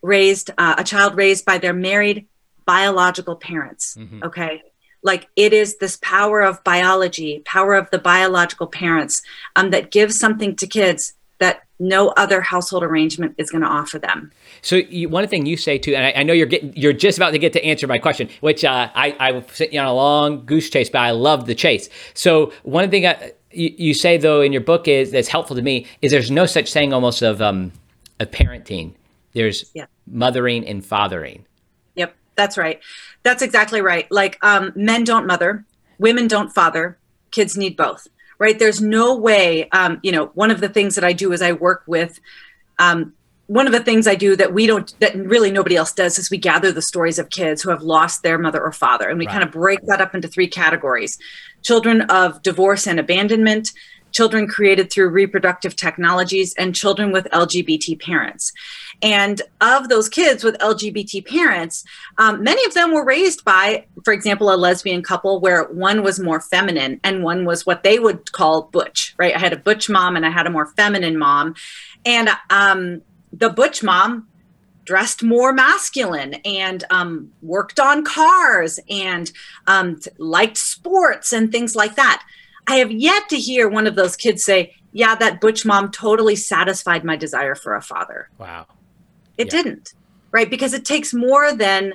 raised, 0.01 0.51
uh, 0.57 0.77
a 0.79 0.85
child 0.85 1.17
raised 1.17 1.45
by 1.45 1.59
their 1.59 1.75
married 1.75 2.27
biological 2.65 3.37
parents. 3.37 3.97
Mm-hmm. 3.97 4.23
Okay. 4.25 4.63
Like 5.03 5.29
it 5.35 5.53
is 5.53 5.79
this 5.79 5.99
power 6.01 6.43
of 6.43 6.63
biology, 6.63 7.43
power 7.45 7.75
of 7.75 7.91
the 7.91 7.99
biological 7.99 8.69
parents 8.69 9.23
um, 9.57 9.71
that 9.71 9.91
gives 9.91 10.19
something 10.19 10.55
to 10.57 10.67
kids 10.67 11.15
that 11.43 11.63
no 11.81 12.11
other 12.11 12.41
household 12.41 12.85
arrangement 12.85 13.35
is 13.37 13.51
going 13.51 13.63
to 13.63 13.69
offer 13.69 13.99
them. 13.99 14.31
So 14.61 14.77
you, 14.77 15.09
one 15.09 15.27
thing 15.27 15.45
you 15.45 15.57
say 15.57 15.77
too, 15.77 15.93
and 15.97 16.07
I, 16.07 16.21
I, 16.21 16.23
know 16.23 16.33
you're 16.33 16.47
getting, 16.47 16.73
you're 16.77 16.93
just 16.93 17.19
about 17.19 17.33
to 17.33 17.39
get 17.39 17.53
to 17.55 17.65
answer 17.65 17.89
my 17.89 17.99
question, 17.99 18.29
which 18.41 18.65
uh, 18.65 18.89
I 18.95 19.17
I 19.19 19.41
sent 19.53 19.73
you 19.73 19.81
on 19.81 19.87
a 19.87 19.93
long 19.93 20.47
goose 20.47 20.71
chase, 20.71 20.89
but 20.89 21.01
I 21.01 21.11
love 21.11 21.47
the 21.47 21.57
chase. 21.57 21.89
So 22.15 22.53
one 22.63 22.89
thing 22.91 23.07
I, 23.07 23.33
you, 23.51 23.75
you, 23.77 23.95
say 23.95 24.19
though 24.19 24.41
in 24.41 24.53
your 24.53 24.61
book 24.61 24.87
is 24.87 25.11
that's 25.11 25.27
helpful 25.27 25.57
to 25.57 25.63
me 25.63 25.87
is 26.01 26.13
there's 26.13 26.31
no 26.31 26.47
such 26.47 26.73
thing 26.73 26.93
almost 26.93 27.23
of 27.23 27.43
um 27.43 27.73
of 28.21 28.31
parenting. 28.31 28.95
There's 29.33 29.71
yeah. 29.75 29.87
mothering 30.07 30.67
and 30.67 30.85
fathering. 30.85 31.45
That's 32.35 32.57
right. 32.57 32.81
That's 33.23 33.43
exactly 33.43 33.81
right. 33.81 34.11
Like 34.11 34.39
um, 34.43 34.73
men 34.75 35.05
don't 35.05 35.27
mother, 35.27 35.65
women 35.99 36.29
don't 36.29 36.51
father. 36.51 36.99
Kids 37.31 37.57
need 37.57 37.77
both 37.77 38.09
right? 38.43 38.59
There's 38.59 38.83
no 38.83 39.17
way, 39.17 39.69
um, 39.71 40.01
you 40.03 40.11
know, 40.11 40.27
one 40.35 40.51
of 40.51 40.61
the 40.61 40.69
things 40.69 40.97
that 40.97 41.05
I 41.05 41.13
do 41.13 41.31
is 41.31 41.41
I 41.41 41.53
work 41.53 41.85
with, 41.87 42.19
um, 42.81 43.13
one 43.47 43.67
of 43.67 43.73
the 43.73 43.85
things 43.85 44.09
I 44.09 44.17
do 44.17 44.35
that 44.35 44.53
we 44.53 44.67
don't, 44.67 44.93
that 44.99 45.15
really 45.15 45.53
nobody 45.53 45.77
else 45.77 45.93
does 45.93 46.19
is 46.19 46.29
we 46.29 46.39
gather 46.39 46.73
the 46.73 46.83
stories 46.83 47.21
of 47.21 47.31
kids 47.31 47.63
who 47.63 47.71
have 47.71 47.83
lost 47.83 48.25
their 48.25 48.39
mother 48.39 48.61
or 48.61 48.73
father. 48.73 49.09
And 49.09 49.17
we 49.17 49.27
right. 49.27 49.33
kind 49.33 49.45
of 49.45 49.53
break 49.53 49.79
that 49.87 50.01
up 50.01 50.13
into 50.17 50.27
three 50.27 50.49
categories 50.49 51.19
children 51.63 52.01
of 52.03 52.43
divorce 52.43 52.89
and 52.89 52.99
abandonment, 52.99 53.71
children 54.13 54.47
created 54.47 54.93
through 54.93 55.09
reproductive 55.09 55.77
technologies, 55.77 56.55
and 56.55 56.75
children 56.75 57.13
with 57.13 57.25
LGBT 57.33 58.01
parents. 58.01 58.53
And 59.03 59.43
of 59.61 59.89
those 59.89 60.09
kids 60.09 60.45
with 60.45 60.57
LGBT 60.59 61.27
parents, 61.27 61.85
um, 62.19 62.43
many 62.43 62.65
of 62.67 62.75
them 62.75 62.93
were 62.93 63.05
raised 63.05 63.45
by, 63.45 63.87
for 64.05 64.13
example, 64.13 64.53
a 64.53 64.57
lesbian 64.57 65.03
couple 65.03 65.41
where 65.41 65.65
one 65.65 66.03
was 66.03 66.21
more 66.21 66.41
feminine 66.41 67.01
and 67.03 67.25
one 67.25 67.45
was 67.45 67.67
what 67.67 67.83
they 67.83 67.99
would 67.99 68.31
call 68.33 68.65
butch, 68.73 69.15
right? 69.19 69.35
I 69.35 69.39
had 69.39 69.53
a 69.53 69.57
butch 69.57 69.91
mom 69.91 70.15
and 70.15 70.25
I 70.25 70.31
had 70.31 70.47
a 70.47 70.51
more 70.51 70.67
feminine 70.67 71.19
mom. 71.19 71.57
And 72.05 72.29
um, 72.51 73.03
the 73.33 73.51
butch 73.51 73.83
mom 73.83 74.29
dressed 74.85 75.23
more 75.23 75.53
masculine 75.53 76.35
and 76.45 76.85
um, 76.91 77.33
worked 77.41 77.79
on 77.79 78.05
cars 78.05 78.79
and 78.89 79.31
um, 79.67 79.99
liked 80.19 80.59
sports 80.59 81.33
and 81.33 81.51
things 81.51 81.75
like 81.75 81.95
that. 81.97 82.25
I 82.67 82.77
have 82.77 82.91
yet 82.91 83.29
to 83.31 83.37
hear 83.37 83.69
one 83.69 83.87
of 83.87 83.95
those 83.95 84.17
kids 84.17 84.45
say, 84.45 84.75
Yeah, 84.93 85.15
that 85.17 85.41
butch 85.41 85.65
mom 85.65 85.91
totally 85.91 86.37
satisfied 86.37 87.05
my 87.05 87.17
desire 87.17 87.55
for 87.55 87.75
a 87.75 87.83
father. 87.83 88.29
Wow. 88.39 88.67
It 89.39 89.47
yeah. 89.47 89.63
didn't, 89.63 89.95
right? 90.31 90.49
Because 90.49 90.75
it 90.75 90.85
takes 90.85 91.15
more 91.15 91.53
than 91.53 91.95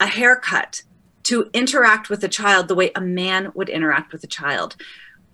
a 0.00 0.06
haircut 0.06 0.82
to 1.24 1.50
interact 1.52 2.08
with 2.08 2.24
a 2.24 2.28
child 2.28 2.68
the 2.68 2.74
way 2.74 2.90
a 2.94 3.00
man 3.00 3.52
would 3.54 3.68
interact 3.68 4.12
with 4.12 4.24
a 4.24 4.28
child. 4.28 4.76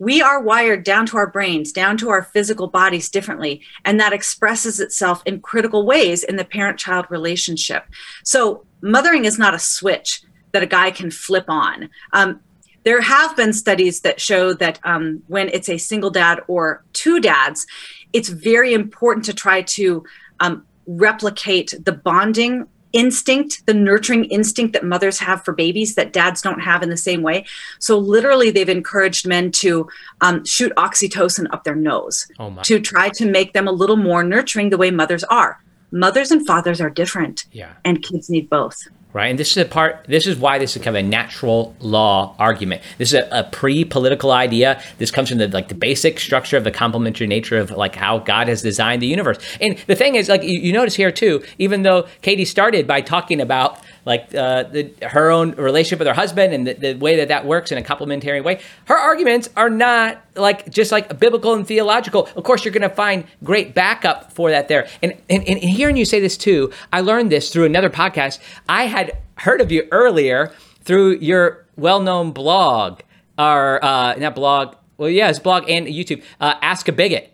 We 0.01 0.21
are 0.21 0.43
wired 0.43 0.83
down 0.83 1.07
to 1.07 1.17
our 1.19 1.29
brains, 1.29 1.73
down 1.73 1.97
to 1.99 2.11
our 2.11 2.23
physical 2.23 2.67
bodies 2.67 3.09
differently, 3.09 3.63
and 3.85 4.01
that 4.01 4.13
expresses 4.13 4.81
itself 4.81 5.23
in 5.25 5.41
critical 5.41 5.87
ways 5.87 6.25
in 6.25 6.35
the 6.35 6.45
parent 6.45 6.79
child 6.79 7.07
relationship. 7.11 7.85
So, 8.25 8.67
mothering 8.81 9.25
is 9.25 9.39
not 9.39 9.55
a 9.55 9.59
switch 9.59 10.23
that 10.51 10.65
a 10.65 10.67
guy 10.67 10.91
can 10.91 11.13
flip 11.13 11.45
on. 11.47 11.91
Um, 12.13 12.41
there 12.85 13.01
have 13.01 13.37
been 13.37 13.53
studies 13.53 14.01
that 14.01 14.21
show 14.21 14.53
that 14.55 14.79
um, 14.85 15.23
when 15.27 15.49
it's 15.49 15.69
a 15.69 15.79
single 15.79 16.11
dad 16.11 16.41
or 16.49 16.85
two 16.93 17.21
dads, 17.21 17.67
it's 18.13 18.29
very 18.29 18.73
important 18.73 19.25
to 19.27 19.35
try 19.35 19.63
to 19.63 20.05
um, 20.41 20.65
replicate 20.87 21.75
the 21.85 21.93
bonding 21.93 22.67
instinct, 22.93 23.67
the 23.67 23.75
nurturing 23.75 24.25
instinct 24.27 24.73
that 24.73 24.85
mothers 24.85 25.19
have 25.19 25.45
for 25.45 25.53
babies 25.53 25.97
that 25.97 26.13
dads 26.13 26.41
don't 26.41 26.61
have 26.61 26.83
in 26.83 26.91
the 26.91 26.97
same 26.97 27.23
way. 27.23 27.45
So, 27.81 27.99
literally, 27.99 28.51
they've 28.51 28.69
encouraged 28.69 29.27
men 29.27 29.51
to 29.53 29.89
um, 30.21 30.45
shoot 30.45 30.73
oxytocin 30.77 31.47
up 31.53 31.65
their 31.65 31.75
nose 31.75 32.27
oh 32.39 32.57
to 32.63 32.79
try 32.79 33.09
to 33.11 33.27
make 33.27 33.53
them 33.53 33.67
a 33.67 33.73
little 33.73 33.97
more 33.97 34.23
nurturing 34.23 34.71
the 34.71 34.79
way 34.79 34.91
mothers 34.91 35.25
are. 35.25 35.61
Mothers 35.91 36.31
and 36.31 36.47
fathers 36.47 36.81
are 36.81 36.91
different, 36.91 37.47
yeah. 37.53 37.73
and 37.85 38.03
kids 38.03 38.31
need 38.31 38.49
both 38.49 38.81
right? 39.15 39.29
And 39.29 39.39
this 39.39 39.53
is 39.53 39.57
a 39.57 39.65
part. 39.65 40.05
This 40.07 40.27
is 40.27 40.37
why 40.37 40.59
this 40.59 40.77
is 40.77 40.83
kind 40.83 40.95
of 40.97 41.03
a 41.03 41.09
natural 41.09 41.75
law 41.79 42.35
argument. 42.39 42.83
This 42.99 43.15
is 43.15 43.15
a, 43.15 43.29
a, 43.31 43.45
pre-political 43.45 44.33
idea. 44.33 44.83
This 44.99 45.11
comes 45.13 45.29
from 45.29 45.39
the 45.39 45.49
like 45.49 45.69
the 45.69 45.75
basic 45.75 46.19
structure 46.19 46.57
of 46.57 46.65
the 46.65 46.73
complementary 46.73 47.29
nature 47.29 47.57
of 47.57 47.71
like 47.71 47.95
how 47.95 48.19
God 48.19 48.49
has 48.49 48.61
designed 48.61 49.01
the 49.01 49.07
universe. 49.07 49.39
And 49.61 49.79
the 49.87 49.95
thing 49.95 50.17
is, 50.17 50.29
like 50.29 50.43
you, 50.43 50.61
you 50.61 50.73
notice 50.73 50.97
here 50.97 51.13
too, 51.13 51.43
even 51.59 51.83
though 51.83 52.07
Katy 52.21 52.45
started 52.45 52.87
by 52.87 53.01
talking 53.01 53.41
about 53.41 53.79
like 54.05 54.35
uh, 54.35 54.65
the, 54.65 54.93
her 55.03 55.31
own 55.31 55.53
relationship 55.53 55.99
with 55.99 56.09
her 56.09 56.15
husband 56.15 56.53
and 56.53 56.67
the, 56.67 56.75
the, 56.75 56.95
way 56.95 57.17
that 57.17 57.29
that 57.29 57.47
works 57.47 57.73
in 57.73 57.79
a 57.79 57.83
complementary 57.83 58.41
way. 58.41 58.61
Her 58.87 58.97
arguments 58.97 59.49
are 59.57 59.71
not 59.71 60.23
like 60.37 60.71
just 60.71 60.93
like 60.93 61.19
biblical 61.19 61.55
and 61.55 61.67
theological. 61.67 62.29
Of 62.37 62.45
course, 62.45 62.65
you're 62.65 62.73
going 62.73 62.89
to 62.89 62.95
find 62.95 63.25
great 63.43 63.75
backup 63.75 64.33
for 64.33 64.51
that 64.51 64.69
there. 64.69 64.89
And, 65.03 65.15
and, 65.31 65.47
and 65.47 65.59
hearing 65.59 65.97
you 65.97 66.05
say 66.05 66.21
this 66.21 66.37
too, 66.37 66.73
I 66.93 67.01
learned 67.01 67.33
this 67.33 67.51
through 67.51 67.65
another 67.65 67.91
podcast. 67.91 68.41
I 68.69 68.85
had 68.85 69.19
heard 69.37 69.61
of 69.61 69.73
you 69.73 69.89
earlier 69.91 70.53
through 70.83 71.17
your 71.17 71.65
well-known 71.77 72.33
blog 72.33 73.01
or 73.39 73.85
uh, 73.85 74.15
not 74.17 74.35
blog. 74.35 74.77
Well, 74.97 75.09
yeah, 75.09 75.31
it's 75.31 75.39
blog 75.39 75.69
and 75.69 75.87
YouTube. 75.87 76.23
Uh, 76.41 76.55
Ask 76.61 76.89
a 76.89 76.93
Bigot 76.93 77.31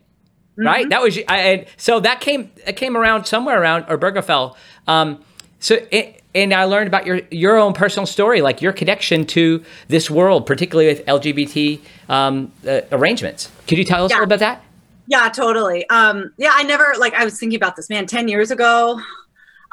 right? 0.56 0.82
Mm-hmm. 0.82 0.90
That 0.90 1.02
was 1.02 1.18
I, 1.28 1.36
and 1.38 1.66
so 1.76 2.00
that 2.00 2.20
came 2.20 2.50
it 2.66 2.76
came 2.76 2.96
around 2.96 3.24
somewhere 3.24 3.60
around 3.60 3.84
Obergefell. 3.84 4.56
Um, 4.86 5.24
so 5.58 5.78
it, 5.90 6.19
and 6.34 6.54
I 6.54 6.64
learned 6.64 6.88
about 6.88 7.06
your 7.06 7.20
your 7.30 7.56
own 7.56 7.72
personal 7.72 8.06
story, 8.06 8.40
like 8.40 8.62
your 8.62 8.72
connection 8.72 9.26
to 9.26 9.64
this 9.88 10.10
world, 10.10 10.46
particularly 10.46 10.88
with 10.88 11.04
LGBT 11.06 11.80
um, 12.08 12.52
uh, 12.66 12.82
arrangements. 12.92 13.50
Could 13.66 13.78
you 13.78 13.84
tell 13.84 14.04
us 14.04 14.10
yeah. 14.10 14.16
a 14.16 14.18
little 14.18 14.28
bit 14.28 14.36
about 14.36 14.60
that? 14.60 14.64
Yeah, 15.06 15.28
totally. 15.28 15.88
Um, 15.88 16.32
yeah, 16.36 16.50
I 16.52 16.62
never 16.62 16.94
like 16.98 17.14
I 17.14 17.24
was 17.24 17.38
thinking 17.38 17.56
about 17.56 17.76
this, 17.76 17.90
man, 17.90 18.06
10 18.06 18.28
years 18.28 18.50
ago, 18.50 19.00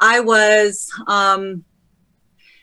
I 0.00 0.20
was 0.20 0.90
um 1.06 1.64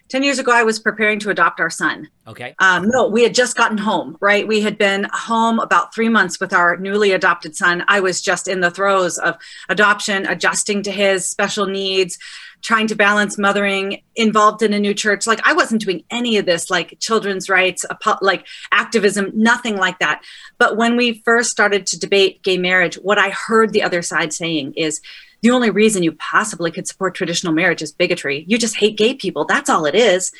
10 0.10 0.21
years 0.21 0.38
ago, 0.38 0.51
I 0.51 0.63
was 0.63 0.77
preparing 0.77 1.17
to 1.19 1.31
adopt 1.31 1.60
our 1.60 1.69
son. 1.69 2.08
Okay. 2.27 2.53
Um, 2.60 2.88
no, 2.89 3.08
we 3.08 3.23
had 3.23 3.34
just 3.34 3.58
gotten 3.58 3.77
home, 3.77 4.17
right? 4.21 4.47
We 4.47 4.62
had 4.62 4.77
been 4.77 5.08
home 5.12 5.60
about 5.60 5.95
three 5.95 6.10
months 6.10 6.39
with 6.39 6.53
our 6.53 6.77
newly 6.77 7.12
adopted 7.12 7.55
son. 7.55 7.84
I 7.88 7.99
was 8.01 8.21
just 8.21 8.47
in 8.47 8.60
the 8.60 8.69
throes 8.69 9.17
of 9.17 9.36
adoption, 9.67 10.27
adjusting 10.27 10.84
to 10.84 10.91
his 10.91 11.27
special 11.27 11.65
needs, 11.65 12.19
trying 12.61 12.87
to 12.87 12.95
balance 12.95 13.37
mothering, 13.37 14.01
involved 14.15 14.61
in 14.61 14.73
a 14.73 14.79
new 14.79 14.93
church. 14.93 15.27
Like 15.27 15.41
I 15.45 15.53
wasn't 15.53 15.81
doing 15.81 16.03
any 16.09 16.37
of 16.37 16.45
this, 16.45 16.69
like 16.69 16.97
children's 16.99 17.49
rights, 17.49 17.85
like 18.21 18.45
activism, 18.71 19.31
nothing 19.33 19.77
like 19.77 19.99
that. 19.99 20.23
But 20.57 20.77
when 20.77 20.97
we 20.97 21.21
first 21.25 21.51
started 21.51 21.85
to 21.87 21.99
debate 21.99 22.43
gay 22.43 22.57
marriage, 22.57 22.95
what 22.95 23.17
I 23.17 23.29
heard 23.29 23.71
the 23.73 23.83
other 23.83 24.01
side 24.01 24.33
saying 24.33 24.73
is, 24.75 25.01
the 25.41 25.51
only 25.51 25.69
reason 25.69 26.01
you 26.01 26.13
possibly 26.13 26.71
could 26.71 26.87
support 26.87 27.13
traditional 27.13 27.53
marriage 27.53 27.83
is 27.83 27.91
bigotry. 27.91 28.45
You 28.47 28.57
just 28.57 28.77
hate 28.77 28.97
gay 28.97 29.13
people. 29.13 29.45
That's 29.45 29.69
all 29.69 29.85
it 29.85 29.93
is. 29.93 30.31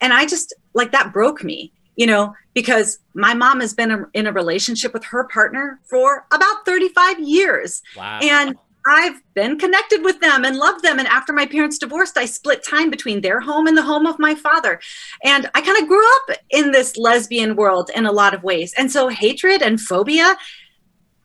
And 0.00 0.12
I 0.12 0.26
just 0.26 0.52
like 0.74 0.90
that 0.90 1.12
broke 1.12 1.44
me, 1.44 1.72
you 1.94 2.06
know, 2.06 2.34
because 2.54 2.98
my 3.14 3.34
mom 3.34 3.60
has 3.60 3.72
been 3.72 4.06
in 4.14 4.26
a 4.26 4.32
relationship 4.32 4.92
with 4.92 5.04
her 5.04 5.28
partner 5.28 5.78
for 5.84 6.26
about 6.32 6.64
35 6.64 7.20
years. 7.20 7.82
Wow. 7.96 8.18
And 8.20 8.56
I've 8.88 9.20
been 9.34 9.58
connected 9.58 10.02
with 10.02 10.20
them 10.20 10.44
and 10.44 10.56
loved 10.56 10.82
them. 10.82 10.98
And 10.98 11.06
after 11.08 11.32
my 11.32 11.44
parents 11.44 11.78
divorced, 11.78 12.16
I 12.16 12.24
split 12.24 12.64
time 12.64 12.90
between 12.90 13.20
their 13.20 13.40
home 13.40 13.66
and 13.66 13.76
the 13.76 13.82
home 13.82 14.06
of 14.06 14.18
my 14.18 14.34
father. 14.34 14.80
And 15.22 15.50
I 15.54 15.60
kind 15.60 15.80
of 15.80 15.88
grew 15.88 16.06
up 16.16 16.38
in 16.50 16.72
this 16.72 16.96
lesbian 16.96 17.54
world 17.54 17.90
in 17.94 18.06
a 18.06 18.12
lot 18.12 18.32
of 18.32 18.42
ways. 18.42 18.72
And 18.78 18.90
so 18.90 19.08
hatred 19.08 19.62
and 19.62 19.78
phobia 19.78 20.36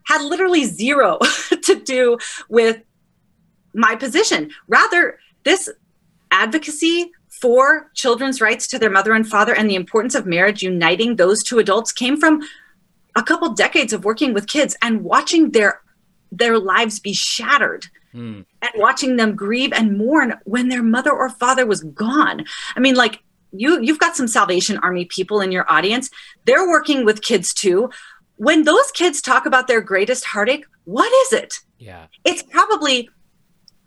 had 0.06 0.22
literally 0.22 0.64
zero 0.64 1.18
to 1.62 1.74
do 1.74 2.18
with 2.50 2.82
my 3.72 3.96
position. 3.96 4.50
Rather, 4.68 5.18
this 5.44 5.70
advocacy 6.30 7.10
for 7.40 7.90
children's 7.94 8.40
rights 8.40 8.66
to 8.68 8.78
their 8.78 8.90
mother 8.90 9.12
and 9.12 9.26
father 9.26 9.54
and 9.54 9.70
the 9.70 9.74
importance 9.74 10.14
of 10.14 10.26
marriage 10.26 10.62
uniting 10.62 11.16
those 11.16 11.42
two 11.42 11.58
adults 11.58 11.92
came 11.92 12.18
from 12.18 12.40
a 13.16 13.22
couple 13.22 13.52
decades 13.52 13.92
of 13.92 14.04
working 14.04 14.34
with 14.34 14.46
kids 14.46 14.76
and 14.82 15.04
watching 15.04 15.50
their 15.50 15.80
their 16.38 16.58
lives 16.58 17.00
be 17.00 17.12
shattered 17.12 17.86
mm. 18.14 18.44
and 18.62 18.70
watching 18.76 19.16
them 19.16 19.36
grieve 19.36 19.72
and 19.72 19.98
mourn 19.98 20.34
when 20.44 20.68
their 20.68 20.82
mother 20.82 21.12
or 21.12 21.30
father 21.30 21.66
was 21.66 21.82
gone. 21.82 22.44
I 22.76 22.80
mean 22.80 22.94
like 22.94 23.20
you 23.52 23.80
you've 23.80 23.98
got 23.98 24.16
some 24.16 24.28
Salvation 24.28 24.78
Army 24.78 25.04
people 25.04 25.40
in 25.40 25.52
your 25.52 25.70
audience. 25.70 26.10
They're 26.44 26.68
working 26.68 27.04
with 27.04 27.22
kids 27.22 27.54
too. 27.54 27.90
When 28.36 28.64
those 28.64 28.90
kids 28.92 29.20
talk 29.22 29.46
about 29.46 29.68
their 29.68 29.80
greatest 29.80 30.24
heartache, 30.24 30.64
what 30.84 31.12
is 31.26 31.40
it? 31.40 31.54
Yeah. 31.78 32.06
It's 32.24 32.42
probably 32.42 33.08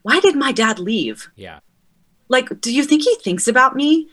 why 0.04 0.20
did 0.20 0.36
my 0.36 0.52
dad 0.52 0.80
leave? 0.80 1.30
Yeah. 1.36 1.60
Like, 2.30 2.62
do 2.62 2.74
you 2.74 2.84
think 2.84 3.04
he 3.04 3.16
thinks 3.16 3.48
about 3.48 3.76
me? 3.76 4.08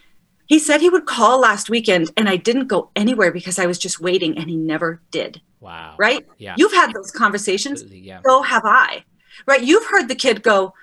He 0.47 0.59
said 0.59 0.81
he 0.81 0.91
would 0.91 1.07
call 1.07 1.41
last 1.41 1.71
weekend 1.71 2.11
and 2.17 2.29
I 2.29 2.37
didn't 2.37 2.69
go 2.69 2.91
anywhere 2.97 3.33
because 3.33 3.59
I 3.59 3.67
was 3.67 3.79
just 3.79 4.01
waiting 4.01 4.37
and 4.37 4.49
he 4.49 4.57
never 4.57 5.01
did. 5.11 5.41
Wow. 5.61 5.95
Right? 5.99 6.27
Yeah. 6.39 6.55
You've 6.59 6.73
had 6.73 6.93
those 6.93 7.11
conversations. 7.11 7.83
Yeah. 7.85 8.21
So 8.27 8.43
have 8.43 8.65
I. 8.65 9.05
Right? 9.47 9.63
You've 9.63 9.87
heard 9.87 10.09
the 10.09 10.15
kid 10.15 10.43
go, 10.43 10.75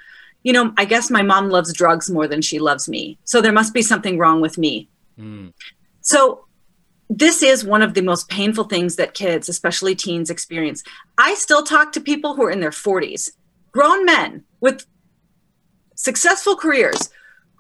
you 0.44 0.54
know, 0.54 0.74
I 0.78 0.86
guess 0.86 1.12
my 1.12 1.22
mom 1.22 1.50
loves 1.50 1.74
drugs 1.74 2.10
more 2.10 2.28
than 2.28 2.42
she 2.42 2.58
loves 2.58 2.90
me. 2.90 3.20
So 3.24 3.42
there 3.42 3.52
must 3.52 3.74
be 3.74 3.84
something 3.84 4.18
wrong 4.18 4.42
with 4.42 4.58
me. 4.58 4.90
Mm. 5.20 5.54
So 6.02 6.46
this 7.10 7.44
is 7.44 7.64
one 7.64 7.82
of 7.82 7.94
the 7.94 8.02
most 8.02 8.30
painful 8.30 8.64
things 8.64 8.96
that 8.96 9.14
kids, 9.14 9.50
especially 9.50 9.94
teens, 9.94 10.30
experience. 10.30 10.84
I 11.18 11.36
still 11.36 11.62
talk 11.62 11.92
to 11.92 12.02
people 12.02 12.36
who 12.36 12.44
are 12.44 12.52
in 12.52 12.62
their 12.62 12.72
40s, 12.72 13.32
grown 13.72 14.06
men 14.06 14.44
with 14.60 14.86
successful 15.96 16.56
careers 16.56 17.10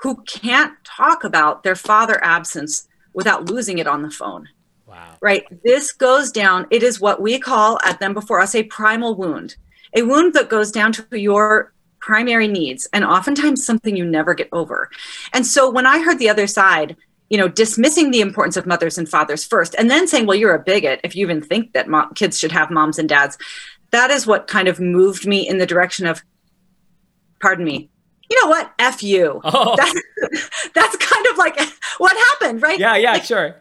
who 0.01 0.21
can't 0.23 0.73
talk 0.83 1.23
about 1.23 1.63
their 1.63 1.75
father 1.75 2.23
absence 2.23 2.87
without 3.13 3.49
losing 3.49 3.77
it 3.77 3.87
on 3.87 4.01
the 4.01 4.09
phone. 4.09 4.47
Wow. 4.87 5.15
Right? 5.21 5.45
This 5.63 5.91
goes 5.91 6.31
down, 6.31 6.67
it 6.69 6.83
is 6.83 6.99
what 6.99 7.21
we 7.21 7.39
call 7.39 7.79
at 7.83 7.99
them 7.99 8.13
before 8.13 8.39
us 8.39 8.55
a 8.55 8.63
primal 8.63 9.15
wound, 9.15 9.55
a 9.95 10.01
wound 10.01 10.33
that 10.33 10.49
goes 10.49 10.71
down 10.71 10.91
to 10.93 11.19
your 11.19 11.73
primary 11.99 12.47
needs 12.47 12.89
and 12.91 13.05
oftentimes 13.05 13.65
something 13.65 13.95
you 13.95 14.03
never 14.03 14.33
get 14.33 14.49
over. 14.51 14.89
And 15.33 15.45
so 15.45 15.69
when 15.69 15.85
I 15.85 16.01
heard 16.01 16.17
the 16.17 16.29
other 16.29 16.47
side, 16.47 16.97
you 17.29 17.37
know, 17.37 17.47
dismissing 17.47 18.11
the 18.11 18.21
importance 18.21 18.57
of 18.57 18.65
mothers 18.65 18.97
and 18.97 19.07
fathers 19.07 19.45
first, 19.45 19.75
and 19.75 19.89
then 19.89 20.07
saying, 20.07 20.25
well, 20.25 20.35
you're 20.35 20.55
a 20.55 20.63
bigot 20.63 20.99
if 21.03 21.15
you 21.15 21.25
even 21.25 21.41
think 21.41 21.73
that 21.73 21.87
mo- 21.87 22.09
kids 22.15 22.39
should 22.39 22.51
have 22.51 22.71
moms 22.71 22.97
and 22.97 23.07
dads, 23.07 23.37
that 23.91 24.09
is 24.09 24.25
what 24.25 24.47
kind 24.47 24.67
of 24.67 24.79
moved 24.79 25.27
me 25.27 25.47
in 25.47 25.59
the 25.59 25.65
direction 25.65 26.07
of, 26.07 26.23
pardon 27.39 27.63
me, 27.63 27.90
you 28.31 28.41
know 28.41 28.49
what? 28.49 28.73
F 28.79 29.03
you. 29.03 29.41
Oh. 29.53 29.75
That's, 29.75 30.01
that's 30.73 30.95
kind 30.95 31.25
of 31.27 31.37
like 31.37 31.59
what 31.97 32.15
happened, 32.15 32.61
right? 32.61 32.79
Yeah, 32.79 32.95
yeah, 32.95 33.13
like, 33.13 33.25
sure. 33.25 33.55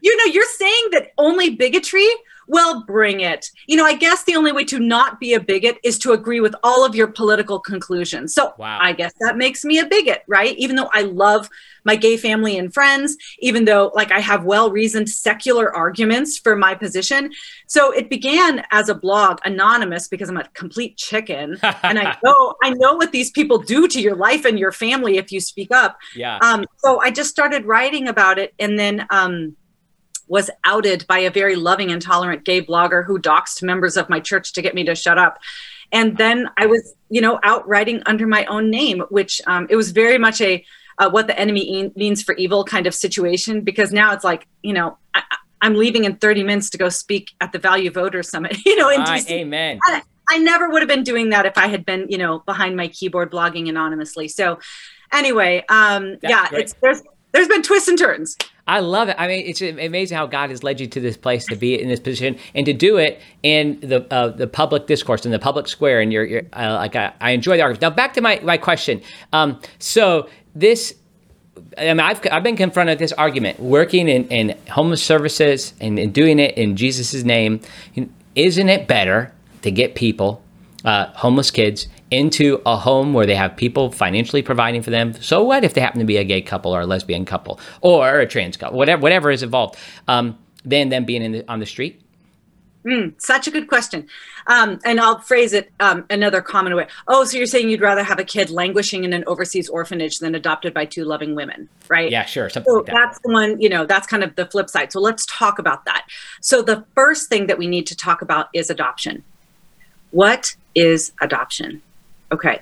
You 0.00 0.16
know, 0.16 0.32
you're 0.32 0.44
saying 0.44 0.84
that 0.92 1.12
only 1.18 1.50
bigotry 1.50 2.08
well, 2.48 2.84
bring 2.84 3.20
it. 3.20 3.50
You 3.66 3.76
know, 3.76 3.84
I 3.84 3.94
guess 3.94 4.24
the 4.24 4.36
only 4.36 4.52
way 4.52 4.64
to 4.64 4.78
not 4.78 5.20
be 5.20 5.34
a 5.34 5.40
bigot 5.40 5.78
is 5.82 5.98
to 6.00 6.12
agree 6.12 6.40
with 6.40 6.54
all 6.62 6.84
of 6.84 6.94
your 6.94 7.06
political 7.06 7.58
conclusions. 7.58 8.34
So 8.34 8.54
wow. 8.58 8.78
I 8.80 8.92
guess 8.92 9.12
that 9.20 9.36
makes 9.36 9.64
me 9.64 9.78
a 9.78 9.86
bigot, 9.86 10.22
right? 10.26 10.56
Even 10.58 10.76
though 10.76 10.90
I 10.92 11.02
love 11.02 11.48
my 11.84 11.96
gay 11.96 12.16
family 12.16 12.56
and 12.58 12.72
friends, 12.72 13.16
even 13.40 13.64
though 13.64 13.92
like 13.94 14.12
I 14.12 14.20
have 14.20 14.44
well 14.44 14.70
reasoned 14.70 15.08
secular 15.08 15.74
arguments 15.74 16.38
for 16.38 16.56
my 16.56 16.74
position. 16.74 17.32
So 17.66 17.92
it 17.92 18.08
began 18.08 18.64
as 18.70 18.88
a 18.88 18.94
blog, 18.94 19.38
anonymous, 19.44 20.08
because 20.08 20.28
I'm 20.28 20.36
a 20.36 20.48
complete 20.54 20.96
chicken. 20.96 21.58
and 21.82 21.98
I 21.98 22.16
know 22.24 22.54
I 22.62 22.70
know 22.70 22.94
what 22.94 23.12
these 23.12 23.30
people 23.30 23.58
do 23.58 23.88
to 23.88 24.00
your 24.00 24.14
life 24.14 24.44
and 24.44 24.58
your 24.58 24.72
family 24.72 25.16
if 25.16 25.32
you 25.32 25.40
speak 25.40 25.70
up. 25.70 25.98
Yeah. 26.14 26.38
Um, 26.38 26.66
so 26.78 27.00
I 27.00 27.10
just 27.10 27.30
started 27.30 27.64
writing 27.64 28.08
about 28.08 28.38
it 28.38 28.54
and 28.58 28.78
then 28.78 29.06
um 29.10 29.56
was 30.32 30.48
outed 30.64 31.06
by 31.06 31.18
a 31.18 31.30
very 31.30 31.54
loving 31.54 31.92
and 31.92 32.00
tolerant 32.00 32.42
gay 32.42 32.62
blogger 32.62 33.04
who 33.04 33.20
doxed 33.20 33.62
members 33.62 33.98
of 33.98 34.08
my 34.08 34.18
church 34.18 34.54
to 34.54 34.62
get 34.62 34.74
me 34.74 34.82
to 34.82 34.94
shut 34.94 35.18
up. 35.18 35.38
And 35.92 36.16
then 36.16 36.48
I 36.56 36.64
was, 36.64 36.94
you 37.10 37.20
know, 37.20 37.38
out 37.42 37.68
writing 37.68 38.02
under 38.06 38.26
my 38.26 38.46
own 38.46 38.70
name, 38.70 39.00
which 39.10 39.42
um, 39.46 39.66
it 39.68 39.76
was 39.76 39.90
very 39.90 40.16
much 40.16 40.40
a 40.40 40.64
uh, 40.98 41.10
what 41.10 41.26
the 41.26 41.38
enemy 41.38 41.60
e- 41.60 41.92
means 41.96 42.22
for 42.22 42.34
evil 42.36 42.64
kind 42.64 42.86
of 42.86 42.94
situation 42.94 43.60
because 43.60 43.92
now 43.92 44.14
it's 44.14 44.24
like, 44.24 44.46
you 44.62 44.72
know, 44.72 44.96
I, 45.12 45.22
am 45.60 45.74
leaving 45.74 46.04
in 46.04 46.16
30 46.16 46.44
minutes 46.44 46.70
to 46.70 46.78
go 46.78 46.88
speak 46.88 47.32
at 47.42 47.52
the 47.52 47.58
Value 47.58 47.90
Voter 47.90 48.22
Summit, 48.22 48.56
you 48.64 48.74
know, 48.76 48.88
in 48.88 49.00
right, 49.00 49.22
DC. 49.22 49.30
Amen. 49.30 49.80
I, 49.84 50.00
I 50.30 50.38
never 50.38 50.70
would 50.70 50.80
have 50.80 50.88
been 50.88 51.02
doing 51.02 51.28
that 51.28 51.44
if 51.44 51.58
I 51.58 51.66
had 51.66 51.84
been, 51.84 52.06
you 52.08 52.16
know, 52.16 52.38
behind 52.46 52.74
my 52.74 52.88
keyboard 52.88 53.30
blogging 53.30 53.68
anonymously. 53.68 54.28
So 54.28 54.60
anyway, 55.12 55.62
um, 55.68 56.16
yeah, 56.22 56.48
great. 56.48 56.62
it's 56.62 56.74
there's 56.80 57.02
there's 57.32 57.48
been 57.48 57.62
twists 57.62 57.88
and 57.88 57.98
turns. 57.98 58.38
I 58.66 58.78
love 58.80 59.08
it. 59.08 59.16
I 59.18 59.26
mean, 59.26 59.44
it's 59.44 59.60
amazing 59.60 60.16
how 60.16 60.26
God 60.26 60.50
has 60.50 60.62
led 60.62 60.80
you 60.80 60.86
to 60.86 61.00
this 61.00 61.16
place 61.16 61.46
to 61.46 61.56
be 61.56 61.80
in 61.80 61.88
this 61.88 61.98
position 61.98 62.38
and 62.54 62.64
to 62.66 62.72
do 62.72 62.96
it 62.96 63.20
in 63.42 63.80
the 63.80 64.06
uh, 64.12 64.28
the 64.28 64.46
public 64.46 64.86
discourse 64.86 65.26
in 65.26 65.32
the 65.32 65.38
public 65.38 65.66
square. 65.66 66.00
And 66.00 66.12
you're, 66.12 66.24
you're 66.24 66.42
uh, 66.52 66.74
like 66.74 66.94
I, 66.94 67.12
I, 67.20 67.30
enjoy 67.32 67.56
the 67.56 67.62
argument. 67.62 67.82
Now 67.82 67.90
back 67.90 68.14
to 68.14 68.20
my 68.20 68.40
my 68.42 68.56
question. 68.56 69.02
Um, 69.32 69.60
so 69.78 70.28
this. 70.54 70.94
I 71.76 71.88
mean, 71.88 72.00
I've, 72.00 72.20
I've 72.32 72.42
been 72.42 72.56
confronted 72.56 72.94
with 72.94 72.98
this 72.98 73.12
argument 73.12 73.60
working 73.60 74.08
in, 74.08 74.26
in 74.28 74.58
homeless 74.70 75.02
services 75.02 75.74
and, 75.80 75.98
and 75.98 76.12
doing 76.12 76.38
it 76.38 76.56
in 76.56 76.76
Jesus' 76.76 77.24
name. 77.24 77.60
Isn't 78.34 78.68
it 78.70 78.88
better 78.88 79.32
to 79.60 79.70
get 79.70 79.94
people, 79.94 80.42
uh, 80.84 81.06
homeless 81.14 81.50
kids, 81.50 81.88
into 82.10 82.60
a 82.66 82.76
home 82.76 83.14
where 83.14 83.26
they 83.26 83.34
have 83.34 83.56
people 83.56 83.90
financially 83.90 84.42
providing 84.42 84.82
for 84.82 84.90
them. 84.90 85.14
So 85.14 85.42
what 85.42 85.64
if 85.64 85.74
they 85.74 85.80
happen 85.80 86.00
to 86.00 86.04
be 86.04 86.18
a 86.18 86.24
gay 86.24 86.42
couple 86.42 86.74
or 86.74 86.80
a 86.82 86.86
lesbian 86.86 87.24
couple 87.24 87.58
or 87.80 88.20
a 88.20 88.26
trans 88.26 88.56
couple, 88.56 88.76
whatever 88.76 89.00
whatever 89.00 89.30
is 89.30 89.42
involved, 89.42 89.76
um, 90.08 90.38
than 90.64 90.90
them 90.90 91.04
being 91.04 91.32
the, 91.32 91.44
on 91.48 91.60
the 91.60 91.66
street? 91.66 92.00
Mm, 92.84 93.14
such 93.20 93.46
a 93.46 93.50
good 93.50 93.68
question. 93.68 94.08
Um, 94.48 94.80
and 94.84 95.00
I'll 95.00 95.20
phrase 95.20 95.52
it 95.52 95.70
um, 95.78 96.04
another 96.10 96.42
common 96.42 96.74
way. 96.74 96.88
Oh, 97.06 97.24
so 97.24 97.36
you're 97.36 97.46
saying 97.46 97.68
you'd 97.68 97.80
rather 97.80 98.02
have 98.02 98.18
a 98.18 98.24
kid 98.24 98.50
languishing 98.50 99.04
in 99.04 99.12
an 99.12 99.22
overseas 99.28 99.68
orphanage 99.68 100.18
than 100.18 100.34
adopted 100.34 100.74
by 100.74 100.84
two 100.86 101.04
loving 101.04 101.36
women, 101.36 101.68
right? 101.88 102.10
Yeah, 102.10 102.24
sure. 102.24 102.50
Something 102.50 102.72
so 102.72 102.76
like 102.78 102.86
that. 102.86 102.94
That's 102.94 103.20
the 103.20 103.30
one, 103.30 103.60
you 103.60 103.68
know, 103.68 103.86
that's 103.86 104.06
kind 104.06 104.24
of 104.24 104.34
the 104.34 104.46
flip 104.46 104.68
side. 104.68 104.90
So 104.90 105.00
let's 105.00 105.24
talk 105.26 105.60
about 105.60 105.84
that. 105.84 106.06
So 106.40 106.60
the 106.60 106.84
first 106.94 107.28
thing 107.28 107.46
that 107.46 107.56
we 107.56 107.68
need 107.68 107.86
to 107.86 107.96
talk 107.96 108.20
about 108.20 108.48
is 108.52 108.68
adoption. 108.68 109.22
What 110.10 110.56
is 110.74 111.12
adoption? 111.20 111.82
Okay. 112.30 112.60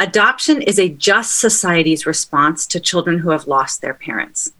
Adoption 0.00 0.60
is 0.62 0.78
a 0.78 0.88
just 0.88 1.38
society's 1.38 2.06
response 2.06 2.66
to 2.66 2.80
children 2.80 3.18
who 3.18 3.30
have 3.30 3.46
lost 3.46 3.80
their 3.80 3.94
parents. 3.94 4.52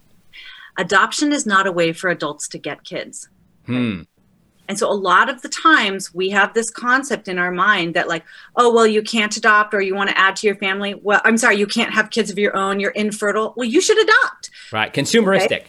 Adoption 0.77 1.31
is 1.31 1.45
not 1.45 1.67
a 1.67 1.71
way 1.71 1.93
for 1.93 2.09
adults 2.09 2.47
to 2.49 2.57
get 2.57 2.83
kids. 2.83 3.29
Hmm. 3.65 4.03
And 4.67 4.79
so 4.79 4.91
a 4.91 4.93
lot 4.93 5.29
of 5.29 5.41
the 5.41 5.49
times 5.49 6.13
we 6.13 6.29
have 6.31 6.53
this 6.53 6.69
concept 6.69 7.27
in 7.27 7.37
our 7.37 7.51
mind 7.51 7.93
that 7.93 8.07
like, 8.07 8.23
oh, 8.55 8.73
well, 8.73 8.87
you 8.87 9.03
can't 9.03 9.35
adopt 9.37 9.73
or 9.73 9.81
you 9.81 9.93
want 9.93 10.09
to 10.09 10.17
add 10.17 10.35
to 10.37 10.47
your 10.47 10.55
family. 10.55 10.95
Well, 10.95 11.21
I'm 11.23 11.37
sorry, 11.37 11.57
you 11.57 11.67
can't 11.67 11.93
have 11.93 12.09
kids 12.09 12.31
of 12.31 12.39
your 12.39 12.55
own. 12.55 12.79
You're 12.79 12.91
infertile. 12.91 13.53
Well, 13.55 13.67
you 13.67 13.79
should 13.79 14.01
adopt. 14.01 14.49
Right. 14.71 14.91
Consumeristic. 14.91 15.45
Okay? 15.51 15.65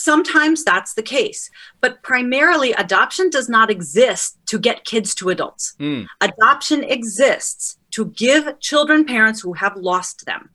Sometimes 0.00 0.62
that's 0.62 0.94
the 0.94 1.02
case, 1.02 1.50
but 1.80 2.04
primarily 2.04 2.70
adoption 2.70 3.30
does 3.30 3.48
not 3.48 3.68
exist 3.68 4.38
to 4.46 4.56
get 4.56 4.84
kids 4.84 5.12
to 5.16 5.28
adults. 5.28 5.74
Mm. 5.80 6.06
Adoption 6.20 6.84
exists 6.84 7.78
to 7.90 8.04
give 8.04 8.60
children 8.60 9.04
parents 9.04 9.40
who 9.40 9.54
have 9.54 9.74
lost 9.74 10.24
them. 10.24 10.50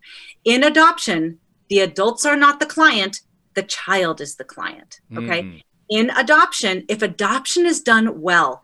In 0.45 0.63
adoption, 0.63 1.39
the 1.67 1.79
adults 1.79 2.25
are 2.25 2.37
not 2.37 2.61
the 2.61 2.65
client, 2.65 3.19
the 3.53 3.63
child 3.63 4.21
is 4.21 4.37
the 4.37 4.45
client. 4.45 5.01
Okay. 5.13 5.43
Mm. 5.43 5.61
In 5.89 6.09
adoption, 6.11 6.85
if 6.87 7.01
adoption 7.01 7.65
is 7.65 7.81
done 7.81 8.21
well, 8.21 8.63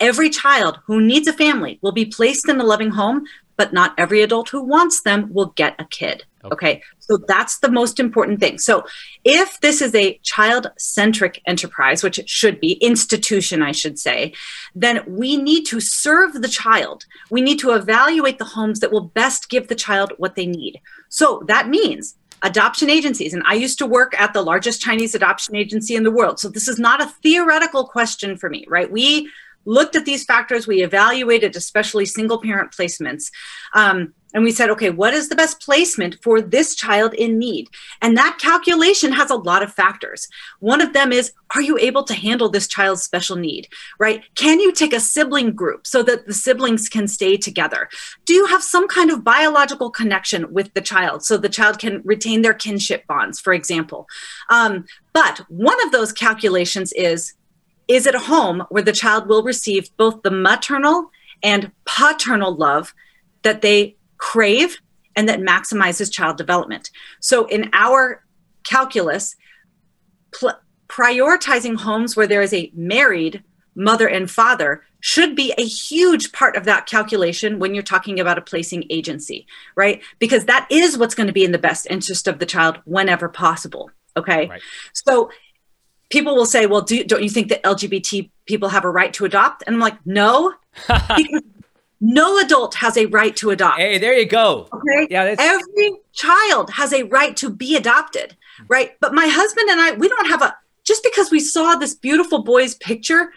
every 0.00 0.30
child 0.30 0.80
who 0.86 1.02
needs 1.02 1.28
a 1.28 1.34
family 1.34 1.78
will 1.82 1.92
be 1.92 2.06
placed 2.06 2.48
in 2.48 2.58
a 2.58 2.64
loving 2.64 2.92
home, 2.92 3.26
but 3.58 3.74
not 3.74 3.92
every 3.98 4.22
adult 4.22 4.48
who 4.48 4.62
wants 4.62 5.02
them 5.02 5.30
will 5.34 5.52
get 5.54 5.74
a 5.78 5.84
kid. 5.84 6.24
Okay. 6.44 6.54
okay. 6.54 6.82
So 7.06 7.18
that's 7.28 7.58
the 7.58 7.70
most 7.70 8.00
important 8.00 8.40
thing. 8.40 8.58
So 8.58 8.84
if 9.24 9.60
this 9.60 9.82
is 9.82 9.94
a 9.94 10.18
child 10.22 10.70
centric 10.78 11.42
enterprise, 11.46 12.02
which 12.02 12.18
it 12.18 12.28
should 12.28 12.60
be, 12.60 12.72
institution, 12.74 13.62
I 13.62 13.72
should 13.72 13.98
say, 13.98 14.32
then 14.74 15.04
we 15.06 15.36
need 15.36 15.64
to 15.66 15.80
serve 15.80 16.40
the 16.40 16.48
child. 16.48 17.04
We 17.30 17.42
need 17.42 17.58
to 17.60 17.72
evaluate 17.72 18.38
the 18.38 18.44
homes 18.44 18.80
that 18.80 18.92
will 18.92 19.08
best 19.08 19.50
give 19.50 19.68
the 19.68 19.74
child 19.74 20.12
what 20.16 20.34
they 20.34 20.46
need. 20.46 20.80
So 21.10 21.42
that 21.46 21.68
means 21.68 22.14
adoption 22.42 22.90
agencies. 22.90 23.34
And 23.34 23.42
I 23.46 23.54
used 23.54 23.78
to 23.78 23.86
work 23.86 24.18
at 24.18 24.32
the 24.32 24.42
largest 24.42 24.80
Chinese 24.80 25.14
adoption 25.14 25.56
agency 25.56 25.96
in 25.96 26.04
the 26.04 26.10
world. 26.10 26.38
So 26.38 26.48
this 26.48 26.68
is 26.68 26.78
not 26.78 27.02
a 27.02 27.12
theoretical 27.22 27.86
question 27.86 28.36
for 28.36 28.48
me, 28.48 28.64
right? 28.68 28.90
We 28.90 29.30
looked 29.64 29.96
at 29.96 30.04
these 30.04 30.24
factors, 30.24 30.66
we 30.66 30.82
evaluated 30.82 31.56
especially 31.56 32.06
single 32.06 32.40
parent 32.40 32.72
placements. 32.72 33.30
Um, 33.74 34.14
and 34.34 34.42
we 34.42 34.50
said, 34.50 34.68
okay, 34.70 34.90
what 34.90 35.14
is 35.14 35.28
the 35.28 35.36
best 35.36 35.60
placement 35.60 36.16
for 36.20 36.40
this 36.40 36.74
child 36.74 37.14
in 37.14 37.38
need? 37.38 37.68
And 38.02 38.16
that 38.16 38.38
calculation 38.40 39.12
has 39.12 39.30
a 39.30 39.36
lot 39.36 39.62
of 39.62 39.72
factors. 39.72 40.26
One 40.58 40.80
of 40.80 40.92
them 40.92 41.12
is, 41.12 41.32
are 41.54 41.62
you 41.62 41.78
able 41.78 42.02
to 42.02 42.14
handle 42.14 42.48
this 42.48 42.66
child's 42.66 43.04
special 43.04 43.36
need, 43.36 43.68
right? 44.00 44.24
Can 44.34 44.58
you 44.58 44.72
take 44.72 44.92
a 44.92 44.98
sibling 44.98 45.52
group 45.52 45.86
so 45.86 46.02
that 46.02 46.26
the 46.26 46.34
siblings 46.34 46.88
can 46.88 47.06
stay 47.06 47.36
together? 47.36 47.88
Do 48.24 48.34
you 48.34 48.46
have 48.46 48.62
some 48.62 48.88
kind 48.88 49.12
of 49.12 49.22
biological 49.22 49.90
connection 49.90 50.52
with 50.52 50.74
the 50.74 50.80
child 50.80 51.24
so 51.24 51.36
the 51.36 51.48
child 51.48 51.78
can 51.78 52.02
retain 52.04 52.42
their 52.42 52.54
kinship 52.54 53.06
bonds, 53.06 53.38
for 53.38 53.52
example? 53.52 54.08
Um, 54.50 54.84
but 55.12 55.42
one 55.48 55.80
of 55.84 55.92
those 55.92 56.12
calculations 56.12 56.92
is, 56.94 57.34
is 57.88 58.06
it 58.06 58.14
a 58.14 58.20
home 58.20 58.64
where 58.70 58.82
the 58.82 58.92
child 58.92 59.28
will 59.28 59.42
receive 59.42 59.94
both 59.96 60.22
the 60.22 60.30
maternal 60.30 61.10
and 61.42 61.70
paternal 61.84 62.54
love 62.54 62.94
that 63.42 63.62
they 63.62 63.96
crave 64.16 64.78
and 65.16 65.28
that 65.28 65.40
maximizes 65.40 66.12
child 66.12 66.36
development. 66.36 66.90
So 67.20 67.46
in 67.46 67.70
our 67.72 68.24
calculus, 68.64 69.36
pl- 70.32 70.58
prioritizing 70.88 71.76
homes 71.76 72.16
where 72.16 72.26
there 72.26 72.42
is 72.42 72.52
a 72.52 72.70
married 72.74 73.42
mother 73.74 74.08
and 74.08 74.30
father 74.30 74.82
should 75.00 75.36
be 75.36 75.52
a 75.58 75.64
huge 75.64 76.32
part 76.32 76.56
of 76.56 76.64
that 76.64 76.86
calculation 76.86 77.58
when 77.58 77.74
you're 77.74 77.82
talking 77.82 78.18
about 78.18 78.38
a 78.38 78.42
placing 78.42 78.84
agency, 78.88 79.46
right? 79.76 80.02
Because 80.18 80.46
that 80.46 80.66
is 80.70 80.96
what's 80.96 81.14
going 81.14 81.26
to 81.26 81.32
be 81.32 81.44
in 81.44 81.52
the 81.52 81.58
best 81.58 81.86
interest 81.90 82.26
of 82.26 82.38
the 82.38 82.46
child 82.46 82.78
whenever 82.84 83.28
possible. 83.28 83.90
Okay. 84.16 84.48
Right. 84.48 84.62
So 84.92 85.30
people 86.10 86.34
will 86.34 86.46
say, 86.46 86.66
well, 86.66 86.82
do, 86.82 87.04
don't 87.04 87.22
you 87.22 87.30
think 87.30 87.48
that 87.48 87.62
LGBT 87.62 88.30
people 88.46 88.68
have 88.68 88.84
a 88.84 88.90
right 88.90 89.12
to 89.14 89.24
adopt? 89.24 89.64
And 89.66 89.74
I'm 89.74 89.80
like, 89.80 90.04
no, 90.06 90.54
no 92.00 92.38
adult 92.38 92.74
has 92.74 92.96
a 92.96 93.06
right 93.06 93.34
to 93.36 93.50
adopt. 93.50 93.78
Hey, 93.78 93.98
there 93.98 94.14
you 94.14 94.26
go. 94.26 94.68
Okay. 94.72 95.08
Yeah. 95.10 95.34
Every 95.38 95.98
child 96.12 96.70
has 96.70 96.92
a 96.92 97.04
right 97.04 97.36
to 97.38 97.50
be 97.50 97.76
adopted, 97.76 98.36
right? 98.68 98.92
But 99.00 99.14
my 99.14 99.26
husband 99.26 99.70
and 99.70 99.80
I, 99.80 99.92
we 99.92 100.08
don't 100.08 100.28
have 100.28 100.42
a 100.42 100.56
just 100.84 101.02
because 101.02 101.30
we 101.30 101.40
saw 101.40 101.76
this 101.76 101.94
beautiful 101.94 102.42
boy's 102.42 102.74
picture, 102.74 103.32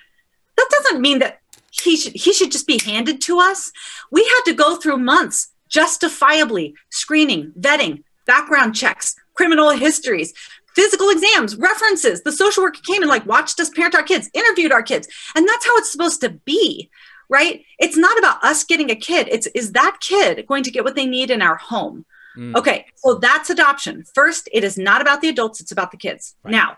that 0.57 0.69
doesn't 0.69 1.01
mean 1.01 1.19
that 1.19 1.39
he 1.71 1.95
should 1.95 2.13
he 2.13 2.33
should 2.33 2.51
just 2.51 2.67
be 2.67 2.79
handed 2.83 3.21
to 3.21 3.39
us. 3.39 3.71
We 4.11 4.23
had 4.23 4.51
to 4.51 4.53
go 4.53 4.75
through 4.75 4.97
months 4.97 5.49
justifiably 5.69 6.75
screening, 6.89 7.51
vetting, 7.59 8.03
background 8.25 8.75
checks, 8.75 9.15
criminal 9.33 9.71
histories, 9.71 10.33
physical 10.77 11.09
exams, 11.09 11.55
references. 11.55 12.21
The 12.21 12.31
social 12.31 12.61
worker 12.61 12.79
came 12.85 13.01
and 13.01 13.09
like 13.09 13.25
watched 13.25 13.59
us 13.59 13.71
parent 13.71 13.95
our 13.95 14.03
kids, 14.03 14.29
interviewed 14.35 14.71
our 14.71 14.83
kids. 14.83 15.07
And 15.35 15.47
that's 15.47 15.65
how 15.65 15.75
it's 15.77 15.91
supposed 15.91 16.21
to 16.21 16.29
be 16.29 16.89
right? 17.29 17.65
It's 17.77 17.97
not 17.97 18.17
about 18.17 18.41
us 18.41 18.63
getting 18.63 18.89
a 18.89 18.95
kid. 18.95 19.27
It's 19.29 19.47
is 19.47 19.73
that 19.73 19.97
kid 19.99 20.47
going 20.47 20.63
to 20.63 20.71
get 20.71 20.85
what 20.85 20.95
they 20.95 21.05
need 21.05 21.29
in 21.29 21.41
our 21.41 21.57
home? 21.57 22.05
Mm. 22.37 22.55
Okay, 22.55 22.85
so 22.95 23.15
that's 23.15 23.49
adoption. 23.49 24.05
First, 24.13 24.47
it 24.53 24.63
is 24.63 24.77
not 24.77 25.01
about 25.01 25.21
the 25.21 25.27
adults, 25.27 25.59
it's 25.59 25.73
about 25.73 25.91
the 25.91 25.97
kids. 25.97 26.35
Right. 26.43 26.51
Now, 26.51 26.77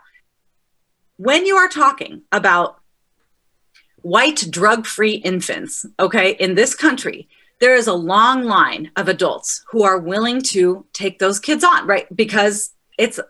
when 1.18 1.46
you 1.46 1.56
are 1.56 1.68
talking 1.68 2.22
about 2.32 2.80
white 4.02 4.44
drug 4.50 4.86
free 4.86 5.14
infants, 5.14 5.86
okay, 5.98 6.32
in 6.32 6.54
this 6.54 6.74
country, 6.74 7.28
there 7.60 7.76
is 7.76 7.86
a 7.86 7.92
long 7.92 8.42
line 8.42 8.90
of 8.96 9.08
adults 9.08 9.62
who 9.70 9.82
are 9.82 9.98
willing 9.98 10.40
to 10.40 10.86
take 10.94 11.18
those 11.18 11.38
kids 11.38 11.62
on, 11.62 11.86
right? 11.86 12.06
Because 12.14 12.72
it's 12.98 13.20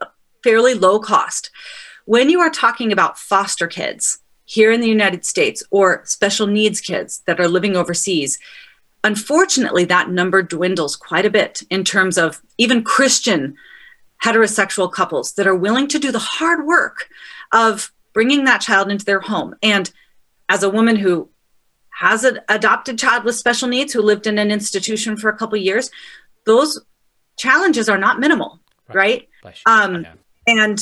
fairly 0.42 0.74
low 0.74 0.98
cost. 0.98 1.50
When 2.04 2.30
you 2.30 2.40
are 2.40 2.50
talking 2.50 2.92
about 2.92 3.18
foster 3.18 3.66
kids, 3.66 4.20
here 4.50 4.72
in 4.72 4.80
the 4.80 4.88
United 4.88 5.24
States 5.24 5.62
or 5.70 6.02
special 6.04 6.48
needs 6.48 6.80
kids 6.80 7.22
that 7.26 7.38
are 7.38 7.46
living 7.46 7.76
overseas, 7.76 8.36
unfortunately, 9.04 9.84
that 9.84 10.10
number 10.10 10.42
dwindles 10.42 10.96
quite 10.96 11.24
a 11.24 11.30
bit 11.30 11.62
in 11.70 11.84
terms 11.84 12.18
of 12.18 12.42
even 12.58 12.82
Christian 12.82 13.56
heterosexual 14.24 14.90
couples 14.92 15.34
that 15.34 15.46
are 15.46 15.54
willing 15.54 15.86
to 15.86 16.00
do 16.00 16.10
the 16.10 16.18
hard 16.18 16.66
work 16.66 17.08
of 17.52 17.92
bringing 18.12 18.42
that 18.44 18.60
child 18.60 18.90
into 18.90 19.04
their 19.04 19.20
home. 19.20 19.54
And 19.62 19.88
as 20.48 20.64
a 20.64 20.68
woman 20.68 20.96
who 20.96 21.28
has 21.90 22.24
an 22.24 22.40
adopted 22.48 22.98
child 22.98 23.22
with 23.24 23.36
special 23.36 23.68
needs 23.68 23.92
who 23.92 24.02
lived 24.02 24.26
in 24.26 24.36
an 24.36 24.50
institution 24.50 25.16
for 25.16 25.28
a 25.28 25.36
couple 25.36 25.56
years, 25.58 25.90
those 26.44 26.80
challenges 27.38 27.88
are 27.88 27.98
not 27.98 28.18
minimal, 28.18 28.58
right? 28.88 29.28
right? 29.44 29.58
Um, 29.64 30.06
and 30.46 30.80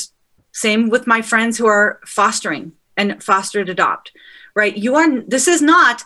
same 0.52 0.88
with 0.88 1.06
my 1.06 1.22
friends 1.22 1.58
who 1.58 1.66
are 1.66 2.00
fostering 2.04 2.72
and 2.96 3.22
fostered 3.22 3.68
adopt, 3.68 4.12
right? 4.54 4.76
You 4.76 4.96
are, 4.96 5.20
this 5.20 5.46
is 5.46 5.62
not 5.62 6.02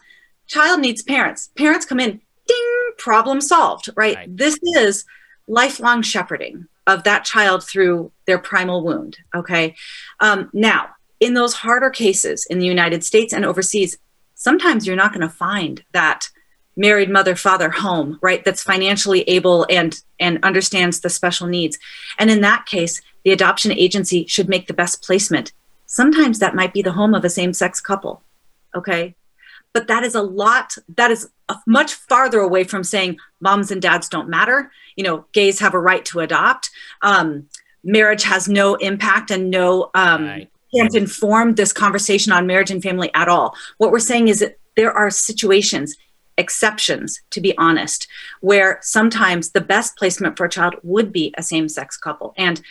child 0.46 0.80
needs 0.80 1.02
parents. 1.02 1.50
Parents 1.56 1.86
come 1.86 2.00
in, 2.00 2.20
ding, 2.46 2.90
problem 2.98 3.40
solved, 3.40 3.88
right? 3.96 4.16
right. 4.16 4.36
This 4.36 4.58
is 4.62 5.04
lifelong 5.48 6.02
shepherding 6.02 6.66
of 6.86 7.04
that 7.04 7.24
child 7.24 7.64
through 7.64 8.12
their 8.26 8.38
primal 8.38 8.84
wound, 8.84 9.18
okay? 9.34 9.74
Um, 10.20 10.50
now, 10.52 10.90
in 11.20 11.34
those 11.34 11.54
harder 11.54 11.90
cases 11.90 12.46
in 12.50 12.58
the 12.58 12.66
United 12.66 13.04
States 13.04 13.32
and 13.32 13.44
overseas, 13.44 13.96
sometimes 14.34 14.86
you're 14.86 14.96
not 14.96 15.12
going 15.12 15.26
to 15.26 15.28
find 15.28 15.84
that 15.92 16.28
married 16.76 17.10
mother 17.10 17.36
father 17.36 17.68
home 17.68 18.18
right 18.22 18.44
that's 18.44 18.62
financially 18.62 19.22
able 19.22 19.66
and 19.68 20.00
and 20.18 20.38
understands 20.42 21.00
the 21.00 21.10
special 21.10 21.46
needs 21.46 21.78
and 22.18 22.30
in 22.30 22.40
that 22.40 22.64
case 22.64 23.02
the 23.24 23.32
adoption 23.32 23.72
agency 23.72 24.26
should 24.26 24.48
make 24.48 24.66
the 24.66 24.74
best 24.74 25.02
placement 25.02 25.52
Sometimes 25.92 26.38
that 26.38 26.54
might 26.54 26.72
be 26.72 26.80
the 26.80 26.92
home 26.92 27.14
of 27.14 27.22
a 27.22 27.28
same 27.28 27.52
sex 27.52 27.78
couple. 27.78 28.22
Okay. 28.74 29.14
But 29.74 29.88
that 29.88 30.02
is 30.02 30.14
a 30.14 30.22
lot, 30.22 30.74
that 30.96 31.10
is 31.10 31.28
much 31.66 31.92
farther 31.92 32.40
away 32.40 32.64
from 32.64 32.82
saying 32.82 33.18
moms 33.40 33.70
and 33.70 33.82
dads 33.82 34.08
don't 34.08 34.30
matter. 34.30 34.72
You 34.96 35.04
know, 35.04 35.26
gays 35.32 35.60
have 35.60 35.74
a 35.74 35.78
right 35.78 36.02
to 36.06 36.20
adopt. 36.20 36.70
Um, 37.02 37.46
marriage 37.84 38.22
has 38.22 38.48
no 38.48 38.76
impact 38.76 39.30
and 39.30 39.50
no, 39.50 39.90
um, 39.94 40.24
right. 40.24 40.50
can't 40.74 40.96
inform 40.96 41.56
this 41.56 41.74
conversation 41.74 42.32
on 42.32 42.46
marriage 42.46 42.70
and 42.70 42.82
family 42.82 43.10
at 43.12 43.28
all. 43.28 43.54
What 43.76 43.90
we're 43.90 43.98
saying 43.98 44.28
is 44.28 44.38
that 44.38 44.58
there 44.76 44.94
are 44.94 45.10
situations 45.10 45.94
exceptions, 46.38 47.20
to 47.28 47.42
be 47.42 47.56
honest, 47.58 48.08
where 48.40 48.78
sometimes 48.80 49.50
the 49.50 49.60
best 49.60 49.94
placement 49.98 50.38
for 50.38 50.46
a 50.46 50.50
child 50.50 50.74
would 50.82 51.12
be 51.12 51.34
a 51.36 51.42
same 51.42 51.68
sex 51.68 51.98
couple. 51.98 52.32
And 52.38 52.62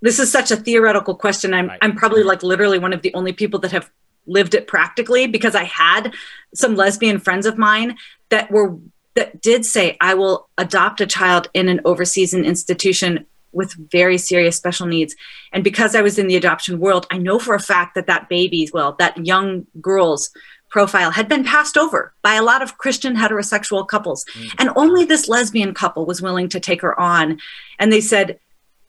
this 0.00 0.18
is 0.18 0.30
such 0.30 0.50
a 0.50 0.56
theoretical 0.56 1.14
question. 1.14 1.54
I'm 1.54 1.68
right. 1.68 1.78
I'm 1.82 1.96
probably 1.96 2.22
like 2.22 2.42
literally 2.42 2.78
one 2.78 2.92
of 2.92 3.02
the 3.02 3.14
only 3.14 3.32
people 3.32 3.60
that 3.60 3.72
have 3.72 3.90
lived 4.26 4.54
it 4.54 4.66
practically 4.66 5.26
because 5.26 5.54
I 5.54 5.64
had 5.64 6.14
some 6.54 6.76
lesbian 6.76 7.18
friends 7.18 7.46
of 7.46 7.58
mine 7.58 7.96
that 8.30 8.50
were 8.50 8.78
that 9.14 9.40
did 9.40 9.64
say 9.64 9.96
I 10.00 10.14
will 10.14 10.48
adopt 10.58 11.00
a 11.00 11.06
child 11.06 11.48
in 11.54 11.68
an 11.68 11.80
overseas 11.84 12.34
institution 12.34 13.26
with 13.52 13.72
very 13.90 14.18
serious 14.18 14.56
special 14.56 14.86
needs. 14.86 15.14
And 15.52 15.62
because 15.62 15.94
I 15.94 16.02
was 16.02 16.18
in 16.18 16.26
the 16.26 16.36
adoption 16.36 16.80
world, 16.80 17.06
I 17.10 17.18
know 17.18 17.38
for 17.38 17.54
a 17.54 17.60
fact 17.60 17.94
that 17.94 18.08
that 18.08 18.28
baby's, 18.28 18.72
well, 18.72 18.96
that 18.98 19.24
young 19.24 19.66
girl's 19.80 20.30
profile 20.68 21.12
had 21.12 21.28
been 21.28 21.44
passed 21.44 21.78
over 21.78 22.12
by 22.22 22.34
a 22.34 22.42
lot 22.42 22.60
of 22.60 22.78
Christian 22.78 23.14
heterosexual 23.14 23.86
couples. 23.86 24.24
Mm. 24.34 24.54
And 24.58 24.70
only 24.74 25.04
this 25.04 25.28
lesbian 25.28 25.72
couple 25.72 26.04
was 26.04 26.20
willing 26.20 26.48
to 26.48 26.58
take 26.58 26.82
her 26.82 26.98
on. 26.98 27.38
And 27.78 27.92
they 27.92 28.00
said, 28.00 28.40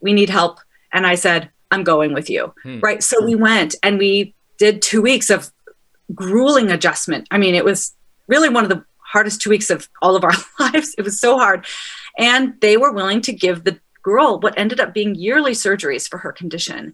We 0.01 0.11
need 0.11 0.31
help. 0.31 0.59
And 0.95 1.05
I 1.05 1.15
said, 1.15 1.51
I'm 1.69 1.83
going 1.83 2.13
with 2.13 2.29
you. 2.29 2.53
Hmm. 2.63 2.79
Right. 2.79 3.03
So 3.03 3.23
we 3.23 3.35
went 3.35 3.75
and 3.83 3.99
we 3.99 4.33
did 4.57 4.81
two 4.81 5.01
weeks 5.01 5.29
of 5.29 5.51
grueling 6.13 6.71
adjustment. 6.71 7.27
I 7.29 7.37
mean, 7.37 7.53
it 7.53 7.65
was 7.65 7.93
really 8.27 8.49
one 8.49 8.63
of 8.63 8.69
the 8.69 8.83
hardest 8.97 9.41
two 9.41 9.49
weeks 9.49 9.69
of 9.69 9.89
all 10.01 10.15
of 10.15 10.23
our 10.23 10.31
lives. 10.59 10.95
It 10.97 11.03
was 11.03 11.19
so 11.19 11.37
hard. 11.37 11.65
And 12.17 12.53
they 12.61 12.77
were 12.77 12.93
willing 12.93 13.21
to 13.21 13.33
give 13.33 13.65
the 13.65 13.79
girl 14.01 14.39
what 14.39 14.57
ended 14.57 14.79
up 14.79 14.93
being 14.93 15.15
yearly 15.15 15.51
surgeries 15.51 16.09
for 16.09 16.17
her 16.17 16.31
condition. 16.31 16.93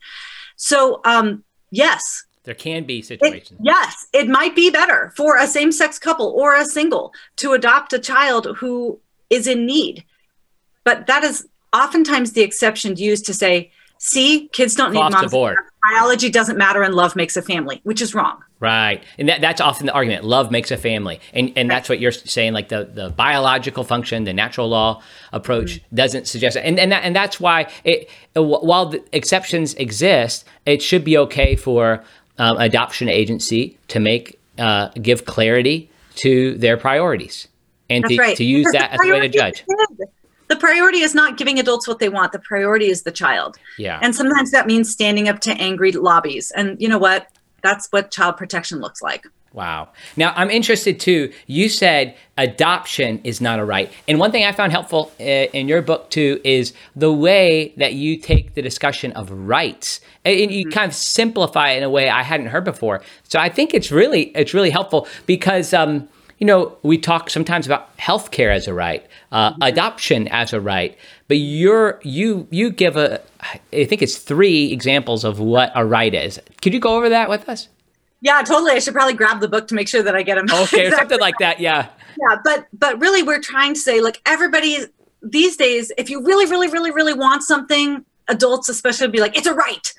So, 0.55 1.01
um, 1.05 1.43
yes, 1.69 2.25
there 2.43 2.55
can 2.55 2.85
be 2.85 3.03
situations. 3.03 3.59
It, 3.59 3.65
yes, 3.65 4.07
it 4.13 4.27
might 4.27 4.55
be 4.55 4.71
better 4.71 5.13
for 5.15 5.37
a 5.37 5.45
same 5.45 5.71
sex 5.71 5.99
couple 5.99 6.27
or 6.27 6.55
a 6.55 6.65
single 6.65 7.13
to 7.35 7.53
adopt 7.53 7.93
a 7.93 7.99
child 7.99 8.47
who 8.57 8.99
is 9.29 9.45
in 9.45 9.67
need. 9.67 10.03
But 10.83 11.05
that 11.05 11.23
is 11.23 11.47
oftentimes 11.71 12.33
the 12.33 12.41
exception 12.41 12.95
used 12.97 13.25
to 13.27 13.33
say, 13.33 13.71
see, 14.01 14.49
kids 14.51 14.75
don't 14.75 14.95
Across 14.95 15.21
need 15.21 15.31
moms. 15.31 15.55
Biology 15.83 16.29
doesn't 16.29 16.57
matter 16.57 16.83
and 16.83 16.93
love 16.93 17.15
makes 17.15 17.37
a 17.37 17.41
family, 17.41 17.81
which 17.83 18.01
is 18.01 18.13
wrong. 18.13 18.43
Right. 18.59 19.03
And 19.17 19.29
that, 19.29 19.41
that's 19.41 19.61
often 19.61 19.87
the 19.87 19.93
argument. 19.93 20.23
Love 20.23 20.51
makes 20.51 20.69
a 20.69 20.77
family. 20.77 21.19
And 21.33 21.51
and 21.55 21.69
that's 21.69 21.89
what 21.89 21.99
you're 21.99 22.11
saying, 22.11 22.53
like 22.53 22.69
the, 22.69 22.85
the 22.85 23.09
biological 23.09 23.83
function, 23.83 24.23
the 24.23 24.33
natural 24.33 24.69
law 24.69 25.01
approach 25.31 25.77
mm-hmm. 25.77 25.95
doesn't 25.95 26.27
suggest 26.27 26.55
it. 26.55 26.61
And 26.61 26.79
and, 26.79 26.91
that, 26.91 27.03
and 27.03 27.15
that's 27.15 27.39
why 27.39 27.71
it 27.83 28.09
while 28.35 28.87
the 28.87 29.03
exceptions 29.11 29.73
exist, 29.75 30.45
it 30.65 30.81
should 30.81 31.03
be 31.03 31.17
okay 31.17 31.55
for 31.55 32.03
um, 32.37 32.57
adoption 32.57 33.09
agency 33.09 33.77
to 33.87 33.99
make 33.99 34.39
uh, 34.59 34.89
give 34.89 35.25
clarity 35.25 35.89
to 36.15 36.55
their 36.57 36.77
priorities 36.77 37.47
and 37.89 38.05
to, 38.05 38.17
right. 38.17 38.37
to 38.37 38.43
use 38.43 38.65
because 38.65 38.73
that 38.73 38.91
as 38.91 38.99
a 39.03 39.11
way 39.11 39.19
to 39.21 39.29
judge. 39.29 39.65
The 40.51 40.57
priority 40.57 40.99
is 40.99 41.15
not 41.15 41.37
giving 41.37 41.59
adults 41.59 41.87
what 41.87 41.99
they 41.99 42.09
want. 42.09 42.33
The 42.33 42.39
priority 42.39 42.87
is 42.87 43.03
the 43.03 43.11
child. 43.11 43.57
Yeah. 43.77 43.99
And 44.01 44.13
sometimes 44.13 44.51
that 44.51 44.67
means 44.67 44.91
standing 44.91 45.29
up 45.29 45.39
to 45.41 45.51
angry 45.53 45.93
lobbies. 45.93 46.51
And 46.51 46.75
you 46.81 46.89
know 46.89 46.97
what? 46.97 47.27
That's 47.61 47.87
what 47.91 48.11
child 48.11 48.35
protection 48.35 48.81
looks 48.81 49.01
like. 49.01 49.25
Wow. 49.53 49.87
Now, 50.17 50.33
I'm 50.35 50.49
interested 50.49 50.99
too. 50.99 51.31
You 51.47 51.69
said 51.69 52.17
adoption 52.37 53.21
is 53.23 53.39
not 53.39 53.59
a 53.59 53.65
right. 53.65 53.93
And 54.09 54.19
one 54.19 54.33
thing 54.33 54.43
I 54.43 54.51
found 54.51 54.73
helpful 54.73 55.13
uh, 55.21 55.23
in 55.23 55.69
your 55.69 55.81
book 55.81 56.09
too 56.09 56.41
is 56.43 56.73
the 56.97 57.13
way 57.13 57.73
that 57.77 57.93
you 57.93 58.17
take 58.17 58.53
the 58.53 58.61
discussion 58.61 59.13
of 59.13 59.31
rights 59.31 60.01
and 60.25 60.51
you 60.51 60.65
mm-hmm. 60.65 60.73
kind 60.73 60.89
of 60.91 60.95
simplify 60.95 61.71
it 61.71 61.77
in 61.77 61.83
a 61.83 61.89
way 61.89 62.09
I 62.09 62.23
hadn't 62.23 62.47
heard 62.47 62.65
before. 62.65 63.01
So 63.23 63.39
I 63.39 63.47
think 63.47 63.73
it's 63.73 63.89
really 63.89 64.23
it's 64.35 64.53
really 64.53 64.69
helpful 64.69 65.07
because 65.25 65.73
um, 65.73 66.09
you 66.41 66.47
know 66.47 66.75
we 66.81 66.97
talk 66.97 67.29
sometimes 67.29 67.67
about 67.67 67.95
healthcare 67.97 68.53
as 68.53 68.67
a 68.67 68.73
right, 68.73 69.05
uh, 69.31 69.51
mm-hmm. 69.51 69.61
adoption 69.61 70.27
as 70.29 70.51
a 70.51 70.59
right, 70.59 70.97
but 71.27 71.37
you're 71.37 72.01
you 72.03 72.47
you 72.49 72.71
give 72.71 72.97
a 72.97 73.21
I 73.71 73.85
think 73.85 74.01
it's 74.01 74.17
three 74.17 74.73
examples 74.73 75.23
of 75.23 75.39
what 75.39 75.71
a 75.75 75.85
right 75.85 76.13
is. 76.13 76.41
Could 76.61 76.73
you 76.73 76.79
go 76.79 76.97
over 76.97 77.09
that 77.09 77.29
with 77.29 77.47
us? 77.47 77.69
Yeah, 78.21 78.41
totally. 78.41 78.71
I 78.71 78.79
should 78.79 78.93
probably 78.93 79.13
grab 79.13 79.39
the 79.39 79.47
book 79.47 79.67
to 79.67 79.75
make 79.75 79.87
sure 79.87 80.03
that 80.03 80.15
I 80.15 80.23
get 80.23 80.35
them. 80.35 80.45
Okay, 80.45 80.59
exactly. 80.87 80.91
something 80.91 81.19
like 81.19 81.35
that. 81.39 81.59
Yeah. 81.59 81.89
Yeah, 82.19 82.37
but 82.43 82.67
but 82.73 82.99
really, 82.99 83.21
we're 83.21 83.39
trying 83.39 83.75
to 83.75 83.79
say 83.79 84.01
like 84.01 84.19
everybody 84.25 84.79
these 85.21 85.55
days, 85.55 85.91
if 85.97 86.09
you 86.09 86.25
really, 86.25 86.47
really, 86.47 86.67
really, 86.67 86.91
really 86.91 87.13
want 87.13 87.43
something, 87.43 88.03
adults 88.27 88.67
especially 88.67 89.07
be 89.09 89.19
like, 89.19 89.37
it's 89.37 89.47
a 89.47 89.53
right. 89.53 89.93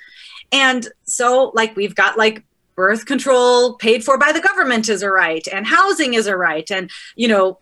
And 0.50 0.88
so, 1.04 1.52
like, 1.54 1.76
we've 1.76 1.94
got 1.94 2.18
like 2.18 2.44
birth 2.74 3.06
control 3.06 3.74
paid 3.74 4.04
for 4.04 4.18
by 4.18 4.32
the 4.32 4.40
government 4.40 4.88
is 4.88 5.02
a 5.02 5.10
right, 5.10 5.46
and 5.52 5.66
housing 5.66 6.14
is 6.14 6.26
a 6.26 6.36
right, 6.36 6.70
and 6.70 6.90
you 7.16 7.28
know, 7.28 7.58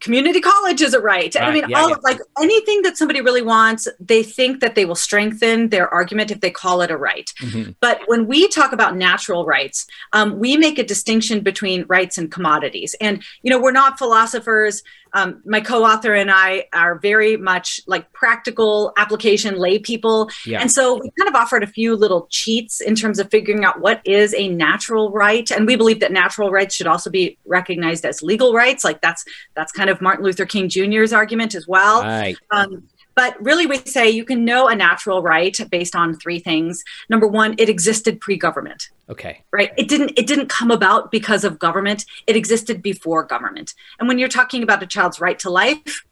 community 0.00 0.40
college 0.40 0.80
is 0.82 0.94
a 0.94 1.00
right. 1.00 1.34
right. 1.34 1.44
I 1.44 1.52
mean, 1.52 1.68
yeah, 1.68 1.80
all 1.80 1.90
yeah. 1.90 1.96
like 2.02 2.18
anything 2.40 2.82
that 2.82 2.96
somebody 2.96 3.20
really 3.20 3.42
wants, 3.42 3.88
they 4.00 4.22
think 4.22 4.60
that 4.60 4.74
they 4.74 4.84
will 4.84 4.94
strengthen 4.94 5.68
their 5.70 5.92
argument 5.92 6.30
if 6.30 6.40
they 6.40 6.50
call 6.50 6.82
it 6.82 6.90
a 6.90 6.96
right. 6.96 7.30
Mm-hmm. 7.40 7.72
But 7.80 8.00
when 8.06 8.26
we 8.26 8.48
talk 8.48 8.72
about 8.72 8.96
natural 8.96 9.44
rights, 9.44 9.86
um, 10.12 10.38
we 10.38 10.56
make 10.56 10.78
a 10.78 10.84
distinction 10.84 11.40
between 11.40 11.84
rights 11.88 12.18
and 12.18 12.30
commodities. 12.30 12.94
And 13.00 13.22
you 13.42 13.50
know, 13.50 13.60
we're 13.60 13.72
not 13.72 13.98
philosophers 13.98 14.82
um, 15.16 15.40
my 15.46 15.62
co-author 15.62 16.14
and 16.14 16.30
I 16.30 16.66
are 16.74 16.98
very 16.98 17.38
much 17.38 17.80
like 17.86 18.12
practical 18.12 18.92
application 18.98 19.56
lay 19.56 19.78
people. 19.78 20.28
Yeah. 20.44 20.60
And 20.60 20.70
so 20.70 21.00
we 21.00 21.10
kind 21.18 21.26
of 21.26 21.34
offered 21.34 21.62
a 21.62 21.66
few 21.66 21.96
little 21.96 22.28
cheats 22.30 22.82
in 22.82 22.94
terms 22.94 23.18
of 23.18 23.30
figuring 23.30 23.64
out 23.64 23.80
what 23.80 24.02
is 24.04 24.34
a 24.34 24.48
natural 24.48 25.10
right. 25.10 25.50
And 25.50 25.66
we 25.66 25.74
believe 25.74 26.00
that 26.00 26.12
natural 26.12 26.50
rights 26.50 26.74
should 26.74 26.86
also 26.86 27.08
be 27.08 27.38
recognized 27.46 28.04
as 28.04 28.22
legal 28.22 28.52
rights. 28.52 28.84
Like 28.84 29.00
that's 29.00 29.24
that's 29.54 29.72
kind 29.72 29.88
of 29.88 30.02
Martin 30.02 30.22
Luther 30.22 30.44
King 30.44 30.68
Jr.'s 30.68 31.14
argument 31.14 31.54
as 31.54 31.66
well. 31.66 32.02
Right. 32.02 32.36
Um, 32.50 32.82
but 33.16 33.42
really, 33.42 33.66
we 33.66 33.78
say 33.78 34.10
you 34.10 34.26
can 34.26 34.44
know 34.44 34.68
a 34.68 34.76
natural 34.76 35.22
right 35.22 35.56
based 35.70 35.96
on 35.96 36.14
three 36.14 36.38
things. 36.38 36.84
Number 37.08 37.26
one, 37.26 37.54
it 37.58 37.70
existed 37.70 38.20
pre-government. 38.20 38.90
Okay. 39.08 39.42
Right. 39.50 39.72
It 39.78 39.88
didn't. 39.88 40.12
It 40.16 40.26
didn't 40.26 40.50
come 40.50 40.70
about 40.70 41.10
because 41.10 41.42
of 41.42 41.58
government. 41.58 42.04
It 42.26 42.36
existed 42.36 42.82
before 42.82 43.24
government. 43.24 43.74
And 43.98 44.06
when 44.06 44.18
you're 44.18 44.28
talking 44.28 44.62
about 44.62 44.82
a 44.82 44.86
child's 44.86 45.18
right 45.18 45.38
to 45.40 45.50
life, 45.50 46.04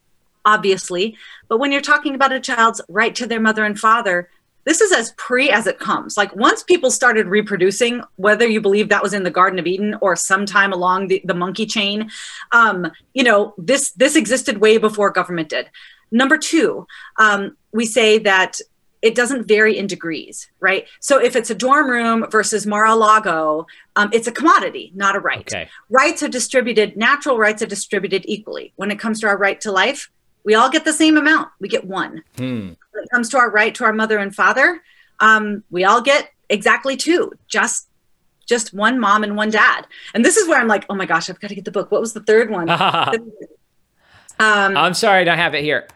obviously, 0.45 1.15
but 1.47 1.59
when 1.59 1.71
you're 1.71 1.81
talking 1.81 2.15
about 2.15 2.31
a 2.31 2.39
child's 2.39 2.81
right 2.89 3.13
to 3.15 3.27
their 3.27 3.39
mother 3.39 3.63
and 3.63 3.79
father, 3.79 4.29
this 4.65 4.81
is 4.81 4.91
as 4.91 5.11
pre 5.11 5.51
as 5.51 5.67
it 5.67 5.77
comes. 5.77 6.17
Like 6.17 6.35
once 6.35 6.63
people 6.63 6.89
started 6.89 7.27
reproducing, 7.27 8.01
whether 8.15 8.47
you 8.47 8.59
believe 8.59 8.89
that 8.89 9.03
was 9.03 9.13
in 9.13 9.23
the 9.23 9.29
Garden 9.29 9.59
of 9.59 9.67
Eden 9.67 9.95
or 10.01 10.15
sometime 10.15 10.73
along 10.73 11.07
the, 11.07 11.21
the 11.23 11.35
monkey 11.35 11.67
chain, 11.67 12.09
um, 12.51 12.91
you 13.13 13.23
know, 13.23 13.53
this 13.59 13.91
this 13.91 14.15
existed 14.15 14.57
way 14.57 14.77
before 14.77 15.11
government 15.11 15.49
did. 15.49 15.69
Number 16.11 16.37
two, 16.37 16.87
um, 17.17 17.57
we 17.71 17.85
say 17.85 18.17
that 18.19 18.59
it 19.01 19.13
doesn't 19.13 19.47
vary 19.47 19.77
in 19.77 19.85
degrees, 19.85 20.49
right? 20.59 20.87
So 20.99 21.21
if 21.21 21.35
it's 21.35 21.51
a 21.51 21.55
dorm 21.55 21.89
room 21.89 22.25
versus 22.31 22.65
Mar-a-Lago, 22.65 23.67
um, 23.95 24.09
it's 24.11 24.27
a 24.27 24.31
commodity, 24.31 24.91
not 24.95 25.15
a 25.15 25.19
right. 25.19 25.41
Okay. 25.41 25.69
Rights 25.89 26.23
are 26.23 26.27
distributed, 26.27 26.97
natural 26.97 27.37
rights 27.37 27.61
are 27.61 27.67
distributed 27.67 28.23
equally. 28.25 28.73
When 28.77 28.89
it 28.89 28.97
comes 28.97 29.19
to 29.19 29.27
our 29.27 29.37
right 29.37 29.61
to 29.61 29.71
life, 29.71 30.09
we 30.43 30.55
all 30.55 30.69
get 30.69 30.85
the 30.85 30.93
same 30.93 31.17
amount. 31.17 31.49
We 31.59 31.67
get 31.67 31.85
one. 31.85 32.23
Hmm. 32.37 32.69
When 32.91 33.03
it 33.03 33.09
comes 33.11 33.29
to 33.29 33.37
our 33.37 33.51
right 33.51 33.75
to 33.75 33.83
our 33.83 33.93
mother 33.93 34.17
and 34.17 34.33
father, 34.33 34.81
um, 35.19 35.63
we 35.69 35.83
all 35.83 36.01
get 36.01 36.31
exactly 36.49 36.97
two, 36.97 37.31
just 37.47 37.87
just 38.47 38.73
one 38.73 38.99
mom 38.99 39.23
and 39.23 39.35
one 39.35 39.49
dad. 39.49 39.87
And 40.13 40.23
this 40.23 40.37
is 40.37 40.47
where 40.47 40.59
I'm 40.59 40.67
like, 40.67 40.85
oh 40.89 40.95
my 40.95 41.05
gosh, 41.05 41.29
I've 41.29 41.39
got 41.39 41.47
to 41.47 41.55
get 41.55 41.65
the 41.65 41.71
book. 41.71 41.91
What 41.91 42.01
was 42.01 42.13
the 42.13 42.21
third 42.21 42.49
one? 42.49 42.67
um, 44.39 44.77
I'm 44.77 44.93
sorry, 44.93 45.21
I 45.21 45.23
don't 45.23 45.37
have 45.37 45.55
it 45.55 45.63
here. 45.63 45.87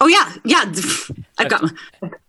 Oh 0.00 0.06
yeah, 0.06 0.34
yeah. 0.44 0.64
I've 1.38 1.48
got 1.48 1.72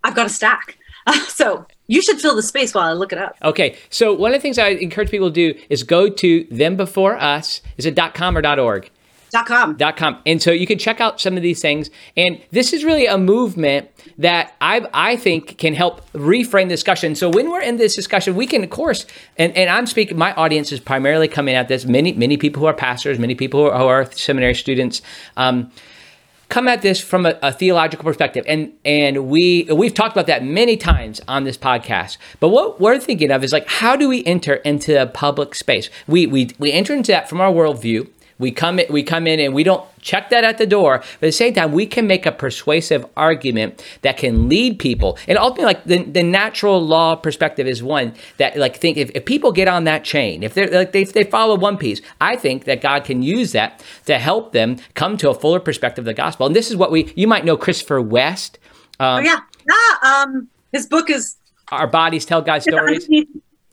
I've 0.04 0.16
got 0.16 0.26
a 0.26 0.30
stack. 0.30 0.78
Uh, 1.08 1.14
so 1.28 1.66
you 1.88 2.02
should 2.02 2.20
fill 2.22 2.36
the 2.36 2.44
space 2.44 2.74
while 2.74 2.90
I 2.90 2.94
look 2.94 3.12
it 3.12 3.20
up. 3.20 3.38
Okay. 3.44 3.78
So 3.90 4.14
one 4.14 4.32
of 4.32 4.38
the 4.38 4.42
things 4.42 4.58
I 4.58 4.70
encourage 4.70 5.10
people 5.10 5.30
to 5.30 5.54
do 5.54 5.60
is 5.70 5.84
go 5.84 6.10
to 6.10 6.44
them 6.52 6.76
before 6.76 7.18
us. 7.18 7.62
Is 7.78 7.86
it 7.86 7.98
.com 8.14 8.38
or 8.38 8.60
.org? 8.60 8.90
Dot 9.32 9.46
com. 9.46 9.76
Dot 9.76 9.96
com. 9.98 10.20
And 10.26 10.42
so 10.42 10.52
you 10.52 10.66
can 10.66 10.78
check 10.78 11.00
out 11.00 11.22
some 11.22 11.38
of 11.38 11.44
these 11.44 11.62
things. 11.62 11.90
And 12.18 12.42
this 12.52 12.74
is 12.74 12.84
really 12.84 13.06
a 13.06 13.18
movement 13.18 13.90
that 14.18 14.56
I 14.62 14.88
I 14.94 15.16
think 15.16 15.58
can 15.58 15.74
help 15.74 16.10
reframe 16.14 16.64
the 16.64 16.70
discussion. 16.70 17.16
So 17.16 17.30
when 17.30 17.50
we're 17.50 17.62
in 17.62 17.78
this 17.78 17.96
discussion, 17.96 18.36
we 18.36 18.48
can 18.48 18.64
of 18.64 18.70
course, 18.70 19.06
and, 19.38 19.56
and 19.56 19.70
I'm 19.70 19.86
speaking, 19.86 20.18
my 20.18 20.34
audience 20.34 20.72
is 20.72 20.80
primarily 20.80 21.28
coming 21.28 21.56
at 21.56 21.68
this. 21.68 21.86
Many, 21.86 22.14
many 22.14 22.38
people 22.38 22.62
who 22.62 22.66
are 22.66 22.74
pastors, 22.74 23.20
many 23.20 23.36
people 23.36 23.62
who 23.62 23.70
are, 23.70 23.78
who 23.78 23.86
are 23.86 24.12
seminary 24.12 24.56
students. 24.56 25.02
Um, 25.38 25.72
come 26.50 26.68
at 26.68 26.82
this 26.82 27.00
from 27.00 27.26
a, 27.26 27.38
a, 27.44 27.52
theological 27.52 28.04
perspective 28.04 28.44
and 28.48 28.74
and 28.84 29.28
we 29.28 29.68
we've 29.72 29.94
talked 29.94 30.16
about 30.16 30.26
that 30.28 30.44
many 30.44 30.76
times 30.76 31.22
on 31.28 31.44
this 31.44 31.58
podcast 31.58 32.18
but 32.40 32.50
what 32.50 32.82
we're 32.82 33.00
thinking 33.00 33.32
of 33.32 33.44
is 33.44 33.54
like 33.54 33.68
how 33.68 33.96
do 33.96 34.10
we 34.10 34.26
enter 34.26 34.56
into 34.56 35.00
a 35.00 35.06
public 35.06 35.54
space 35.54 35.90
we 36.08 36.26
we, 36.26 36.50
we 36.58 36.72
enter 36.72 36.94
into 36.94 37.12
that 37.12 37.30
from 37.30 37.40
our 37.40 37.52
worldview 37.52 38.10
we 38.40 38.52
come 38.52 38.80
in, 38.80 38.92
we 38.92 39.04
come 39.04 39.28
in 39.28 39.40
and 39.40 39.54
we 39.54 39.64
don't 39.64 39.86
check 40.02 40.30
that 40.30 40.46
at 40.46 40.58
the 40.58 40.66
door. 40.66 41.00
But 41.00 41.06
at 41.06 41.20
the 41.28 41.32
same 41.32 41.54
time, 41.54 41.74
we 41.74 41.86
can 41.86 42.08
make 42.08 42.26
a 42.26 42.32
persuasive 42.32 43.06
argument 43.18 43.84
that 44.02 44.18
can 44.18 44.48
lead 44.48 44.80
people. 44.80 45.18
And 45.28 45.38
ultimately, 45.38 45.66
like 45.66 45.84
the, 45.84 46.04
the 46.04 46.24
natural 46.24 46.84
law 46.84 47.16
perspective 47.16 47.68
is 47.68 47.84
one 47.84 48.14
that 48.38 48.58
like 48.58 48.78
think 48.78 48.98
if, 48.98 49.12
if 49.14 49.26
people 49.26 49.52
get 49.52 49.68
on 49.68 49.84
that 49.84 50.06
chain, 50.06 50.42
if 50.42 50.54
they're 50.54 50.70
like 50.70 50.94
they, 50.94 51.04
they 51.04 51.26
follow 51.26 51.56
one 51.56 51.78
piece, 51.78 52.02
I 52.22 52.38
think 52.38 52.64
that 52.64 52.82
God 52.82 53.04
can 53.04 53.22
use 53.22 53.52
that 53.52 53.84
to 54.06 54.18
help 54.18 54.54
them 54.54 54.78
come 54.94 55.18
to 55.18 55.30
a 55.30 55.34
fuller 55.34 55.60
perspective 55.60 56.04
of 56.04 56.06
the 56.06 56.14
gospel. 56.14 56.46
And 56.46 56.56
this 56.56 56.72
is 56.72 56.78
what 56.78 56.92
we 56.92 57.12
you 57.16 57.28
might 57.28 57.44
know 57.44 57.58
Christopher 57.58 58.02
West. 58.02 58.58
Um, 59.02 59.20
oh 59.20 59.20
yeah, 59.20 59.40
yeah. 59.70 60.24
Um, 60.24 60.48
his 60.72 60.88
book 60.88 61.10
is 61.10 61.36
Our 61.72 61.88
Bodies 61.88 62.26
Tell 62.26 62.42
God 62.42 62.64
Stories. 62.64 63.10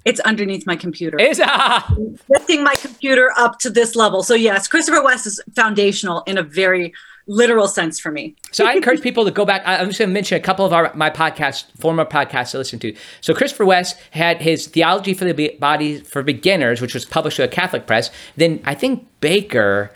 It's 0.07 0.21
underneath 0.21 0.67
my 0.67 0.77
computer. 0.77 1.19
Is 1.19 1.41
ah. 1.45 1.95
lifting 2.29 2.63
my 2.63 2.75
computer 2.77 3.33
up 3.37 3.59
to 3.61 3.71
this 3.71 3.95
level. 3.97 4.23
So 4.23 4.35
yes, 4.35 4.69
Christopher 4.69 5.03
West 5.03 5.27
is 5.27 5.41
foundational 5.55 6.23
in 6.27 6.39
a 6.39 6.43
very 6.43 6.95
literal 7.27 7.67
sense 7.67 7.99
for 7.99 8.13
me. 8.13 8.37
so 8.53 8.65
I 8.65 8.75
encourage 8.75 9.03
people 9.03 9.25
to 9.25 9.33
go 9.33 9.45
back. 9.45 9.63
I'm 9.67 9.89
just 9.89 9.99
going 9.99 10.09
to 10.09 10.15
mention 10.15 10.37
a 10.37 10.41
couple 10.41 10.65
of 10.65 10.73
our 10.73 10.93
my 10.95 11.11
podcasts, 11.11 11.65
former 11.77 12.05
podcasts 12.05 12.53
to 12.53 12.59
listen 12.59 12.79
to. 12.79 12.95
So 13.21 13.35
Christopher 13.35 13.67
West 13.67 13.97
had 14.13 14.41
his 14.41 14.69
Theology 14.69 15.13
for 15.13 15.25
the 15.25 15.57
Body 15.59 15.99
for 15.99 16.23
Beginners, 16.23 16.81
which 16.81 16.95
was 16.95 17.05
published 17.05 17.39
with 17.39 17.51
a 17.51 17.55
Catholic 17.55 17.87
press. 17.87 18.11
Then 18.37 18.61
I 18.65 18.75
think 18.75 19.07
Baker 19.21 19.91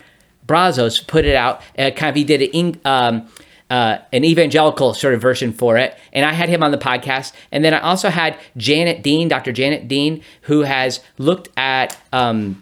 Brazos 0.45 0.99
put 0.99 1.23
it 1.23 1.35
out. 1.35 1.61
Uh, 1.77 1.91
kind 1.91 2.09
of 2.09 2.15
he 2.15 2.25
did 2.25 2.41
it. 2.41 2.85
Um, 2.85 3.27
uh, 3.71 3.99
an 4.11 4.25
evangelical 4.25 4.93
sort 4.93 5.13
of 5.13 5.21
version 5.21 5.53
for 5.53 5.77
it. 5.77 5.97
And 6.11 6.25
I 6.25 6.33
had 6.33 6.49
him 6.49 6.61
on 6.61 6.71
the 6.71 6.77
podcast. 6.77 7.31
And 7.53 7.63
then 7.63 7.73
I 7.73 7.79
also 7.79 8.09
had 8.09 8.37
Janet 8.57 9.01
Dean, 9.01 9.29
Dr. 9.29 9.53
Janet 9.53 9.87
Dean, 9.87 10.21
who 10.41 10.63
has 10.63 10.99
looked 11.17 11.47
at 11.55 11.97
um, 12.11 12.61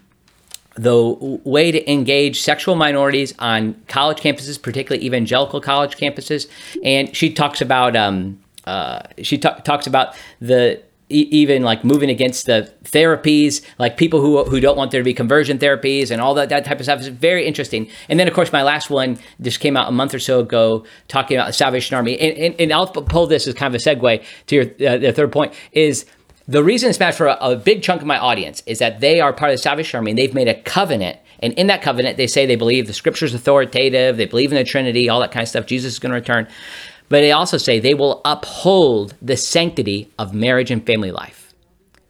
the 0.76 1.04
way 1.44 1.72
to 1.72 1.92
engage 1.92 2.40
sexual 2.42 2.76
minorities 2.76 3.34
on 3.40 3.82
college 3.88 4.20
campuses, 4.20 4.62
particularly 4.62 5.04
evangelical 5.04 5.60
college 5.60 5.98
campuses. 5.98 6.48
And 6.84 7.16
she 7.16 7.34
talks 7.34 7.60
about 7.60 7.96
um, 7.96 8.40
uh, 8.66 9.02
she 9.24 9.40
t- 9.40 9.50
talks 9.64 9.88
about 9.88 10.14
the 10.40 10.80
even 11.10 11.64
like 11.64 11.84
moving 11.84 12.10
against 12.10 12.46
the 12.46 12.72
therapies, 12.84 13.62
like 13.80 13.98
people 13.98 14.22
who 14.22 14.44
who 14.44 14.60
don't 14.60 14.78
want 14.78 14.92
there 14.92 15.02
to 15.02 15.06
be 15.06 15.14
conversion 15.14 15.58
therapies 15.58 16.12
and 16.12 16.22
all 16.22 16.34
that 16.36 16.50
that 16.50 16.66
type 16.66 16.80
of 16.80 16.86
stuff 16.86 17.02
is 17.02 17.08
very 17.08 17.46
interesting. 17.46 17.90
And 18.08 18.20
then 18.20 18.28
of 18.28 18.34
course 18.34 18.54
my 18.54 18.62
last 18.62 18.90
one 18.90 19.18
just 19.42 19.60
came 19.60 19.76
out 19.76 19.90
a 19.90 19.92
month 19.92 20.14
or 20.14 20.20
so 20.20 20.40
ago, 20.40 20.86
talking 21.08 21.38
about 21.38 21.48
the 21.48 21.54
Salvation 21.54 21.96
Army. 21.96 22.20
And, 22.20 22.38
and, 22.38 22.56
and 22.62 22.74
I'll 22.74 22.88
pull 22.88 23.28
this 23.28 23.48
as 23.48 23.56
kind 23.56 23.74
of 23.74 23.82
a 23.82 23.84
segue 23.84 24.24
to 24.48 24.56
your 24.56 24.66
uh, 24.90 24.98
the 24.98 25.12
third 25.12 25.32
point 25.32 25.54
is 25.72 26.06
the 26.48 26.64
reason 26.64 26.90
it's 26.90 27.00
matters 27.00 27.18
for 27.18 27.28
a, 27.28 27.38
a 27.42 27.56
big 27.56 27.84
chunk 27.84 28.02
of 28.02 28.08
my 28.08 28.18
audience 28.18 28.64
is 28.66 28.80
that 28.80 29.02
they 29.02 29.22
are 29.22 29.32
part 29.34 29.52
of 29.52 29.58
the 29.58 29.62
Salvation 29.62 29.98
Army 29.98 30.12
and 30.12 30.18
they've 30.18 30.34
made 30.34 30.48
a 30.48 30.60
covenant. 30.62 31.20
And 31.42 31.54
in 31.54 31.68
that 31.68 31.82
covenant, 31.82 32.18
they 32.18 32.28
say 32.28 32.46
they 32.46 32.56
believe 32.56 32.88
the 32.88 32.94
scripture's 32.94 33.34
authoritative, 33.34 34.18
they 34.18 34.26
believe 34.26 34.52
in 34.52 34.58
the 34.58 34.64
Trinity, 34.64 35.08
all 35.08 35.20
that 35.22 35.32
kind 35.32 35.44
of 35.44 35.48
stuff. 35.48 35.68
Jesus 35.68 35.94
is 35.94 36.00
going 36.00 36.10
to 36.10 36.16
return. 36.16 36.48
But 37.10 37.22
they 37.22 37.32
also 37.32 37.58
say 37.58 37.80
they 37.80 37.96
will 37.96 38.22
uphold 38.24 39.16
the 39.22 39.36
sanctity 39.36 40.12
of 40.18 40.34
marriage 40.34 40.72
and 40.72 40.86
family 40.86 41.12
life. 41.12 41.54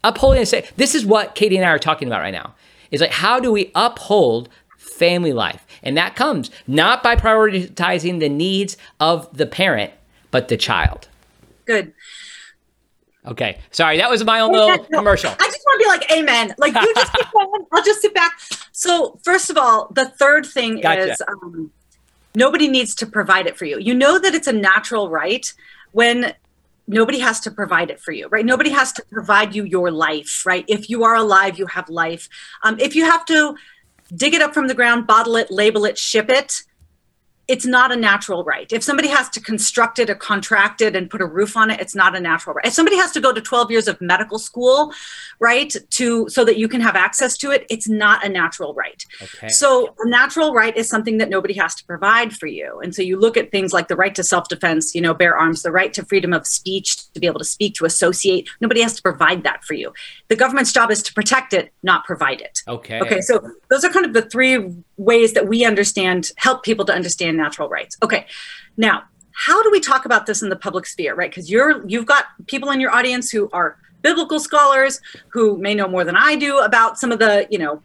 Upholding 0.03 0.39
and 0.39 0.47
say 0.47 0.67
this 0.77 0.93
is 0.95 1.05
what 1.05 1.35
Katy 1.35 1.57
and 1.57 1.65
I 1.65 1.69
are 1.69 1.79
talking 1.79 2.07
about 2.07 2.19
right 2.19 2.31
now. 2.31 2.53
Is 2.91 3.01
like 3.01 3.11
how 3.11 3.39
do 3.39 3.51
we 3.51 3.71
uphold 3.75 4.49
family 4.77 5.33
life? 5.33 5.65
And 5.83 5.97
that 5.97 6.15
comes 6.15 6.51
not 6.67 7.01
by 7.01 7.15
prioritizing 7.15 8.19
the 8.19 8.29
needs 8.29 8.77
of 8.99 9.35
the 9.35 9.45
parent, 9.45 9.93
but 10.31 10.47
the 10.47 10.57
child. 10.57 11.07
Good. 11.65 11.93
Okay. 13.25 13.59
Sorry, 13.71 13.97
that 13.97 14.09
was 14.09 14.23
my 14.23 14.39
own 14.39 14.51
little 14.51 14.69
no, 14.69 14.83
commercial. 14.85 15.29
I 15.29 15.45
just 15.45 15.61
want 15.65 15.81
to 15.81 15.85
be 15.85 15.87
like, 15.87 16.11
amen. 16.11 16.55
Like 16.57 16.73
you 16.73 16.93
just 16.95 17.13
keep 17.13 17.31
going. 17.33 17.65
I'll 17.71 17.83
just 17.83 18.01
sit 18.01 18.13
back. 18.13 18.39
So 18.71 19.19
first 19.23 19.49
of 19.49 19.57
all, 19.57 19.91
the 19.93 20.09
third 20.09 20.45
thing 20.45 20.81
gotcha. 20.81 21.11
is 21.11 21.21
um, 21.27 21.71
nobody 22.36 22.67
needs 22.67 22.95
to 22.95 23.05
provide 23.05 23.47
it 23.47 23.57
for 23.57 23.65
you. 23.65 23.80
You 23.80 23.93
know 23.93 24.19
that 24.19 24.34
it's 24.34 24.47
a 24.47 24.53
natural 24.53 25.09
right 25.09 25.51
when 25.91 26.34
nobody 26.88 27.19
has 27.19 27.39
to 27.41 27.51
provide 27.51 27.89
it 27.89 27.99
for 27.99 28.11
you, 28.11 28.27
right? 28.30 28.45
Nobody 28.45 28.71
has 28.71 28.91
to 28.93 29.03
provide 29.11 29.55
you 29.55 29.63
your 29.63 29.91
life, 29.91 30.43
right? 30.45 30.65
If 30.67 30.89
you 30.89 31.03
are 31.03 31.15
alive, 31.15 31.57
you 31.57 31.67
have 31.67 31.88
life. 31.89 32.27
Um, 32.63 32.80
if 32.80 32.95
you 32.95 33.05
have 33.05 33.25
to 33.25 33.55
dig 34.15 34.34
it 34.34 34.41
up 34.41 34.53
from 34.53 34.67
the 34.67 34.73
ground, 34.73 35.05
bottle 35.05 35.36
it, 35.36 35.51
label 35.51 35.86
it, 35.86 35.97
ship 35.97 36.30
it, 36.30 36.63
it's 37.49 37.65
not 37.65 37.91
a 37.91 37.95
natural 37.95 38.43
right. 38.43 38.71
If 38.71 38.83
somebody 38.83 39.07
has 39.07 39.27
to 39.29 39.41
construct 39.41 39.97
it 39.97 40.07
or 40.07 40.13
contract 40.13 40.81
it 40.81 40.95
and 40.95 41.09
put 41.09 41.19
a 41.19 41.25
roof 41.25 41.57
on 41.57 41.71
it, 41.71 41.81
it's 41.81 41.95
not 41.95 42.15
a 42.15 42.19
natural 42.19 42.53
right. 42.53 42.65
If 42.65 42.73
somebody 42.73 42.95
has 42.97 43.11
to 43.13 43.19
go 43.19 43.33
to 43.33 43.41
12 43.41 43.71
years 43.71 43.87
of 43.87 43.99
medical 43.99 44.37
school, 44.37 44.93
right, 45.39 45.75
to 45.89 46.29
so 46.29 46.45
that 46.45 46.57
you 46.57 46.67
can 46.67 46.79
have 46.79 46.95
access 46.95 47.35
to 47.37 47.49
it, 47.49 47.65
it's 47.67 47.89
not 47.89 48.23
a 48.23 48.29
natural 48.29 48.75
right. 48.75 49.03
Okay. 49.19 49.49
So 49.49 49.95
a 49.97 50.07
natural 50.07 50.53
right 50.53 50.77
is 50.77 50.87
something 50.87 51.17
that 51.17 51.27
nobody 51.27 51.55
has 51.55 51.73
to 51.75 51.85
provide 51.85 52.33
for 52.33 52.45
you. 52.45 52.79
And 52.81 52.93
so 52.93 53.01
you 53.01 53.19
look 53.19 53.35
at 53.35 53.49
things 53.49 53.73
like 53.73 53.87
the 53.87 53.95
right 53.95 54.13
to 54.13 54.23
self-defense, 54.23 54.93
you 54.93 55.01
know, 55.01 55.15
bear 55.15 55.35
arms, 55.35 55.63
the 55.63 55.71
right 55.71 55.91
to 55.93 56.05
freedom 56.05 56.33
of 56.33 56.45
speech, 56.45 57.11
to 57.13 57.19
be 57.19 57.25
able 57.25 57.39
to 57.39 57.45
speak, 57.45 57.73
to 57.75 57.85
associate. 57.85 58.47
Nobody 58.61 58.81
has 58.81 58.93
to 58.93 59.01
provide 59.01 59.41
that 59.41 59.63
for 59.63 59.73
you. 59.73 59.91
The 60.27 60.35
government's 60.35 60.71
job 60.71 60.91
is 60.91 61.01
to 61.01 61.13
protect 61.15 61.53
it, 61.53 61.73
not 61.81 62.05
provide 62.05 62.41
it. 62.41 62.61
Okay. 62.67 62.99
Okay. 62.99 63.21
So 63.21 63.41
those 63.71 63.83
are 63.83 63.89
kind 63.89 64.05
of 64.05 64.13
the 64.13 64.21
three 64.21 64.83
ways 64.99 65.33
that 65.33 65.47
we 65.47 65.65
understand, 65.65 66.29
help 66.35 66.63
people 66.63 66.85
to 66.85 66.93
understand 66.93 67.37
natural 67.37 67.69
rights. 67.69 67.97
Okay. 68.03 68.27
Now, 68.77 69.03
how 69.31 69.63
do 69.63 69.71
we 69.71 69.79
talk 69.79 70.05
about 70.05 70.25
this 70.25 70.41
in 70.43 70.49
the 70.49 70.55
public 70.55 70.85
sphere, 70.85 71.15
right? 71.15 71.31
Because 71.31 71.49
you're 71.49 71.87
you've 71.87 72.05
got 72.05 72.25
people 72.47 72.69
in 72.71 72.81
your 72.81 72.91
audience 72.91 73.31
who 73.31 73.49
are 73.53 73.77
biblical 74.01 74.39
scholars 74.39 74.99
who 75.29 75.57
may 75.57 75.73
know 75.73 75.87
more 75.87 76.03
than 76.03 76.15
I 76.15 76.35
do 76.35 76.59
about 76.59 76.97
some 76.97 77.11
of 77.11 77.19
the, 77.19 77.47
you 77.49 77.57
know, 77.57 77.81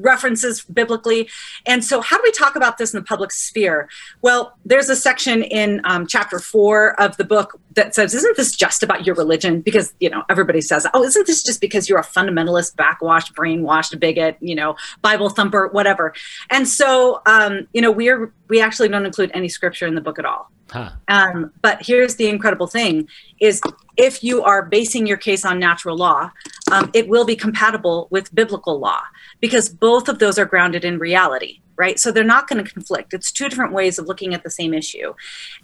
references 0.00 0.62
biblically. 0.62 1.28
And 1.66 1.84
so, 1.84 2.00
how 2.00 2.16
do 2.16 2.22
we 2.24 2.32
talk 2.32 2.56
about 2.56 2.78
this 2.78 2.94
in 2.94 3.00
the 3.00 3.04
public 3.04 3.32
sphere? 3.32 3.88
Well, 4.22 4.56
there's 4.64 4.88
a 4.88 4.96
section 4.96 5.42
in 5.42 5.80
um, 5.84 6.06
chapter 6.06 6.38
four 6.38 7.00
of 7.00 7.16
the 7.16 7.24
book 7.24 7.60
that 7.74 7.94
says, 7.94 8.14
Isn't 8.14 8.36
this 8.36 8.54
just 8.54 8.82
about 8.82 9.06
your 9.06 9.14
religion? 9.14 9.60
Because, 9.60 9.94
you 10.00 10.10
know, 10.10 10.24
everybody 10.28 10.60
says, 10.60 10.86
Oh, 10.94 11.02
isn't 11.02 11.26
this 11.26 11.42
just 11.42 11.60
because 11.60 11.88
you're 11.88 11.98
a 11.98 12.04
fundamentalist, 12.04 12.76
backwashed, 12.76 13.34
brainwashed 13.34 13.98
bigot, 13.98 14.36
you 14.40 14.54
know, 14.54 14.76
Bible 15.02 15.30
thumper, 15.30 15.68
whatever? 15.68 16.14
And 16.50 16.68
so, 16.68 17.22
um, 17.26 17.68
you 17.72 17.80
know, 17.80 17.90
we're, 17.90 18.32
we 18.48 18.60
actually 18.60 18.88
don't 18.88 19.06
include 19.06 19.30
any 19.34 19.48
scripture 19.48 19.86
in 19.86 19.94
the 19.94 20.00
book 20.00 20.18
at 20.18 20.24
all. 20.24 20.50
Huh. 20.70 20.90
Um, 21.08 21.52
but 21.62 21.84
here's 21.84 22.16
the 22.16 22.28
incredible 22.28 22.66
thing 22.66 23.08
is 23.40 23.60
if 23.96 24.22
you 24.22 24.42
are 24.42 24.62
basing 24.64 25.06
your 25.06 25.16
case 25.16 25.44
on 25.44 25.58
natural 25.58 25.96
law, 25.96 26.30
um, 26.70 26.90
it 26.92 27.08
will 27.08 27.24
be 27.24 27.36
compatible 27.36 28.08
with 28.10 28.34
biblical 28.34 28.78
law 28.78 29.00
because 29.40 29.68
both 29.68 30.08
of 30.08 30.18
those 30.18 30.38
are 30.38 30.44
grounded 30.44 30.84
in 30.84 30.98
reality, 30.98 31.60
right? 31.76 31.98
So 31.98 32.10
they're 32.10 32.24
not 32.24 32.48
going 32.48 32.64
to 32.64 32.70
conflict. 32.70 33.14
It's 33.14 33.30
two 33.30 33.48
different 33.48 33.72
ways 33.72 33.98
of 33.98 34.06
looking 34.06 34.34
at 34.34 34.42
the 34.42 34.50
same 34.50 34.74
issue. 34.74 35.14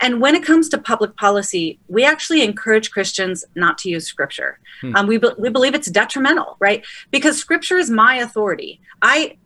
And 0.01 0.21
when 0.21 0.35
it 0.35 0.45
comes 0.45 0.69
to 0.71 0.79
public 0.79 1.17
policy, 1.17 1.79
we 1.89 2.05
actually 2.05 2.43
encourage 2.43 2.91
Christians 2.91 3.45
not 3.55 3.79
to 3.79 3.91
use 3.91 4.07
scripture. 4.07 4.59
Hmm. 4.81 4.97
Um, 4.97 5.07
we, 5.07 5.19
be- 5.19 5.35
we 5.39 5.49
believe 5.49 5.75
it's 5.75 5.91
detrimental, 5.91 6.57
right? 6.61 6.85
Because 7.11 7.37
scripture 7.37 7.79
is 7.79 7.91
my 7.91 8.17
authority. 8.17 8.81
I 9.03 9.37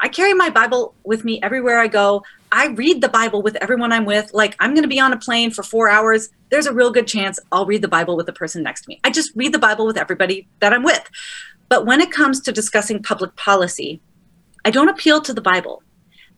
I 0.00 0.08
carry 0.08 0.32
my 0.32 0.48
Bible 0.48 0.94
with 1.04 1.24
me 1.24 1.40
everywhere 1.42 1.78
I 1.78 1.88
go. 1.88 2.22
I 2.52 2.68
read 2.68 3.00
the 3.00 3.08
Bible 3.08 3.42
with 3.42 3.56
everyone 3.56 3.92
I'm 3.92 4.04
with. 4.04 4.32
Like, 4.32 4.54
I'm 4.60 4.72
going 4.72 4.84
to 4.84 4.88
be 4.88 5.00
on 5.00 5.12
a 5.12 5.16
plane 5.18 5.50
for 5.50 5.62
four 5.62 5.88
hours. 5.88 6.30
There's 6.50 6.66
a 6.66 6.72
real 6.72 6.90
good 6.90 7.06
chance 7.06 7.38
I'll 7.50 7.66
read 7.66 7.82
the 7.82 7.88
Bible 7.88 8.16
with 8.16 8.26
the 8.26 8.32
person 8.32 8.62
next 8.62 8.82
to 8.82 8.88
me. 8.88 9.00
I 9.04 9.10
just 9.10 9.32
read 9.34 9.52
the 9.52 9.58
Bible 9.58 9.86
with 9.86 9.96
everybody 9.96 10.46
that 10.60 10.72
I'm 10.72 10.84
with. 10.84 11.10
But 11.68 11.86
when 11.86 12.00
it 12.00 12.10
comes 12.10 12.40
to 12.40 12.52
discussing 12.52 13.02
public 13.02 13.36
policy, 13.36 14.00
I 14.64 14.70
don't 14.70 14.88
appeal 14.88 15.20
to 15.22 15.34
the 15.34 15.40
Bible 15.40 15.82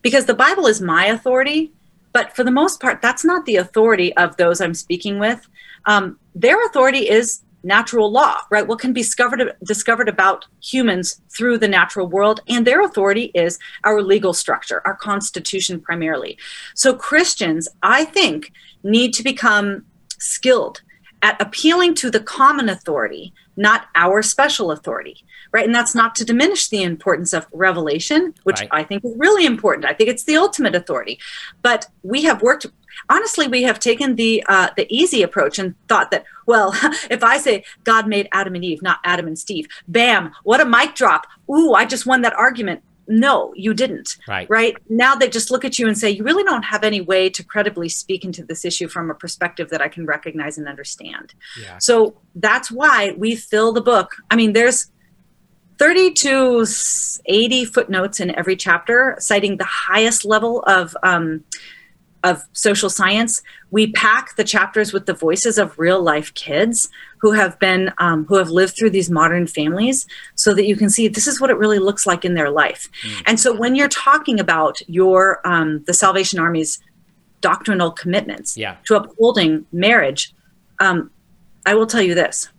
because 0.01 0.25
the 0.25 0.33
Bible 0.33 0.67
is 0.67 0.81
my 0.81 1.05
authority. 1.05 1.71
But 2.13 2.35
for 2.35 2.43
the 2.43 2.51
most 2.51 2.81
part, 2.81 3.01
that's 3.01 3.23
not 3.23 3.45
the 3.45 3.55
authority 3.55 4.15
of 4.17 4.35
those 4.35 4.59
I'm 4.59 4.73
speaking 4.73 5.17
with. 5.19 5.47
Um, 5.85 6.19
their 6.35 6.63
authority 6.65 7.09
is 7.09 7.41
natural 7.63 8.11
law, 8.11 8.37
right? 8.49 8.67
What 8.67 8.79
can 8.79 8.91
be 8.91 9.01
discovered, 9.01 9.53
discovered 9.63 10.09
about 10.09 10.45
humans 10.61 11.21
through 11.29 11.59
the 11.59 11.67
natural 11.67 12.07
world. 12.07 12.41
And 12.47 12.65
their 12.65 12.81
authority 12.81 13.31
is 13.33 13.59
our 13.83 14.01
legal 14.01 14.33
structure, 14.33 14.81
our 14.85 14.95
constitution 14.95 15.79
primarily. 15.79 16.37
So 16.75 16.93
Christians, 16.93 17.67
I 17.83 18.05
think, 18.05 18.51
need 18.83 19.13
to 19.13 19.23
become 19.23 19.85
skilled 20.19 20.81
at 21.21 21.41
appealing 21.41 21.93
to 21.95 22.09
the 22.09 22.19
common 22.19 22.69
authority, 22.69 23.33
not 23.55 23.87
our 23.95 24.21
special 24.21 24.71
authority, 24.71 25.23
right? 25.51 25.65
And 25.65 25.75
that's 25.75 25.95
not 25.95 26.15
to 26.15 26.25
diminish 26.25 26.69
the 26.69 26.83
importance 26.83 27.33
of 27.33 27.47
revelation, 27.51 28.33
which 28.43 28.61
right. 28.61 28.69
I 28.71 28.83
think 28.83 29.05
is 29.05 29.13
really 29.17 29.45
important. 29.45 29.85
I 29.85 29.93
think 29.93 30.09
it's 30.09 30.23
the 30.23 30.37
ultimate 30.37 30.75
authority. 30.75 31.19
But 31.61 31.87
we 32.03 32.23
have 32.23 32.41
worked 32.41 32.65
honestly 33.09 33.47
we 33.47 33.63
have 33.63 33.79
taken 33.79 34.15
the 34.15 34.43
uh, 34.47 34.69
the 34.75 34.85
easy 34.93 35.23
approach 35.23 35.57
and 35.57 35.75
thought 35.87 36.11
that 36.11 36.25
well 36.45 36.73
if 37.09 37.23
i 37.23 37.37
say 37.37 37.63
god 37.83 38.07
made 38.07 38.27
adam 38.31 38.53
and 38.53 38.65
eve 38.65 38.81
not 38.81 38.99
adam 39.03 39.27
and 39.27 39.39
steve 39.39 39.67
bam 39.87 40.31
what 40.43 40.61
a 40.61 40.65
mic 40.65 40.93
drop 40.93 41.25
ooh 41.49 41.73
i 41.73 41.85
just 41.85 42.05
won 42.05 42.21
that 42.21 42.33
argument 42.33 42.83
no 43.07 43.53
you 43.55 43.73
didn't. 43.73 44.17
Right. 44.27 44.49
Right? 44.49 44.75
Now 44.89 45.15
they 45.15 45.29
just 45.29 45.51
look 45.51 45.65
at 45.65 45.77
you 45.79 45.87
and 45.87 45.97
say 45.97 46.09
you 46.09 46.23
really 46.23 46.43
don't 46.43 46.63
have 46.63 46.83
any 46.83 47.01
way 47.01 47.29
to 47.29 47.43
credibly 47.43 47.89
speak 47.89 48.23
into 48.23 48.43
this 48.43 48.65
issue 48.65 48.87
from 48.87 49.09
a 49.09 49.15
perspective 49.15 49.69
that 49.69 49.81
i 49.81 49.87
can 49.87 50.05
recognize 50.05 50.57
and 50.57 50.67
understand. 50.67 51.33
Yeah. 51.59 51.77
so 51.77 52.15
that's 52.35 52.71
why 52.71 53.13
we 53.17 53.35
fill 53.35 53.73
the 53.73 53.81
book. 53.81 54.15
I 54.29 54.35
mean 54.35 54.53
there's 54.53 54.91
30 55.79 56.13
to 56.13 56.65
80 57.25 57.65
footnotes 57.65 58.19
in 58.19 58.35
every 58.35 58.55
chapter 58.55 59.15
citing 59.17 59.57
the 59.57 59.63
highest 59.63 60.25
level 60.25 60.61
of 60.67 60.95
um, 61.01 61.43
of 62.23 62.43
social 62.53 62.89
science, 62.89 63.41
we 63.71 63.91
pack 63.91 64.35
the 64.35 64.43
chapters 64.43 64.93
with 64.93 65.05
the 65.05 65.13
voices 65.13 65.57
of 65.57 65.77
real 65.79 66.01
life 66.01 66.33
kids 66.33 66.89
who 67.17 67.31
have 67.31 67.57
been 67.59 67.91
um, 67.97 68.25
who 68.25 68.35
have 68.35 68.49
lived 68.49 68.75
through 68.77 68.91
these 68.91 69.09
modern 69.09 69.47
families, 69.47 70.07
so 70.35 70.53
that 70.53 70.65
you 70.65 70.75
can 70.75 70.89
see 70.89 71.07
this 71.07 71.27
is 71.27 71.41
what 71.41 71.49
it 71.49 71.57
really 71.57 71.79
looks 71.79 72.05
like 72.05 72.23
in 72.23 72.33
their 72.35 72.49
life. 72.49 72.89
Mm. 73.03 73.23
And 73.27 73.39
so 73.39 73.55
when 73.55 73.75
you're 73.75 73.89
talking 73.89 74.39
about 74.39 74.77
your 74.87 75.45
um, 75.47 75.83
the 75.85 75.93
Salvation 75.93 76.39
Army's 76.39 76.79
doctrinal 77.41 77.91
commitments 77.91 78.55
yeah. 78.55 78.77
to 78.85 78.95
upholding 78.95 79.65
marriage, 79.71 80.33
um, 80.79 81.09
I 81.65 81.73
will 81.73 81.87
tell 81.87 82.01
you 82.01 82.13
this: 82.13 82.49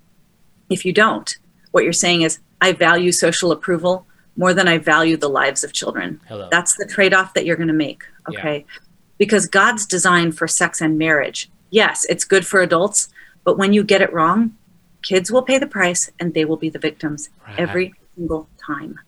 if 0.70 0.84
you 0.84 0.92
don't, 0.92 1.36
what 1.70 1.84
you're 1.84 1.92
saying 1.92 2.22
is 2.22 2.38
I 2.60 2.72
value 2.72 3.12
social 3.12 3.52
approval 3.52 4.06
more 4.36 4.54
than 4.54 4.66
I 4.66 4.78
value 4.78 5.16
the 5.16 5.28
lives 5.28 5.62
of 5.62 5.72
children. 5.72 6.18
Hello. 6.26 6.48
That's 6.50 6.74
the 6.76 6.86
trade 6.86 7.12
off 7.12 7.34
that 7.34 7.44
you're 7.44 7.56
going 7.56 7.68
to 7.68 7.74
make. 7.74 8.02
Okay. 8.28 8.64
Yeah 8.66 8.78
because 9.22 9.46
God's 9.46 9.86
design 9.86 10.32
for 10.32 10.48
sex 10.48 10.80
and 10.80 10.98
marriage, 10.98 11.48
yes, 11.70 12.04
it's 12.08 12.24
good 12.24 12.44
for 12.44 12.60
adults, 12.60 13.08
but 13.44 13.56
when 13.56 13.72
you 13.72 13.84
get 13.84 14.02
it 14.02 14.12
wrong, 14.12 14.56
kids 15.02 15.30
will 15.30 15.42
pay 15.42 15.58
the 15.58 15.66
price 15.68 16.10
and 16.18 16.34
they 16.34 16.44
will 16.44 16.56
be 16.56 16.68
the 16.68 16.80
victims 16.80 17.28
right. 17.46 17.56
every 17.56 17.94
single 18.16 18.48
time. 18.66 18.98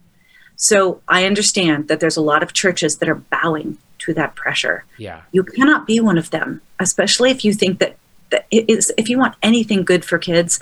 So 0.54 1.00
I 1.08 1.24
understand 1.24 1.88
that 1.88 1.98
there's 1.98 2.16
a 2.16 2.20
lot 2.20 2.44
of 2.44 2.52
churches 2.52 2.98
that 2.98 3.08
are 3.08 3.16
bowing 3.16 3.76
to 3.98 4.14
that 4.14 4.36
pressure. 4.36 4.84
Yeah. 4.98 5.22
You 5.32 5.42
cannot 5.42 5.84
be 5.84 5.98
one 5.98 6.16
of 6.16 6.30
them, 6.30 6.62
especially 6.78 7.32
if 7.32 7.44
you 7.44 7.52
think 7.52 7.80
that, 7.80 7.96
that 8.30 8.46
it 8.52 8.70
is, 8.70 8.92
if 8.96 9.08
you 9.08 9.18
want 9.18 9.34
anything 9.42 9.82
good 9.82 10.04
for 10.04 10.18
kids, 10.18 10.60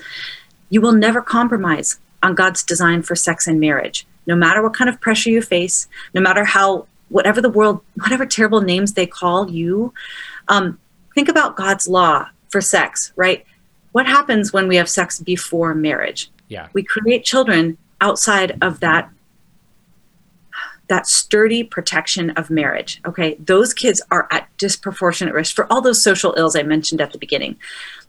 you 0.71 0.81
will 0.81 0.93
never 0.93 1.21
compromise 1.21 2.01
on 2.23 2.35
God's 2.35 2.63
design 2.63 3.03
for 3.03 3.15
sex 3.15 3.47
and 3.47 3.61
marriage. 3.61 4.07
No 4.27 4.35
matter 4.35 4.63
what 4.63 4.73
kind 4.73 4.89
of 4.89 4.99
pressure 4.99 5.29
you 5.29 5.43
face, 5.43 5.89
no 6.15 6.23
matter 6.23 6.47
how 6.47 6.87
whatever 7.13 7.41
the 7.41 7.51
world, 7.51 7.81
whatever 7.95 8.27
terrible 8.27 8.61
names 8.61 8.95
they 8.95 9.07
call 9.07 9.51
you, 9.51 9.93
um, 10.49 10.79
think 11.15 11.29
about 11.29 11.57
God's 11.57 11.87
law 11.87 12.27
for 12.49 12.61
sex, 12.61 13.13
right? 13.17 13.47
what 13.93 14.07
happens 14.07 14.53
when 14.53 14.69
we 14.69 14.77
have 14.77 14.89
sex 14.89 15.21
before 15.21 15.75
marriage? 15.75 16.31
Yeah. 16.49 16.69
We 16.73 16.83
create 16.83 17.25
children 17.25 17.79
outside 18.01 18.59
of 18.61 18.81
that 18.81 19.11
that 20.89 21.07
sturdy 21.07 21.63
protection 21.63 22.31
of 22.31 22.51
marriage. 22.51 23.01
Okay, 23.07 23.37
those 23.39 23.73
kids 23.73 24.03
are 24.11 24.29
at 24.31 24.49
disproportionate 24.59 25.33
risk 25.33 25.55
for 25.55 25.73
all 25.73 25.81
those 25.81 26.03
social 26.03 26.35
ills 26.37 26.55
I 26.55 26.65
mentioned 26.65 27.01
at 27.01 27.13
the 27.13 27.19
beginning. 27.19 27.57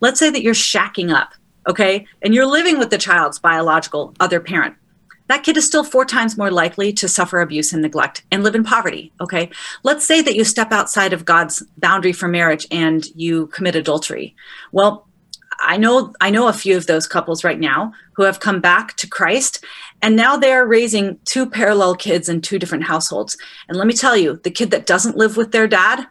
Let's 0.02 0.20
say 0.20 0.30
that 0.30 0.42
you're 0.42 0.54
shacking 0.54 1.14
up, 1.14 1.34
okay, 1.70 2.06
and 2.22 2.34
you're 2.34 2.48
living 2.48 2.80
with 2.80 2.90
the 2.90 2.98
child's 2.98 3.40
biological 3.40 4.14
other 4.20 4.42
parent. 4.42 4.76
That 5.28 5.44
kid 5.44 5.58
is 5.58 5.66
still 5.66 5.84
four 5.84 6.06
times 6.06 6.38
more 6.38 6.52
likely 6.52 6.92
to 6.94 7.08
suffer 7.08 7.40
abuse 7.40 7.74
and 7.74 7.82
neglect 7.82 8.24
and 8.32 8.44
live 8.44 8.56
in 8.56 8.64
poverty. 8.64 9.12
Okay. 9.22 9.50
Let's 9.84 10.06
say 10.06 10.22
that 10.22 10.36
you 10.36 10.44
step 10.44 10.72
outside 10.72 11.14
of 11.14 11.26
God's 11.26 11.64
boundary 11.78 12.14
for 12.14 12.28
marriage 12.28 12.68
and 12.72 13.06
you 13.16 13.48
commit 13.48 13.76
adultery. 13.76 14.36
Well, 14.72 15.08
I 15.60 15.78
know 15.78 16.14
I 16.20 16.30
know 16.30 16.48
a 16.48 16.54
few 16.54 16.76
of 16.76 16.88
those 16.88 17.08
couples 17.08 17.44
right 17.44 17.60
now 17.60 17.94
who 18.14 18.24
have 18.24 18.40
come 18.40 18.60
back 18.60 18.96
to 18.98 19.08
Christ 19.08 19.64
and 20.02 20.16
now 20.16 20.36
they're 20.36 20.66
raising 20.68 21.18
two 21.24 21.50
parallel 21.50 21.96
kids 21.96 22.28
in 22.28 22.42
two 22.42 22.60
different 22.60 22.84
households. 22.84 23.38
And 23.70 23.78
let 23.78 23.88
me 23.88 23.94
tell 23.94 24.18
you, 24.18 24.40
the 24.44 24.52
kid 24.52 24.72
that 24.72 24.86
doesn't 24.86 25.16
live 25.16 25.38
with 25.38 25.54
their 25.54 25.68
dad, 25.68 26.06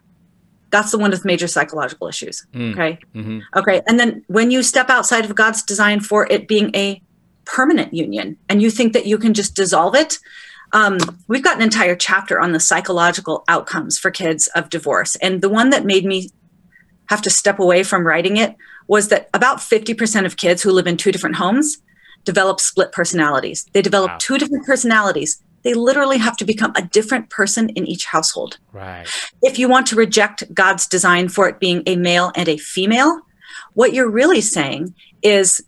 that's 0.70 0.90
the 0.90 0.98
one 0.98 1.10
with 1.10 1.26
major 1.26 1.46
psychological 1.46 2.08
issues. 2.08 2.46
Mm. 2.54 2.72
Okay. 2.72 2.98
Mm-hmm. 3.14 3.40
Okay. 3.54 3.82
And 3.86 4.00
then 4.00 4.24
when 4.28 4.50
you 4.50 4.62
step 4.62 4.88
outside 4.88 5.26
of 5.26 5.34
God's 5.34 5.62
design 5.62 6.00
for 6.00 6.26
it 6.30 6.48
being 6.48 6.74
a 6.74 7.02
permanent 7.44 7.92
union 7.92 8.36
and 8.48 8.62
you 8.62 8.70
think 8.70 8.92
that 8.92 9.06
you 9.06 9.18
can 9.18 9.34
just 9.34 9.54
dissolve 9.54 9.94
it, 9.94 10.18
um, 10.72 10.98
we've 11.28 11.44
got 11.44 11.56
an 11.56 11.62
entire 11.62 11.96
chapter 11.96 12.40
on 12.40 12.52
the 12.52 12.60
psychological 12.60 13.44
outcomes 13.48 13.98
for 13.98 14.10
kids 14.10 14.48
of 14.54 14.70
divorce. 14.70 15.16
And 15.16 15.42
the 15.42 15.48
one 15.48 15.70
that 15.70 15.84
made 15.84 16.04
me 16.04 16.30
have 17.06 17.22
to 17.22 17.30
step 17.30 17.58
away 17.58 17.82
from 17.82 18.06
writing 18.06 18.36
it 18.38 18.56
was 18.88 19.08
that 19.08 19.28
about 19.34 19.58
50% 19.58 20.24
of 20.24 20.36
kids 20.36 20.62
who 20.62 20.70
live 20.70 20.86
in 20.86 20.96
two 20.96 21.12
different 21.12 21.36
homes 21.36 21.78
develop 22.24 22.60
split 22.60 22.92
personalities. 22.92 23.66
They 23.72 23.82
develop 23.82 24.12
wow. 24.12 24.18
two 24.20 24.38
different 24.38 24.64
personalities. 24.64 25.42
They 25.62 25.74
literally 25.74 26.18
have 26.18 26.36
to 26.38 26.44
become 26.44 26.72
a 26.74 26.82
different 26.82 27.30
person 27.30 27.68
in 27.70 27.86
each 27.86 28.06
household. 28.06 28.58
Right. 28.72 29.06
If 29.42 29.58
you 29.58 29.68
want 29.68 29.86
to 29.88 29.96
reject 29.96 30.52
God's 30.54 30.86
design 30.86 31.28
for 31.28 31.48
it 31.48 31.60
being 31.60 31.82
a 31.86 31.96
male 31.96 32.32
and 32.34 32.48
a 32.48 32.56
female, 32.56 33.20
what 33.74 33.92
you're 33.92 34.10
really 34.10 34.40
saying 34.40 34.94
is 35.22 35.62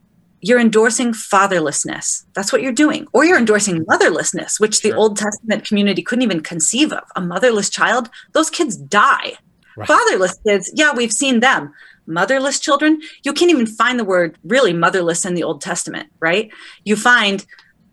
you're 0.47 0.61
endorsing 0.61 1.13
fatherlessness. 1.13 2.25
That's 2.35 2.53
what 2.53 2.63
you're 2.63 2.73
doing. 2.73 3.07
Or 3.13 3.25
you're 3.25 3.39
endorsing 3.39 3.85
motherlessness, 3.87 4.61
which 4.61 4.81
sure. 4.81 4.91
the 4.91 4.97
Old 4.97 5.17
Testament 5.17 5.67
community 5.67 6.03
couldn't 6.03 6.23
even 6.23 6.41
conceive 6.41 6.93
of. 6.93 7.05
A 7.17 7.21
motherless 7.21 7.71
child, 7.71 8.11
those 8.33 8.51
kids 8.51 8.77
die. 8.77 9.33
Right. 9.77 9.89
Fatherless 9.89 10.39
kids, 10.47 10.71
yeah, 10.75 10.93
we've 10.95 11.11
seen 11.13 11.41
them 11.41 11.73
motherless 12.07 12.61
children, 12.61 13.01
you 13.23 13.33
can't 13.33 13.51
even 13.51 13.67
find 13.67 13.99
the 13.99 14.05
word 14.05 14.37
really 14.45 14.73
motherless 14.73 15.25
in 15.25 15.35
the 15.35 15.43
Old 15.43 15.61
Testament, 15.61 16.11
right? 16.21 16.51
You 16.85 16.97
find 16.97 17.45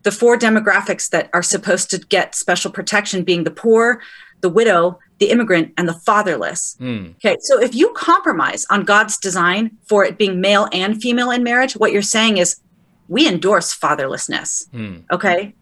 the 0.04 0.12
four 0.12 0.38
demographics 0.38 1.10
that 1.10 1.30
are 1.34 1.44
supposed 1.44 1.90
to 1.92 2.00
get 2.00 2.36
special 2.36 2.72
protection 2.72 3.24
being 3.24 3.44
the 3.44 3.52
poor, 3.52 4.02
the 4.42 4.50
widow, 4.50 5.00
the 5.22 5.30
immigrant, 5.30 5.72
and 5.78 5.88
the 5.88 5.94
fatherless. 5.94 6.76
Mm. 6.80 7.14
Okay, 7.18 7.38
so 7.42 7.62
if 7.62 7.76
you 7.76 7.94
compromise 7.94 8.66
on 8.72 8.84
God's 8.84 9.18
design 9.20 9.78
for 9.88 10.04
it 10.04 10.18
being 10.18 10.42
male 10.42 10.68
and 10.74 11.00
female 11.00 11.30
in 11.30 11.44
marriage, 11.44 11.74
what 11.74 11.92
you're 11.92 12.02
saying 12.02 12.38
is 12.38 12.60
we 13.08 13.28
endorse 13.28 13.78
fatherlessness. 13.78 14.68
Mm. 14.72 15.04
Okay, 15.12 15.54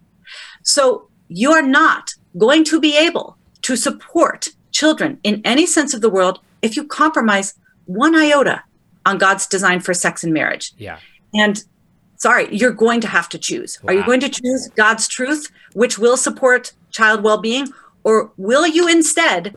so 0.62 1.10
you 1.28 1.52
are 1.52 1.60
not 1.60 2.14
going 2.38 2.64
to 2.64 2.80
be 2.80 2.96
able 2.96 3.36
to 3.60 3.76
support 3.76 4.48
children 4.72 5.20
in 5.24 5.42
any 5.44 5.66
sense 5.66 5.92
of 5.92 6.00
the 6.00 6.08
world 6.08 6.40
if 6.62 6.74
you 6.74 6.86
compromise 6.86 7.52
one 7.84 8.14
iota 8.16 8.62
on 9.04 9.18
God's 9.18 9.46
design 9.46 9.80
for 9.80 9.92
sex 9.92 10.24
and 10.24 10.32
marriage. 10.32 10.72
Yeah. 10.78 11.00
And 11.34 11.62
sorry, 12.16 12.48
you're 12.50 12.72
going 12.72 13.02
to 13.02 13.08
have 13.08 13.28
to 13.28 13.38
choose. 13.38 13.78
Wow. 13.82 13.92
Are 13.92 13.96
you 13.98 14.06
going 14.06 14.20
to 14.20 14.30
choose 14.30 14.68
God's 14.74 15.06
truth, 15.06 15.52
which 15.74 15.98
will 15.98 16.16
support 16.16 16.72
child 16.90 17.22
well 17.22 17.42
being, 17.42 17.68
or 18.04 18.30
will 18.36 18.66
you 18.66 18.88
instead 18.88 19.56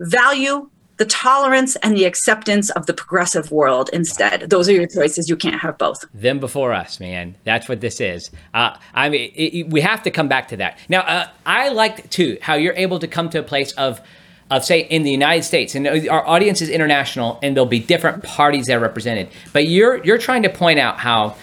value 0.00 0.68
the 0.96 1.04
tolerance 1.04 1.76
and 1.76 1.96
the 1.96 2.04
acceptance 2.04 2.70
of 2.70 2.86
the 2.86 2.94
progressive 2.94 3.50
world 3.50 3.90
instead. 3.92 4.48
Those 4.48 4.68
are 4.68 4.72
your 4.72 4.86
choices. 4.86 5.28
You 5.28 5.36
can't 5.36 5.60
have 5.60 5.76
both. 5.76 6.04
Them 6.14 6.40
before 6.40 6.72
us, 6.72 7.00
man. 7.00 7.36
That's 7.44 7.68
what 7.68 7.80
this 7.80 8.00
is. 8.00 8.30
Uh, 8.54 8.76
I 8.94 9.08
mean, 9.08 9.30
it, 9.34 9.54
it, 9.54 9.70
we 9.70 9.82
have 9.82 10.02
to 10.04 10.10
come 10.10 10.28
back 10.28 10.48
to 10.48 10.56
that. 10.56 10.78
Now, 10.88 11.00
uh, 11.00 11.28
I 11.44 11.68
liked 11.68 12.10
too 12.10 12.38
how 12.40 12.54
you're 12.54 12.74
able 12.74 12.98
to 13.00 13.08
come 13.08 13.28
to 13.30 13.38
a 13.38 13.42
place 13.42 13.72
of 13.72 14.00
of 14.48 14.64
say 14.64 14.82
in 14.82 15.02
the 15.02 15.10
United 15.10 15.42
States, 15.42 15.74
and 15.74 15.88
our 16.08 16.24
audience 16.24 16.62
is 16.62 16.68
international, 16.68 17.40
and 17.42 17.56
there'll 17.56 17.66
be 17.66 17.80
different 17.80 18.22
parties 18.22 18.66
that 18.66 18.76
are 18.76 18.80
represented. 18.80 19.28
But 19.52 19.66
you're 19.66 20.02
you're 20.04 20.18
trying 20.18 20.44
to 20.44 20.48
point 20.48 20.78
out 20.78 21.00
how 21.00 21.34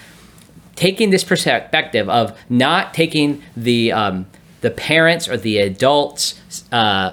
taking 0.77 1.09
this 1.09 1.23
perspective 1.23 2.07
of 2.07 2.39
not 2.49 2.93
taking 2.93 3.43
the 3.57 3.91
um, 3.91 4.25
the 4.63 4.71
parents 4.71 5.27
or 5.27 5.35
the 5.35 5.57
adults' 5.57 6.35
uh, 6.71 7.11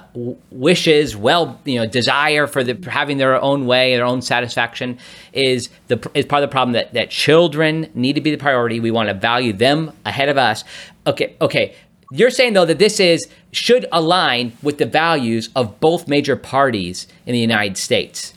wishes, 0.51 1.17
well, 1.17 1.59
you 1.65 1.75
know, 1.75 1.85
desire 1.85 2.47
for 2.47 2.63
the 2.63 2.89
having 2.89 3.17
their 3.17 3.39
own 3.41 3.65
way, 3.65 3.93
their 3.93 4.05
own 4.05 4.21
satisfaction, 4.21 4.97
is 5.33 5.69
the 5.87 5.97
is 6.13 6.25
part 6.25 6.41
of 6.41 6.49
the 6.49 6.51
problem 6.51 6.71
that 6.71 6.93
that 6.93 7.09
children 7.09 7.91
need 7.93 8.13
to 8.13 8.21
be 8.21 8.31
the 8.31 8.37
priority. 8.37 8.79
We 8.79 8.89
want 8.89 9.09
to 9.09 9.13
value 9.13 9.51
them 9.51 9.91
ahead 10.05 10.29
of 10.29 10.37
us. 10.37 10.63
Okay, 11.05 11.35
okay. 11.41 11.75
You're 12.13 12.31
saying 12.31 12.53
though 12.53 12.65
that 12.65 12.79
this 12.79 13.01
is 13.01 13.27
should 13.51 13.85
align 13.91 14.53
with 14.63 14.77
the 14.77 14.85
values 14.85 15.49
of 15.53 15.81
both 15.81 16.07
major 16.07 16.37
parties 16.37 17.05
in 17.25 17.33
the 17.33 17.39
United 17.39 17.77
States. 17.77 18.33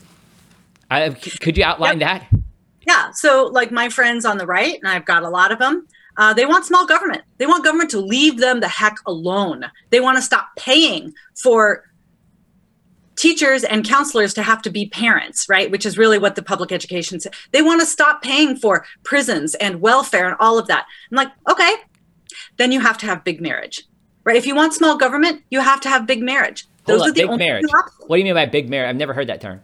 I, 0.91 1.09
could 1.11 1.57
you 1.57 1.63
outline 1.63 2.01
yep. 2.01 2.21
that? 2.31 2.39
Yeah. 2.85 3.11
So, 3.13 3.45
like 3.45 3.71
my 3.71 3.87
friends 3.87 4.25
on 4.25 4.37
the 4.37 4.45
right, 4.45 4.77
and 4.77 4.89
I've 4.89 5.05
got 5.05 5.23
a 5.23 5.29
lot 5.29 5.53
of 5.53 5.59
them, 5.59 5.87
uh, 6.17 6.33
they 6.33 6.45
want 6.45 6.65
small 6.65 6.85
government. 6.85 7.23
They 7.37 7.45
want 7.45 7.63
government 7.63 7.89
to 7.91 7.99
leave 7.99 8.39
them 8.39 8.59
the 8.59 8.67
heck 8.67 8.97
alone. 9.05 9.65
They 9.89 9.99
want 9.99 10.17
to 10.17 10.21
stop 10.21 10.49
paying 10.55 11.13
for 11.41 11.83
teachers 13.15 13.63
and 13.63 13.85
counselors 13.85 14.33
to 14.33 14.43
have 14.43 14.61
to 14.61 14.69
be 14.69 14.87
parents, 14.87 15.47
right? 15.49 15.71
Which 15.71 15.85
is 15.85 15.97
really 15.97 16.17
what 16.17 16.35
the 16.35 16.43
public 16.43 16.71
education 16.71 17.19
says. 17.19 17.33
They 17.51 17.61
want 17.61 17.81
to 17.81 17.85
stop 17.85 18.21
paying 18.21 18.57
for 18.57 18.85
prisons 19.03 19.55
and 19.55 19.81
welfare 19.81 20.27
and 20.27 20.35
all 20.39 20.57
of 20.57 20.67
that. 20.67 20.85
I'm 21.11 21.15
like, 21.15 21.31
okay, 21.49 21.75
then 22.57 22.71
you 22.71 22.81
have 22.81 22.97
to 22.99 23.05
have 23.05 23.23
big 23.23 23.41
marriage, 23.41 23.83
right? 24.23 24.35
If 24.35 24.45
you 24.45 24.55
want 24.55 24.73
small 24.73 24.97
government, 24.97 25.43
you 25.49 25.61
have 25.61 25.81
to 25.81 25.89
have 25.89 26.05
big 26.05 26.21
marriage. 26.21 26.67
Those 26.85 26.99
Hold 26.99 27.09
are 27.09 27.13
the 27.13 27.21
big 27.21 27.29
only 27.29 27.45
marriage. 27.45 27.65
What 28.07 28.17
do 28.17 28.19
you 28.19 28.25
mean 28.25 28.35
by 28.35 28.45
big 28.45 28.69
marriage? 28.69 28.89
I've 28.89 28.95
never 28.95 29.13
heard 29.13 29.27
that 29.27 29.41
term. 29.41 29.61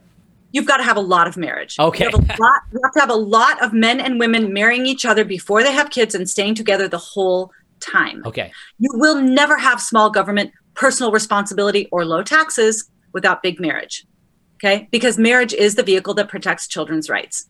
You've 0.52 0.66
got 0.66 0.76
to 0.76 0.84
have 0.84 0.96
a 0.96 1.00
lot 1.00 1.26
of 1.26 1.36
marriage. 1.36 1.76
Okay. 1.78 2.04
You 2.04 2.10
have, 2.10 2.38
lot, 2.38 2.62
you 2.72 2.80
have 2.84 2.92
to 2.92 3.00
have 3.00 3.10
a 3.10 3.14
lot 3.14 3.62
of 3.62 3.72
men 3.72 4.00
and 4.00 4.20
women 4.20 4.52
marrying 4.52 4.86
each 4.86 5.04
other 5.04 5.24
before 5.24 5.62
they 5.62 5.72
have 5.72 5.90
kids 5.90 6.14
and 6.14 6.28
staying 6.28 6.54
together 6.54 6.88
the 6.88 6.98
whole 6.98 7.50
time. 7.80 8.22
Okay. 8.26 8.52
You 8.78 8.90
will 8.94 9.20
never 9.20 9.56
have 9.58 9.80
small 9.80 10.10
government, 10.10 10.52
personal 10.74 11.10
responsibility, 11.10 11.88
or 11.90 12.04
low 12.04 12.22
taxes 12.22 12.90
without 13.12 13.42
big 13.42 13.60
marriage. 13.60 14.06
Okay. 14.56 14.88
Because 14.90 15.18
marriage 15.18 15.54
is 15.54 15.74
the 15.74 15.82
vehicle 15.82 16.14
that 16.14 16.28
protects 16.28 16.68
children's 16.68 17.08
rights. 17.08 17.48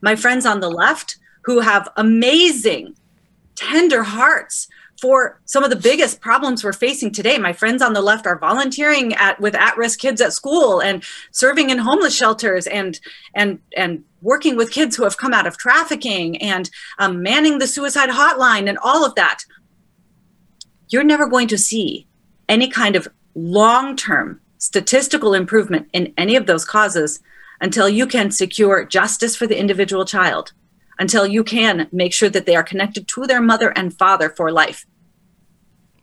My 0.00 0.16
friends 0.16 0.44
on 0.46 0.60
the 0.60 0.70
left 0.70 1.18
who 1.44 1.60
have 1.60 1.88
amazing, 1.96 2.96
tender 3.54 4.02
hearts 4.02 4.68
for 5.00 5.40
some 5.44 5.62
of 5.62 5.70
the 5.70 5.76
biggest 5.76 6.20
problems 6.20 6.64
we're 6.64 6.72
facing 6.72 7.12
today. 7.12 7.38
My 7.38 7.52
friends 7.52 7.82
on 7.82 7.92
the 7.92 8.00
left 8.00 8.26
are 8.26 8.38
volunteering 8.38 9.14
at 9.14 9.40
with 9.40 9.54
at-risk 9.54 9.98
kids 9.98 10.20
at 10.20 10.32
school 10.32 10.80
and 10.80 11.04
serving 11.32 11.70
in 11.70 11.78
homeless 11.78 12.16
shelters 12.16 12.66
and 12.66 12.98
and 13.34 13.58
and 13.76 14.04
working 14.22 14.56
with 14.56 14.70
kids 14.70 14.96
who 14.96 15.04
have 15.04 15.18
come 15.18 15.34
out 15.34 15.46
of 15.46 15.58
trafficking 15.58 16.40
and 16.42 16.70
um, 16.98 17.22
manning 17.22 17.58
the 17.58 17.66
suicide 17.66 18.08
hotline 18.08 18.68
and 18.68 18.78
all 18.78 19.04
of 19.04 19.14
that. 19.14 19.40
You're 20.88 21.04
never 21.04 21.28
going 21.28 21.48
to 21.48 21.58
see 21.58 22.06
any 22.48 22.68
kind 22.68 22.96
of 22.96 23.08
long-term 23.34 24.40
statistical 24.58 25.34
improvement 25.34 25.88
in 25.92 26.12
any 26.16 26.36
of 26.36 26.46
those 26.46 26.64
causes 26.64 27.20
until 27.60 27.88
you 27.88 28.06
can 28.06 28.30
secure 28.30 28.84
justice 28.84 29.36
for 29.36 29.46
the 29.46 29.58
individual 29.58 30.04
child 30.04 30.52
until 30.98 31.26
you 31.26 31.44
can 31.44 31.88
make 31.92 32.12
sure 32.12 32.28
that 32.28 32.46
they 32.46 32.56
are 32.56 32.62
connected 32.62 33.06
to 33.08 33.26
their 33.26 33.40
mother 33.40 33.70
and 33.76 33.96
father 33.96 34.30
for 34.30 34.50
life. 34.50 34.86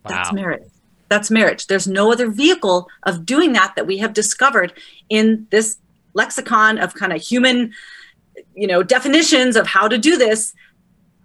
Wow. 0.05 0.09
That's 0.09 0.33
marriage. 0.33 0.63
That's 1.09 1.31
marriage. 1.31 1.67
There's 1.67 1.87
no 1.87 2.11
other 2.11 2.29
vehicle 2.29 2.87
of 3.03 3.25
doing 3.25 3.53
that 3.53 3.73
that 3.75 3.87
we 3.87 3.97
have 3.99 4.13
discovered 4.13 4.73
in 5.09 5.47
this 5.51 5.77
lexicon 6.13 6.77
of 6.77 6.93
kind 6.93 7.13
of 7.13 7.21
human, 7.21 7.73
you 8.55 8.67
know, 8.67 8.83
definitions 8.83 9.55
of 9.55 9.67
how 9.67 9.87
to 9.87 9.97
do 9.97 10.17
this 10.17 10.53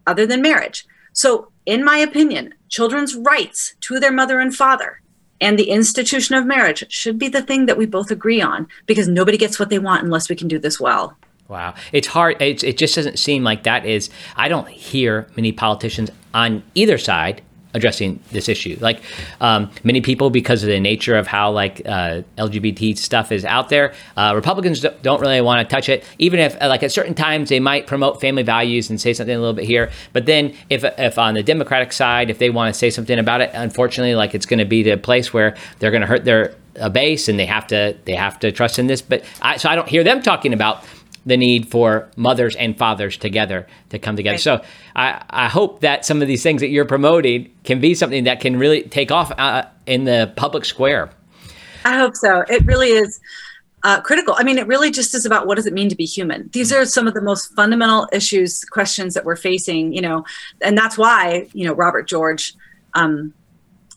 other 0.06 0.26
than 0.26 0.42
marriage. 0.42 0.86
So, 1.12 1.50
in 1.66 1.84
my 1.84 1.98
opinion, 1.98 2.54
children's 2.68 3.14
rights 3.14 3.74
to 3.80 3.98
their 3.98 4.12
mother 4.12 4.40
and 4.40 4.54
father 4.54 5.00
and 5.40 5.58
the 5.58 5.70
institution 5.70 6.34
of 6.34 6.46
marriage 6.46 6.84
should 6.88 7.18
be 7.18 7.28
the 7.28 7.42
thing 7.42 7.66
that 7.66 7.78
we 7.78 7.86
both 7.86 8.10
agree 8.10 8.40
on 8.40 8.66
because 8.86 9.08
nobody 9.08 9.38
gets 9.38 9.58
what 9.58 9.70
they 9.70 9.78
want 9.78 10.04
unless 10.04 10.28
we 10.28 10.36
can 10.36 10.48
do 10.48 10.58
this 10.58 10.80
well. 10.80 11.16
Wow. 11.48 11.74
It's 11.92 12.06
hard. 12.06 12.40
it 12.40 12.76
just 12.76 12.94
doesn't 12.94 13.18
seem 13.18 13.42
like 13.42 13.62
that 13.62 13.86
is. 13.86 14.10
I 14.36 14.48
don't 14.48 14.68
hear 14.68 15.26
many 15.34 15.50
politicians 15.50 16.10
on 16.34 16.62
either 16.74 16.98
side 16.98 17.42
addressing 17.74 18.20
this 18.30 18.48
issue. 18.48 18.76
Like 18.80 19.00
um, 19.40 19.70
many 19.84 20.00
people, 20.00 20.30
because 20.30 20.62
of 20.62 20.68
the 20.68 20.80
nature 20.80 21.16
of 21.16 21.26
how 21.26 21.50
like 21.50 21.82
uh, 21.86 22.22
LGBT 22.36 22.96
stuff 22.96 23.32
is 23.32 23.44
out 23.44 23.68
there, 23.68 23.94
uh, 24.16 24.32
Republicans 24.34 24.84
don't 25.02 25.20
really 25.20 25.40
want 25.40 25.66
to 25.66 25.74
touch 25.74 25.88
it. 25.88 26.04
Even 26.18 26.40
if 26.40 26.60
like 26.60 26.82
at 26.82 26.92
certain 26.92 27.14
times 27.14 27.48
they 27.48 27.60
might 27.60 27.86
promote 27.86 28.20
family 28.20 28.42
values 28.42 28.90
and 28.90 29.00
say 29.00 29.12
something 29.12 29.34
a 29.34 29.38
little 29.38 29.54
bit 29.54 29.64
here, 29.64 29.90
but 30.12 30.26
then 30.26 30.54
if 30.70 30.84
if 30.84 31.18
on 31.18 31.34
the 31.34 31.42
Democratic 31.42 31.92
side, 31.92 32.30
if 32.30 32.38
they 32.38 32.50
want 32.50 32.72
to 32.72 32.78
say 32.78 32.90
something 32.90 33.18
about 33.18 33.40
it, 33.40 33.50
unfortunately, 33.54 34.14
like 34.14 34.34
it's 34.34 34.46
going 34.46 34.58
to 34.58 34.66
be 34.66 34.82
the 34.82 34.96
place 34.96 35.32
where 35.32 35.56
they're 35.78 35.90
going 35.90 36.02
to 36.02 36.06
hurt 36.06 36.24
their 36.24 36.54
a 36.80 36.88
base 36.88 37.28
and 37.28 37.38
they 37.38 37.46
have 37.46 37.66
to 37.66 37.96
they 38.04 38.14
have 38.14 38.38
to 38.38 38.52
trust 38.52 38.78
in 38.78 38.86
this. 38.86 39.02
But 39.02 39.24
I, 39.42 39.56
so 39.56 39.68
I 39.68 39.74
don't 39.74 39.88
hear 39.88 40.04
them 40.04 40.22
talking 40.22 40.52
about 40.52 40.84
the 41.28 41.36
need 41.36 41.68
for 41.68 42.08
mothers 42.16 42.56
and 42.56 42.76
fathers 42.76 43.16
together 43.16 43.66
to 43.90 43.98
come 43.98 44.16
together. 44.16 44.34
Right. 44.34 44.40
So 44.40 44.64
I, 44.96 45.22
I 45.30 45.48
hope 45.48 45.80
that 45.80 46.04
some 46.04 46.22
of 46.22 46.28
these 46.28 46.42
things 46.42 46.60
that 46.60 46.68
you're 46.68 46.84
promoting 46.84 47.54
can 47.64 47.80
be 47.80 47.94
something 47.94 48.24
that 48.24 48.40
can 48.40 48.58
really 48.58 48.82
take 48.82 49.12
off 49.12 49.30
uh, 49.38 49.64
in 49.86 50.04
the 50.04 50.32
public 50.36 50.64
square. 50.64 51.10
I 51.84 51.98
hope 51.98 52.16
so. 52.16 52.44
It 52.48 52.64
really 52.66 52.88
is 52.88 53.20
uh, 53.84 54.00
critical. 54.00 54.34
I 54.36 54.42
mean, 54.42 54.58
it 54.58 54.66
really 54.66 54.90
just 54.90 55.14
is 55.14 55.24
about 55.24 55.46
what 55.46 55.56
does 55.56 55.66
it 55.66 55.72
mean 55.72 55.88
to 55.88 55.96
be 55.96 56.04
human. 56.04 56.48
These 56.52 56.72
are 56.72 56.84
some 56.84 57.06
of 57.06 57.14
the 57.14 57.20
most 57.20 57.54
fundamental 57.54 58.08
issues, 58.12 58.64
questions 58.64 59.14
that 59.14 59.24
we're 59.24 59.36
facing. 59.36 59.92
You 59.92 60.00
know, 60.00 60.24
and 60.62 60.76
that's 60.76 60.98
why 60.98 61.48
you 61.52 61.66
know 61.66 61.74
Robert 61.74 62.08
George 62.08 62.54
um, 62.94 63.32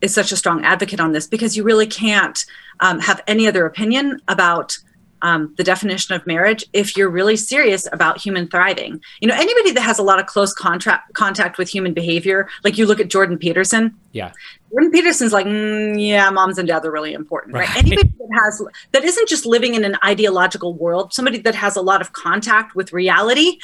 is 0.01 0.13
such 0.13 0.31
a 0.31 0.37
strong 0.37 0.63
advocate 0.65 0.99
on 0.99 1.13
this 1.13 1.27
because 1.27 1.55
you 1.55 1.63
really 1.63 1.87
can't 1.87 2.45
um, 2.81 2.99
have 2.99 3.21
any 3.27 3.47
other 3.47 3.65
opinion 3.65 4.21
about 4.27 4.77
um, 5.21 5.53
the 5.57 5.63
definition 5.63 6.15
of 6.15 6.25
marriage 6.25 6.65
if 6.73 6.97
you're 6.97 7.09
really 7.09 7.35
serious 7.35 7.87
about 7.91 8.19
human 8.19 8.47
thriving. 8.47 9.01
You 9.19 9.27
know, 9.27 9.35
anybody 9.35 9.71
that 9.71 9.81
has 9.81 9.99
a 9.99 10.03
lot 10.03 10.19
of 10.19 10.25
close 10.25 10.53
contract 10.53 11.13
contact 11.13 11.57
with 11.57 11.69
human 11.69 11.93
behavior, 11.93 12.49
like 12.63 12.77
you 12.77 12.85
look 12.85 12.99
at 12.99 13.09
Jordan 13.09 13.37
Peterson. 13.37 13.95
Yeah. 14.11 14.31
Jordan 14.71 14.91
Peterson's 14.91 15.33
like, 15.33 15.45
mm, 15.45 15.95
yeah, 15.99 16.29
moms 16.29 16.57
and 16.57 16.67
dads 16.67 16.85
are 16.85 16.91
really 16.91 17.13
important, 17.13 17.53
right? 17.53 17.67
right? 17.67 17.77
Anybody 17.77 18.09
that 18.17 18.39
has 18.43 18.61
that 18.91 19.03
isn't 19.03 19.27
just 19.27 19.45
living 19.45 19.75
in 19.75 19.83
an 19.83 19.97
ideological 20.03 20.73
world, 20.73 21.13
somebody 21.13 21.39
that 21.39 21.55
has 21.55 21.75
a 21.75 21.81
lot 21.81 22.01
of 22.01 22.13
contact 22.13 22.75
with 22.75 22.93
reality, 22.93 23.57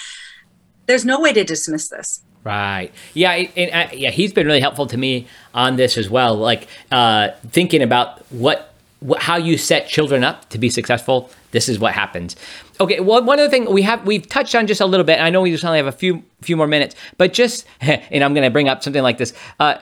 there's 0.85 1.05
no 1.05 1.19
way 1.19 1.33
to 1.33 1.43
dismiss 1.43 1.89
this. 1.89 2.21
Right. 2.43 2.93
Yeah. 3.13 3.31
And, 3.31 3.71
uh, 3.71 3.93
yeah. 3.93 4.09
He's 4.09 4.31
been 4.31 4.47
really 4.47 4.61
helpful 4.61 4.87
to 4.87 4.97
me 4.97 5.27
on 5.53 5.75
this 5.75 5.97
as 5.97 6.09
well. 6.09 6.35
Like 6.35 6.67
uh, 6.91 7.31
thinking 7.49 7.81
about 7.81 8.25
what, 8.31 8.73
how 9.19 9.37
you 9.37 9.57
set 9.57 9.87
children 9.87 10.23
up 10.23 10.49
to 10.49 10.57
be 10.57 10.69
successful. 10.69 11.29
This 11.51 11.69
is 11.69 11.79
what 11.79 11.93
happens. 11.93 12.35
Okay. 12.79 12.99
Well, 12.99 13.23
one 13.23 13.39
other 13.39 13.49
thing 13.49 13.71
we 13.71 13.81
have 13.83 14.05
we've 14.05 14.27
touched 14.27 14.55
on 14.55 14.67
just 14.67 14.81
a 14.81 14.85
little 14.85 15.05
bit. 15.05 15.19
I 15.19 15.29
know 15.29 15.41
we 15.41 15.51
just 15.51 15.63
only 15.63 15.77
have 15.77 15.87
a 15.87 15.91
few 15.91 16.23
few 16.41 16.57
more 16.57 16.67
minutes, 16.67 16.95
but 17.17 17.33
just 17.33 17.65
and 17.81 18.23
I'm 18.23 18.33
going 18.33 18.45
to 18.45 18.51
bring 18.51 18.69
up 18.69 18.83
something 18.83 19.03
like 19.03 19.17
this. 19.17 19.33
Uh, 19.59 19.77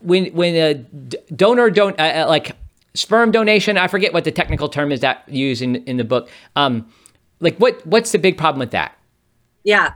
when 0.00 0.26
when 0.26 0.54
a 0.54 0.74
donor 1.34 1.70
don't 1.70 1.98
uh, 1.98 2.24
uh, 2.24 2.26
like 2.28 2.56
sperm 2.94 3.30
donation, 3.30 3.76
I 3.78 3.88
forget 3.88 4.12
what 4.12 4.24
the 4.24 4.32
technical 4.32 4.68
term 4.68 4.92
is 4.92 5.00
that 5.00 5.28
used 5.28 5.62
in 5.62 5.76
in 5.84 5.96
the 5.96 6.04
book. 6.04 6.28
Um, 6.56 6.88
like 7.40 7.56
what 7.58 7.84
what's 7.86 8.12
the 8.12 8.18
big 8.18 8.38
problem 8.38 8.60
with 8.60 8.70
that? 8.72 8.96
Yeah. 9.64 9.94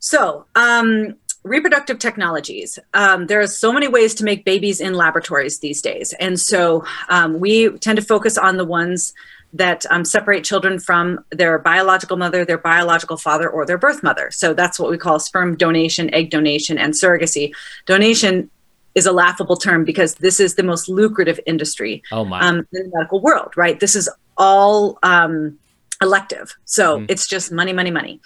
So, 0.00 0.46
um, 0.54 1.16
reproductive 1.46 1.98
technologies. 1.98 2.78
Um, 2.94 3.26
there 3.26 3.40
are 3.40 3.46
so 3.46 3.72
many 3.72 3.88
ways 3.88 4.14
to 4.16 4.24
make 4.24 4.44
babies 4.44 4.80
in 4.80 4.94
laboratories 4.94 5.60
these 5.60 5.80
days. 5.80 6.12
And 6.14 6.38
so 6.38 6.84
um, 7.08 7.38
we 7.38 7.70
tend 7.78 7.96
to 7.96 8.04
focus 8.04 8.36
on 8.36 8.56
the 8.56 8.64
ones 8.64 9.14
that 9.52 9.86
um, 9.90 10.04
separate 10.04 10.44
children 10.44 10.78
from 10.78 11.24
their 11.30 11.58
biological 11.58 12.16
mother, 12.16 12.44
their 12.44 12.58
biological 12.58 13.16
father, 13.16 13.48
or 13.48 13.64
their 13.64 13.78
birth 13.78 14.02
mother. 14.02 14.30
So 14.30 14.52
that's 14.52 14.78
what 14.78 14.90
we 14.90 14.98
call 14.98 15.18
sperm 15.18 15.56
donation, 15.56 16.12
egg 16.12 16.30
donation, 16.30 16.78
and 16.78 16.92
surrogacy. 16.92 17.54
Donation 17.86 18.50
is 18.94 19.06
a 19.06 19.12
laughable 19.12 19.56
term 19.56 19.84
because 19.84 20.16
this 20.16 20.40
is 20.40 20.54
the 20.54 20.62
most 20.62 20.88
lucrative 20.88 21.38
industry 21.46 22.02
oh. 22.12 22.24
Um, 22.32 22.58
in 22.58 22.66
the 22.72 22.90
medical 22.94 23.20
world, 23.20 23.52
right? 23.56 23.78
This 23.78 23.94
is 23.94 24.10
all 24.36 24.98
um, 25.02 25.58
elective. 26.00 26.56
So 26.64 26.98
mm. 26.98 27.06
it's 27.08 27.26
just 27.26 27.52
money, 27.52 27.72
money, 27.72 27.90
money. 27.90 28.20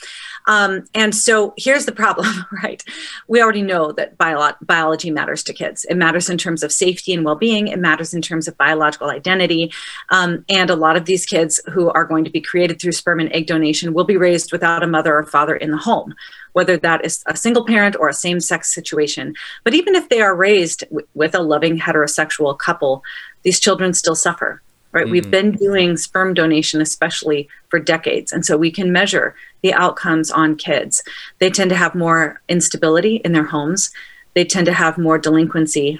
Um, 0.46 0.84
and 0.94 1.14
so 1.14 1.54
here's 1.56 1.86
the 1.86 1.92
problem, 1.92 2.26
right? 2.62 2.82
We 3.28 3.42
already 3.42 3.62
know 3.62 3.92
that 3.92 4.18
bio- 4.18 4.54
biology 4.62 5.10
matters 5.10 5.42
to 5.44 5.52
kids. 5.52 5.84
It 5.84 5.96
matters 5.96 6.28
in 6.28 6.38
terms 6.38 6.62
of 6.62 6.72
safety 6.72 7.12
and 7.12 7.24
well 7.24 7.36
being, 7.36 7.68
it 7.68 7.78
matters 7.78 8.14
in 8.14 8.22
terms 8.22 8.48
of 8.48 8.56
biological 8.56 9.10
identity. 9.10 9.72
Um, 10.08 10.44
and 10.48 10.70
a 10.70 10.76
lot 10.76 10.96
of 10.96 11.04
these 11.04 11.26
kids 11.26 11.60
who 11.72 11.90
are 11.90 12.04
going 12.04 12.24
to 12.24 12.30
be 12.30 12.40
created 12.40 12.80
through 12.80 12.92
sperm 12.92 13.20
and 13.20 13.32
egg 13.32 13.46
donation 13.46 13.94
will 13.94 14.04
be 14.04 14.16
raised 14.16 14.52
without 14.52 14.82
a 14.82 14.86
mother 14.86 15.16
or 15.16 15.24
father 15.24 15.56
in 15.56 15.70
the 15.70 15.76
home. 15.76 16.14
Whether 16.52 16.76
that 16.78 17.04
is 17.04 17.22
a 17.26 17.36
single 17.36 17.64
parent 17.64 17.94
or 17.96 18.08
a 18.08 18.14
same 18.14 18.40
sex 18.40 18.74
situation. 18.74 19.34
But 19.62 19.74
even 19.74 19.94
if 19.94 20.08
they 20.08 20.20
are 20.20 20.34
raised 20.34 20.80
w- 20.88 21.06
with 21.14 21.34
a 21.34 21.42
loving 21.42 21.78
heterosexual 21.78 22.58
couple, 22.58 23.04
these 23.42 23.60
children 23.60 23.94
still 23.94 24.16
suffer 24.16 24.60
right? 24.92 25.04
Mm-hmm. 25.04 25.12
We've 25.12 25.30
been 25.30 25.52
doing 25.52 25.96
sperm 25.96 26.34
donation, 26.34 26.80
especially 26.80 27.48
for 27.68 27.78
decades. 27.78 28.32
And 28.32 28.44
so 28.44 28.56
we 28.56 28.70
can 28.70 28.92
measure 28.92 29.34
the 29.62 29.72
outcomes 29.74 30.30
on 30.30 30.56
kids. 30.56 31.02
They 31.38 31.50
tend 31.50 31.70
to 31.70 31.76
have 31.76 31.94
more 31.94 32.40
instability 32.48 33.16
in 33.16 33.32
their 33.32 33.44
homes, 33.44 33.90
they 34.34 34.44
tend 34.44 34.66
to 34.66 34.72
have 34.72 34.96
more 34.96 35.18
delinquency, 35.18 35.98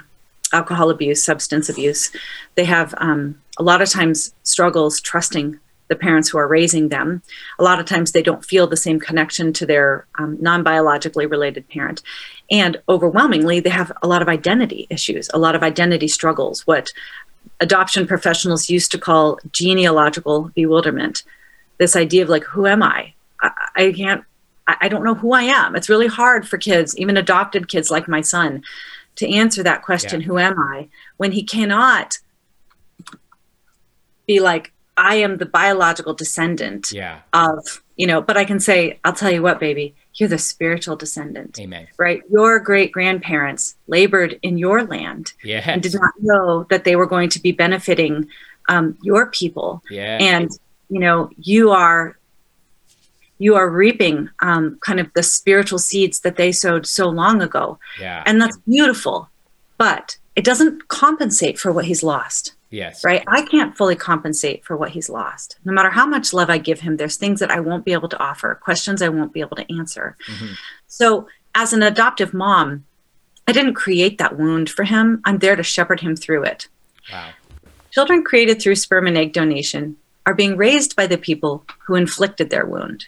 alcohol 0.52 0.90
abuse, 0.90 1.22
substance 1.22 1.68
abuse. 1.68 2.10
They 2.54 2.64
have 2.64 2.94
um, 2.98 3.40
a 3.58 3.62
lot 3.62 3.82
of 3.82 3.88
times 3.88 4.32
struggles 4.44 5.00
trusting 5.00 5.58
the 5.88 5.96
parents 5.96 6.28
who 6.28 6.38
are 6.38 6.46
raising 6.46 6.88
them. 6.88 7.20
A 7.58 7.64
lot 7.64 7.80
of 7.80 7.86
times 7.86 8.12
they 8.12 8.22
don't 8.22 8.44
feel 8.44 8.68
the 8.68 8.76
same 8.76 9.00
connection 9.00 9.52
to 9.54 9.66
their 9.66 10.06
um, 10.18 10.38
non 10.40 10.62
biologically 10.62 11.26
related 11.26 11.68
parent. 11.68 12.02
And 12.50 12.80
overwhelmingly, 12.88 13.58
they 13.58 13.70
have 13.70 13.92
a 14.02 14.06
lot 14.06 14.22
of 14.22 14.28
identity 14.28 14.86
issues, 14.88 15.28
a 15.34 15.38
lot 15.38 15.56
of 15.56 15.64
identity 15.64 16.06
struggles, 16.06 16.66
what 16.66 16.88
adoption 17.60 18.06
professionals 18.06 18.70
used 18.70 18.90
to 18.92 18.98
call 18.98 19.38
genealogical 19.52 20.50
bewilderment. 20.54 21.22
This 21.78 21.96
idea 21.96 22.22
of 22.22 22.28
like, 22.28 22.44
who 22.44 22.66
am 22.66 22.82
I? 22.82 23.14
I, 23.40 23.50
I 23.76 23.92
can't, 23.92 24.24
I, 24.66 24.76
I 24.82 24.88
don't 24.88 25.04
know 25.04 25.14
who 25.14 25.32
I 25.32 25.42
am. 25.42 25.76
It's 25.76 25.88
really 25.88 26.06
hard 26.06 26.48
for 26.48 26.58
kids, 26.58 26.96
even 26.98 27.16
adopted 27.16 27.68
kids 27.68 27.90
like 27.90 28.08
my 28.08 28.20
son, 28.20 28.62
to 29.16 29.28
answer 29.28 29.62
that 29.62 29.82
question, 29.82 30.20
yeah. 30.20 30.26
who 30.26 30.38
am 30.38 30.58
I? 30.58 30.88
When 31.16 31.32
he 31.32 31.42
cannot 31.42 32.18
be 34.26 34.40
like, 34.40 34.72
I 34.96 35.16
am 35.16 35.38
the 35.38 35.46
biological 35.46 36.14
descendant 36.14 36.92
yeah. 36.92 37.20
of, 37.32 37.82
you 37.96 38.06
know, 38.06 38.20
but 38.20 38.36
I 38.36 38.44
can 38.44 38.60
say, 38.60 39.00
I'll 39.04 39.12
tell 39.12 39.30
you 39.30 39.42
what, 39.42 39.58
baby, 39.58 39.94
you're 40.14 40.28
the 40.28 40.38
spiritual 40.38 40.96
descendant. 40.96 41.58
Amen. 41.58 41.86
Right? 41.96 42.22
Your 42.30 42.58
great 42.58 42.92
grandparents 42.92 43.76
labored 43.86 44.38
in 44.42 44.58
your 44.58 44.84
land 44.84 45.32
yes. 45.42 45.64
and 45.66 45.82
did 45.82 45.94
not 45.94 46.12
know 46.20 46.64
that 46.70 46.84
they 46.84 46.96
were 46.96 47.06
going 47.06 47.28
to 47.30 47.40
be 47.40 47.52
benefiting 47.52 48.28
um, 48.68 48.98
your 49.02 49.26
people. 49.26 49.82
Yeah. 49.90 50.18
And 50.20 50.50
you 50.88 50.98
know, 50.98 51.30
you 51.38 51.70
are 51.70 52.18
you 53.38 53.54
are 53.54 53.70
reaping 53.70 54.28
um, 54.40 54.78
kind 54.80 55.00
of 55.00 55.10
the 55.14 55.22
spiritual 55.22 55.78
seeds 55.78 56.20
that 56.20 56.36
they 56.36 56.52
sowed 56.52 56.86
so 56.86 57.08
long 57.08 57.40
ago. 57.40 57.78
Yeah. 57.98 58.22
And 58.26 58.40
that's 58.40 58.58
beautiful, 58.58 59.30
but 59.78 60.18
it 60.36 60.44
doesn't 60.44 60.88
compensate 60.88 61.58
for 61.58 61.72
what 61.72 61.86
he's 61.86 62.02
lost. 62.02 62.54
Yes. 62.70 63.04
Right. 63.04 63.24
I 63.26 63.42
can't 63.42 63.76
fully 63.76 63.96
compensate 63.96 64.64
for 64.64 64.76
what 64.76 64.90
he's 64.90 65.10
lost. 65.10 65.58
No 65.64 65.72
matter 65.72 65.90
how 65.90 66.06
much 66.06 66.32
love 66.32 66.50
I 66.50 66.58
give 66.58 66.80
him, 66.80 66.96
there's 66.96 67.16
things 67.16 67.40
that 67.40 67.50
I 67.50 67.58
won't 67.58 67.84
be 67.84 67.92
able 67.92 68.08
to 68.08 68.18
offer, 68.18 68.54
questions 68.54 69.02
I 69.02 69.08
won't 69.08 69.32
be 69.32 69.40
able 69.40 69.56
to 69.56 69.72
answer. 69.76 70.16
Mm-hmm. 70.28 70.52
So, 70.86 71.26
as 71.56 71.72
an 71.72 71.82
adoptive 71.82 72.32
mom, 72.32 72.84
I 73.48 73.52
didn't 73.52 73.74
create 73.74 74.18
that 74.18 74.38
wound 74.38 74.70
for 74.70 74.84
him. 74.84 75.20
I'm 75.24 75.38
there 75.38 75.56
to 75.56 75.64
shepherd 75.64 75.98
him 75.98 76.14
through 76.14 76.44
it. 76.44 76.68
Wow. 77.12 77.30
Children 77.90 78.22
created 78.22 78.62
through 78.62 78.76
sperm 78.76 79.08
and 79.08 79.18
egg 79.18 79.32
donation 79.32 79.96
are 80.26 80.34
being 80.34 80.56
raised 80.56 80.94
by 80.94 81.08
the 81.08 81.18
people 81.18 81.64
who 81.86 81.96
inflicted 81.96 82.50
their 82.50 82.64
wound. 82.64 83.06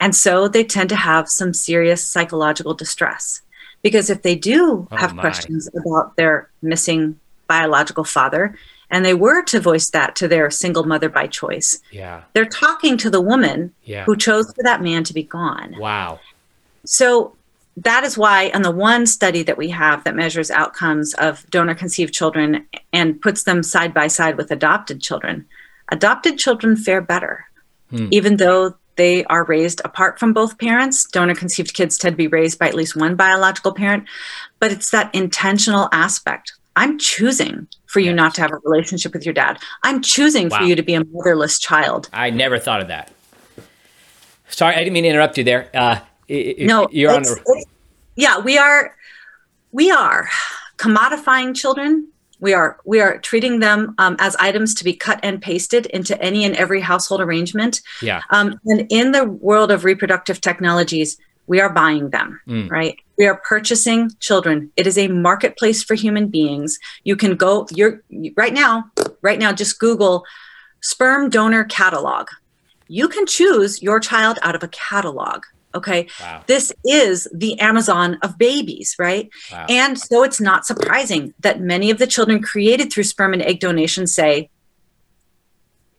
And 0.00 0.16
so 0.16 0.48
they 0.48 0.64
tend 0.64 0.88
to 0.88 0.96
have 0.96 1.28
some 1.28 1.54
serious 1.54 2.04
psychological 2.04 2.74
distress. 2.74 3.42
Because 3.82 4.10
if 4.10 4.22
they 4.22 4.34
do 4.34 4.88
oh 4.90 4.96
have 4.96 5.14
my. 5.14 5.22
questions 5.22 5.68
about 5.76 6.16
their 6.16 6.50
missing 6.62 7.20
biological 7.46 8.02
father, 8.02 8.56
and 8.90 9.04
they 9.04 9.14
were 9.14 9.42
to 9.44 9.60
voice 9.60 9.90
that 9.90 10.16
to 10.16 10.28
their 10.28 10.50
single 10.50 10.84
mother 10.84 11.08
by 11.08 11.26
choice. 11.26 11.80
Yeah. 11.90 12.22
They're 12.32 12.46
talking 12.46 12.96
to 12.98 13.10
the 13.10 13.20
woman 13.20 13.74
yeah. 13.84 14.04
who 14.04 14.16
chose 14.16 14.52
for 14.52 14.62
that 14.62 14.82
man 14.82 15.04
to 15.04 15.14
be 15.14 15.22
gone. 15.22 15.74
Wow. 15.78 16.20
So 16.84 17.34
that 17.76 18.04
is 18.04 18.18
why 18.18 18.50
on 18.54 18.62
the 18.62 18.70
one 18.70 19.06
study 19.06 19.42
that 19.42 19.58
we 19.58 19.68
have 19.68 20.04
that 20.04 20.16
measures 20.16 20.50
outcomes 20.50 21.14
of 21.14 21.48
donor 21.50 21.74
conceived 21.74 22.12
children 22.12 22.66
and 22.92 23.20
puts 23.20 23.44
them 23.44 23.62
side 23.62 23.94
by 23.94 24.08
side 24.08 24.36
with 24.36 24.50
adopted 24.50 25.00
children, 25.00 25.46
adopted 25.90 26.38
children 26.38 26.76
fare 26.76 27.00
better. 27.00 27.46
Hmm. 27.90 28.08
Even 28.10 28.36
though 28.36 28.74
they 28.98 29.24
are 29.26 29.44
raised 29.44 29.80
apart 29.84 30.18
from 30.18 30.34
both 30.34 30.58
parents. 30.58 31.06
Donor 31.06 31.34
conceived 31.34 31.72
kids 31.72 31.96
tend 31.96 32.14
to 32.14 32.16
be 32.16 32.26
raised 32.26 32.58
by 32.58 32.68
at 32.68 32.74
least 32.74 32.96
one 32.96 33.14
biological 33.14 33.72
parent, 33.72 34.04
but 34.58 34.72
it's 34.72 34.90
that 34.90 35.14
intentional 35.14 35.88
aspect. 35.92 36.52
I'm 36.78 36.96
choosing 36.96 37.66
for 37.86 37.98
you 37.98 38.10
yes. 38.10 38.16
not 38.16 38.34
to 38.36 38.40
have 38.40 38.52
a 38.52 38.58
relationship 38.64 39.12
with 39.12 39.26
your 39.26 39.34
dad. 39.34 39.58
I'm 39.82 40.00
choosing 40.00 40.48
wow. 40.48 40.58
for 40.58 40.64
you 40.64 40.76
to 40.76 40.82
be 40.82 40.94
a 40.94 41.04
motherless 41.04 41.58
child. 41.58 42.08
I 42.12 42.30
never 42.30 42.56
thought 42.56 42.80
of 42.80 42.86
that. 42.86 43.10
Sorry, 44.48 44.76
I 44.76 44.78
didn't 44.78 44.92
mean 44.92 45.02
to 45.02 45.08
interrupt 45.08 45.36
you 45.36 45.42
there. 45.42 45.68
Uh, 45.74 45.98
no, 46.28 46.86
you're 46.92 47.12
on. 47.12 47.24
A- 47.26 47.64
yeah, 48.14 48.38
we 48.38 48.58
are. 48.58 48.94
We 49.72 49.90
are 49.90 50.28
commodifying 50.76 51.56
children. 51.56 52.08
We 52.38 52.54
are 52.54 52.78
we 52.84 53.00
are 53.00 53.18
treating 53.18 53.58
them 53.58 53.96
um, 53.98 54.14
as 54.20 54.36
items 54.36 54.72
to 54.74 54.84
be 54.84 54.92
cut 54.94 55.18
and 55.24 55.42
pasted 55.42 55.86
into 55.86 56.20
any 56.22 56.44
and 56.44 56.54
every 56.54 56.80
household 56.80 57.20
arrangement. 57.20 57.80
Yeah. 58.00 58.22
Um, 58.30 58.60
and 58.66 58.86
in 58.88 59.10
the 59.10 59.24
world 59.24 59.72
of 59.72 59.84
reproductive 59.84 60.40
technologies, 60.40 61.18
we 61.48 61.60
are 61.60 61.72
buying 61.72 62.10
them, 62.10 62.40
mm. 62.46 62.70
right? 62.70 62.96
We 63.16 63.26
are 63.26 63.42
purchasing 63.48 64.10
children. 64.20 64.70
It 64.76 64.86
is 64.86 64.96
a 64.96 65.08
marketplace 65.08 65.82
for 65.82 65.94
human 65.94 66.28
beings. 66.28 66.78
You 67.02 67.16
can 67.16 67.34
go. 67.34 67.66
You're 67.72 68.02
right 68.36 68.54
now. 68.54 68.84
Right 69.22 69.38
now, 69.38 69.52
just 69.52 69.80
Google 69.80 70.24
sperm 70.80 71.30
donor 71.30 71.64
catalog. 71.64 72.28
You 72.86 73.08
can 73.08 73.26
choose 73.26 73.82
your 73.82 73.98
child 73.98 74.38
out 74.42 74.54
of 74.54 74.62
a 74.62 74.68
catalog. 74.68 75.42
Okay. 75.74 76.06
Wow. 76.20 76.44
This 76.46 76.72
is 76.84 77.28
the 77.34 77.58
Amazon 77.60 78.18
of 78.22 78.38
babies, 78.38 78.94
right? 78.98 79.28
Wow. 79.52 79.66
And 79.68 79.98
so 79.98 80.22
it's 80.22 80.40
not 80.40 80.64
surprising 80.64 81.34
that 81.40 81.60
many 81.60 81.90
of 81.90 81.98
the 81.98 82.06
children 82.06 82.42
created 82.42 82.92
through 82.92 83.04
sperm 83.04 83.32
and 83.32 83.42
egg 83.42 83.60
donation 83.60 84.06
say, 84.06 84.48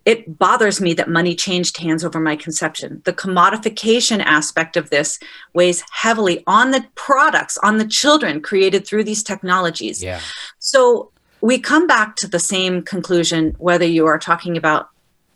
it 0.10 0.40
bothers 0.40 0.82
me 0.82 0.96
that 0.96 1.08
money 1.08 1.36
changed 1.36 1.78
hands 1.78 2.04
over 2.04 2.20
my 2.20 2.36
conception. 2.36 3.00
The 3.06 3.14
commodification 3.14 4.24
aspect 4.26 4.76
of 4.76 4.90
this 4.90 5.20
weighs 5.54 5.84
heavily 5.92 6.44
on 6.48 6.72
the 6.72 6.84
products, 6.96 7.60
on 7.60 7.78
the 7.78 7.86
children 7.86 8.42
created 8.42 8.88
through 8.88 9.04
these 9.04 9.22
technologies. 9.22 10.02
Yeah. 10.02 10.20
So 10.58 11.12
we 11.42 11.60
come 11.60 11.86
back 11.86 12.16
to 12.16 12.28
the 12.28 12.40
same 12.40 12.82
conclusion 12.82 13.56
whether 13.60 13.86
you 13.86 14.08
are 14.08 14.18
talking 14.18 14.58
about 14.58 14.90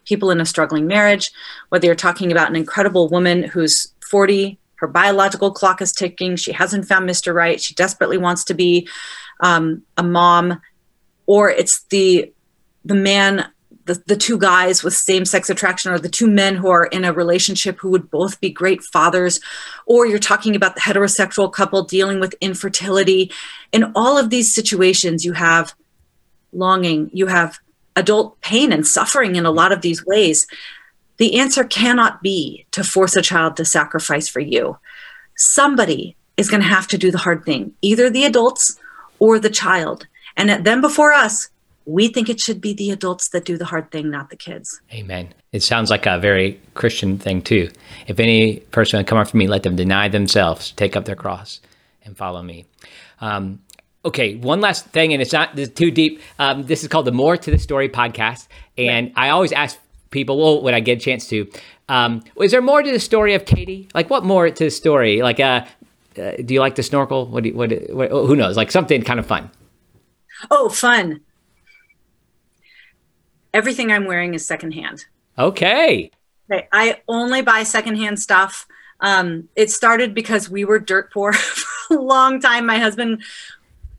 people 0.05 0.32
in 0.32 0.41
a 0.41 0.45
struggling 0.45 0.88
marriage, 0.88 1.32
whether 1.69 1.86
you're 1.86 1.93
talking 1.93 2.32
about 2.32 2.49
an 2.49 2.55
incredible 2.55 3.09
woman 3.09 3.43
who's 3.43 3.93
40, 4.09 4.57
her 4.78 4.88
biological 4.88 5.51
clock 5.51 5.84
is 5.84 5.91
ticking, 5.91 6.36
she 6.36 6.51
hasn't 6.51 6.88
found 6.88 7.07
Mr. 7.07 7.32
Right, 7.32 7.61
she 7.61 7.76
desperately 7.76 8.17
wants 8.17 8.43
to 8.45 8.55
be 8.55 8.88
um, 9.39 9.84
a 9.97 10.03
mom, 10.03 10.59
or 11.28 11.51
it's 11.51 11.84
the 11.91 12.34
the 12.84 12.95
man 12.95 13.53
the, 13.86 14.01
the 14.07 14.15
two 14.15 14.38
guys 14.38 14.84
with 14.84 14.93
same 14.93 15.25
sex 15.25 15.49
attraction 15.49 15.91
or 15.91 15.99
the 15.99 16.09
two 16.09 16.27
men 16.27 16.55
who 16.55 16.69
are 16.69 16.86
in 16.86 17.03
a 17.03 17.13
relationship 17.13 17.79
who 17.79 17.89
would 17.89 18.09
both 18.09 18.39
be 18.39 18.49
great 18.49 18.81
fathers 18.81 19.39
or 19.86 20.05
you're 20.05 20.19
talking 20.19 20.55
about 20.55 20.75
the 20.75 20.81
heterosexual 20.81 21.51
couple 21.51 21.84
dealing 21.84 22.19
with 22.19 22.36
infertility 22.39 23.31
in 23.71 23.91
all 23.95 24.17
of 24.17 24.29
these 24.29 24.53
situations 24.53 25.25
you 25.25 25.34
have 25.34 25.73
longing 26.53 27.09
you 27.13 27.27
have 27.27 27.59
adult 27.95 28.39
pain 28.41 28.71
and 28.71 28.88
suffering 28.88 29.36
in 29.36 29.45
a 29.45 29.51
lot 29.51 29.71
of 29.71 29.81
these 29.81 30.05
ways 30.05 30.47
the 31.17 31.39
answer 31.39 31.63
cannot 31.63 32.21
be 32.21 32.65
to 32.71 32.84
force 32.84 33.15
a 33.15 33.21
child 33.21 33.55
to 33.57 33.65
sacrifice 33.65 34.27
for 34.27 34.39
you. 34.39 34.77
Somebody 35.36 36.15
is 36.38 36.49
going 36.49 36.61
to 36.61 36.67
have 36.67 36.88
to 36.88 36.97
do 36.97 37.11
the 37.11 37.19
hard 37.19 37.45
thing, 37.45 37.73
either 37.81 38.09
the 38.09 38.25
adults 38.25 38.79
or 39.19 39.39
the 39.39 39.49
child. 39.49 40.07
And 40.36 40.65
then 40.65 40.81
before 40.81 41.13
us, 41.13 41.49
we 41.86 42.07
think 42.07 42.29
it 42.29 42.39
should 42.39 42.61
be 42.61 42.73
the 42.73 42.91
adults 42.91 43.29
that 43.29 43.45
do 43.45 43.57
the 43.57 43.65
hard 43.65 43.91
thing, 43.91 44.09
not 44.09 44.29
the 44.29 44.36
kids. 44.36 44.81
Amen. 44.93 45.34
It 45.51 45.63
sounds 45.63 45.89
like 45.89 46.05
a 46.05 46.19
very 46.19 46.59
Christian 46.73 47.17
thing, 47.17 47.41
too. 47.41 47.69
If 48.07 48.19
any 48.19 48.57
person 48.71 48.97
would 48.97 49.07
come 49.07 49.17
after 49.17 49.38
me, 49.38 49.47
let 49.47 49.63
them 49.63 49.75
deny 49.75 50.07
themselves, 50.09 50.71
take 50.71 50.95
up 50.95 51.05
their 51.05 51.15
cross, 51.15 51.61
and 52.03 52.17
follow 52.17 52.41
me. 52.41 52.65
Um, 53.21 53.61
okay, 54.05 54.36
one 54.36 54.61
last 54.61 54.86
thing, 54.88 55.13
and 55.13 55.21
it's 55.21 55.34
not 55.34 55.55
too 55.75 55.91
deep. 55.91 56.21
Um, 56.39 56.63
this 56.63 56.84
is 56.84 56.89
called 56.89 57.05
the 57.05 57.11
More 57.11 57.38
to 57.38 57.51
the 57.51 57.59
Story 57.59 57.89
podcast. 57.89 58.47
And 58.77 59.11
I 59.15 59.29
always 59.29 59.51
ask 59.51 59.79
people 60.11 60.38
well, 60.38 60.61
when 60.61 60.73
I 60.73 60.79
get 60.79 60.99
a 60.99 61.01
chance 61.01 61.27
to. 61.27 61.49
Um, 61.89 62.23
is 62.39 62.51
there 62.51 62.61
more 62.61 62.81
to 62.81 62.91
the 62.91 62.99
story 62.99 63.34
of 63.34 63.45
Katy? 63.45 63.89
Like, 63.93 64.09
what 64.09 64.23
more 64.23 64.49
to 64.49 64.63
the 64.63 64.71
story? 64.71 65.21
Like, 65.21 65.39
uh, 65.39 65.65
uh, 66.17 66.31
do 66.45 66.53
you 66.53 66.59
like 66.59 66.75
to 66.75 66.84
snorkel? 66.84 67.25
What, 67.25 67.43
do 67.43 67.49
you, 67.49 67.55
what, 67.55 67.71
what, 67.91 68.09
who 68.09 68.36
knows? 68.36 68.55
Like 68.55 68.71
something 68.71 69.01
kind 69.01 69.19
of 69.19 69.25
fun. 69.25 69.49
Oh, 70.49 70.69
fun. 70.69 71.21
Everything 73.54 73.91
I'm 73.91 74.06
wearing 74.06 74.34
is 74.34 74.45
secondhand. 74.45 75.06
Okay. 75.38 76.12
Okay. 76.51 76.68
I 76.72 77.01
only 77.08 77.41
buy 77.41 77.64
secondhand 77.64 78.20
stuff. 78.20 78.68
Um, 78.99 79.49
it 79.56 79.70
started 79.70 80.14
because 80.14 80.49
we 80.49 80.66
were 80.66 80.80
dirt 80.80 81.12
poor 81.12 81.34
for 81.34 81.97
a 81.97 82.01
long 82.01 82.39
time. 82.39 82.66
My 82.66 82.80
husband 82.80 83.24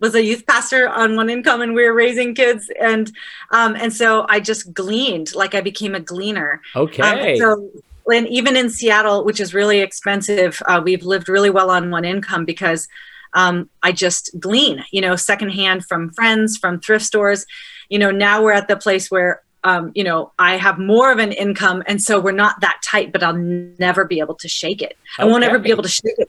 was 0.00 0.14
a 0.14 0.22
youth 0.22 0.46
pastor 0.46 0.88
on 0.88 1.16
one 1.16 1.30
income 1.30 1.62
and 1.62 1.74
we 1.74 1.84
were 1.84 1.94
raising 1.94 2.34
kids 2.34 2.70
and 2.80 3.12
um, 3.52 3.74
and 3.76 3.92
so 3.92 4.26
i 4.28 4.38
just 4.38 4.74
gleaned 4.74 5.34
like 5.34 5.54
i 5.54 5.60
became 5.60 5.94
a 5.94 6.00
gleaner 6.00 6.60
okay 6.76 7.32
um, 7.32 7.38
so 7.38 7.70
and 8.12 8.28
even 8.28 8.56
in 8.56 8.68
seattle 8.68 9.24
which 9.24 9.40
is 9.40 9.54
really 9.54 9.80
expensive 9.80 10.60
uh, 10.66 10.80
we've 10.84 11.04
lived 11.04 11.28
really 11.28 11.50
well 11.50 11.70
on 11.70 11.90
one 11.90 12.04
income 12.04 12.44
because 12.44 12.88
um, 13.34 13.70
i 13.82 13.90
just 13.92 14.30
glean 14.38 14.84
you 14.90 15.00
know 15.00 15.16
secondhand 15.16 15.86
from 15.86 16.10
friends 16.10 16.58
from 16.58 16.80
thrift 16.80 17.04
stores 17.04 17.46
you 17.88 17.98
know 17.98 18.10
now 18.10 18.42
we're 18.42 18.52
at 18.52 18.68
the 18.68 18.76
place 18.76 19.10
where 19.10 19.42
um, 19.64 19.90
you 19.94 20.04
know, 20.04 20.32
I 20.38 20.56
have 20.56 20.78
more 20.78 21.10
of 21.10 21.18
an 21.18 21.32
income, 21.32 21.82
and 21.86 22.00
so 22.00 22.20
we're 22.20 22.32
not 22.32 22.60
that 22.60 22.80
tight. 22.84 23.12
But 23.12 23.22
I'll 23.22 23.36
never 23.36 24.04
be 24.04 24.20
able 24.20 24.34
to 24.36 24.48
shake 24.48 24.82
it. 24.82 24.96
Okay. 25.18 25.22
I 25.22 25.24
won't 25.24 25.44
ever 25.44 25.58
be 25.58 25.70
able 25.70 25.82
to 25.82 25.88
shake 25.88 26.18
it. 26.18 26.28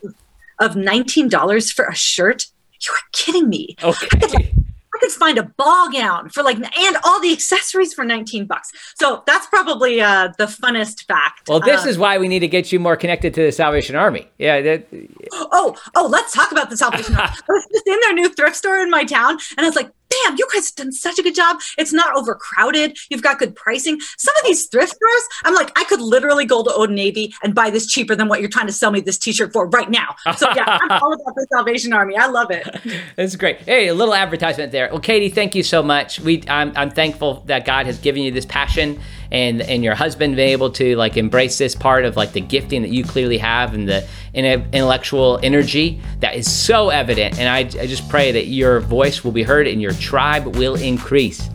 Of 0.58 0.74
nineteen 0.74 1.28
dollars 1.28 1.70
for 1.70 1.84
a 1.84 1.94
shirt, 1.94 2.46
you 2.80 2.92
are 2.92 3.02
kidding 3.12 3.48
me. 3.48 3.76
Okay. 3.82 4.06
I 4.12 4.18
could, 4.18 4.34
I 4.34 4.98
could, 5.00 5.10
find 5.12 5.38
a 5.38 5.42
ball 5.42 5.90
gown 5.90 6.30
for 6.30 6.42
like, 6.42 6.56
and 6.56 6.96
all 7.04 7.20
the 7.20 7.32
accessories 7.32 7.92
for 7.94 8.04
19 8.04 8.46
bucks. 8.46 8.70
So 8.98 9.22
that's 9.26 9.46
probably 9.46 10.00
uh, 10.00 10.32
the 10.38 10.46
funnest 10.46 11.06
fact. 11.06 11.48
Well, 11.48 11.60
this 11.60 11.84
uh, 11.84 11.88
is 11.88 11.98
why 11.98 12.18
we 12.18 12.28
need 12.28 12.40
to 12.40 12.48
get 12.48 12.72
you 12.72 12.80
more 12.80 12.96
connected 12.96 13.34
to 13.34 13.42
the 13.42 13.52
Salvation 13.52 13.96
Army. 13.96 14.28
Yeah. 14.38 14.60
That, 14.62 14.86
oh, 15.32 15.76
oh, 15.94 16.06
let's 16.06 16.32
talk 16.32 16.52
about 16.52 16.70
the 16.70 16.76
Salvation 16.76 17.14
Army. 17.16 17.30
I 17.30 17.52
was 17.52 17.66
just 17.72 17.86
in 17.86 17.98
their 18.02 18.14
new 18.14 18.28
thrift 18.30 18.56
store 18.56 18.78
in 18.78 18.90
my 18.90 19.04
town, 19.04 19.38
and 19.56 19.64
I 19.64 19.68
was 19.68 19.76
like, 19.76 19.90
damn, 20.08 20.36
you 20.36 20.46
guys 20.52 20.66
have 20.66 20.74
done 20.74 20.92
such 20.92 21.18
a 21.18 21.22
good 21.22 21.34
job. 21.34 21.58
It's 21.78 21.92
not 21.92 22.16
overcrowded. 22.16 22.96
You've 23.10 23.22
got 23.22 23.38
good 23.38 23.54
pricing. 23.54 23.98
Some 24.18 24.34
of 24.36 24.44
these 24.44 24.66
thrift 24.68 24.94
stores, 24.94 25.28
I'm 25.44 25.54
like, 25.54 25.76
I 25.78 25.84
could 25.84 26.00
literally 26.00 26.44
go 26.44 26.62
to 26.62 26.72
Old 26.72 26.90
Navy 26.90 27.34
and 27.42 27.54
buy 27.54 27.70
this 27.70 27.86
cheaper 27.86 28.14
than 28.14 28.28
what 28.28 28.40
you're 28.40 28.50
trying 28.50 28.66
to 28.66 28.72
sell 28.72 28.90
me 28.90 29.00
this 29.00 29.18
t-shirt 29.18 29.52
for 29.52 29.68
right 29.68 29.90
now. 29.90 30.14
So 30.36 30.48
yeah, 30.54 30.64
I'm 30.66 30.90
all 31.02 31.12
about 31.12 31.34
the 31.34 31.46
Salvation 31.52 31.92
Army. 31.92 32.16
I 32.16 32.26
love 32.26 32.50
it. 32.50 32.66
That's 33.16 33.36
great. 33.36 33.58
Hey, 33.60 33.88
a 33.88 33.94
little 33.94 34.14
advertisement 34.14 34.72
there. 34.72 34.88
Well, 34.90 35.00
Katy, 35.00 35.28
thank 35.30 35.54
you 35.54 35.62
so 35.62 35.82
much. 35.82 36.20
We, 36.20 36.42
I'm, 36.48 36.72
I'm 36.76 36.90
thankful 36.90 37.42
that 37.46 37.64
God 37.64 37.86
has 37.86 37.98
given 37.98 38.22
you 38.22 38.30
this 38.30 38.46
passion 38.46 39.00
and 39.30 39.62
and 39.62 39.82
your 39.82 39.94
husband 39.94 40.36
being 40.36 40.50
able 40.50 40.70
to 40.70 40.96
like 40.96 41.16
embrace 41.16 41.58
this 41.58 41.74
part 41.74 42.04
of 42.04 42.16
like 42.16 42.32
the 42.32 42.40
gifting 42.40 42.82
that 42.82 42.90
you 42.90 43.04
clearly 43.04 43.38
have 43.38 43.74
and 43.74 43.88
the 43.88 44.06
intellectual 44.34 45.38
energy 45.42 46.00
that 46.20 46.34
is 46.34 46.50
so 46.50 46.90
evident. 46.90 47.38
And 47.38 47.48
I, 47.48 47.60
I 47.80 47.86
just 47.86 48.08
pray 48.08 48.32
that 48.32 48.46
your 48.46 48.80
voice 48.80 49.24
will 49.24 49.32
be 49.32 49.42
heard 49.42 49.66
and 49.66 49.80
your 49.80 49.92
tribe 49.92 50.56
will 50.56 50.76
increase. 50.76 51.48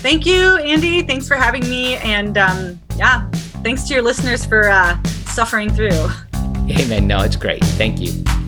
Thank 0.00 0.24
you, 0.24 0.56
Andy. 0.56 1.02
Thanks 1.02 1.28
for 1.28 1.34
having 1.34 1.62
me. 1.68 1.96
And 1.96 2.38
um, 2.38 2.80
yeah, 2.96 3.28
thanks 3.62 3.84
to 3.88 3.94
your 3.94 4.02
listeners 4.02 4.44
for 4.44 4.68
uh, 4.68 5.02
suffering 5.26 5.70
through. 5.70 6.08
Amen. 6.70 7.06
No, 7.06 7.20
it's 7.20 7.36
great. 7.36 7.64
Thank 7.64 8.00
you. 8.00 8.39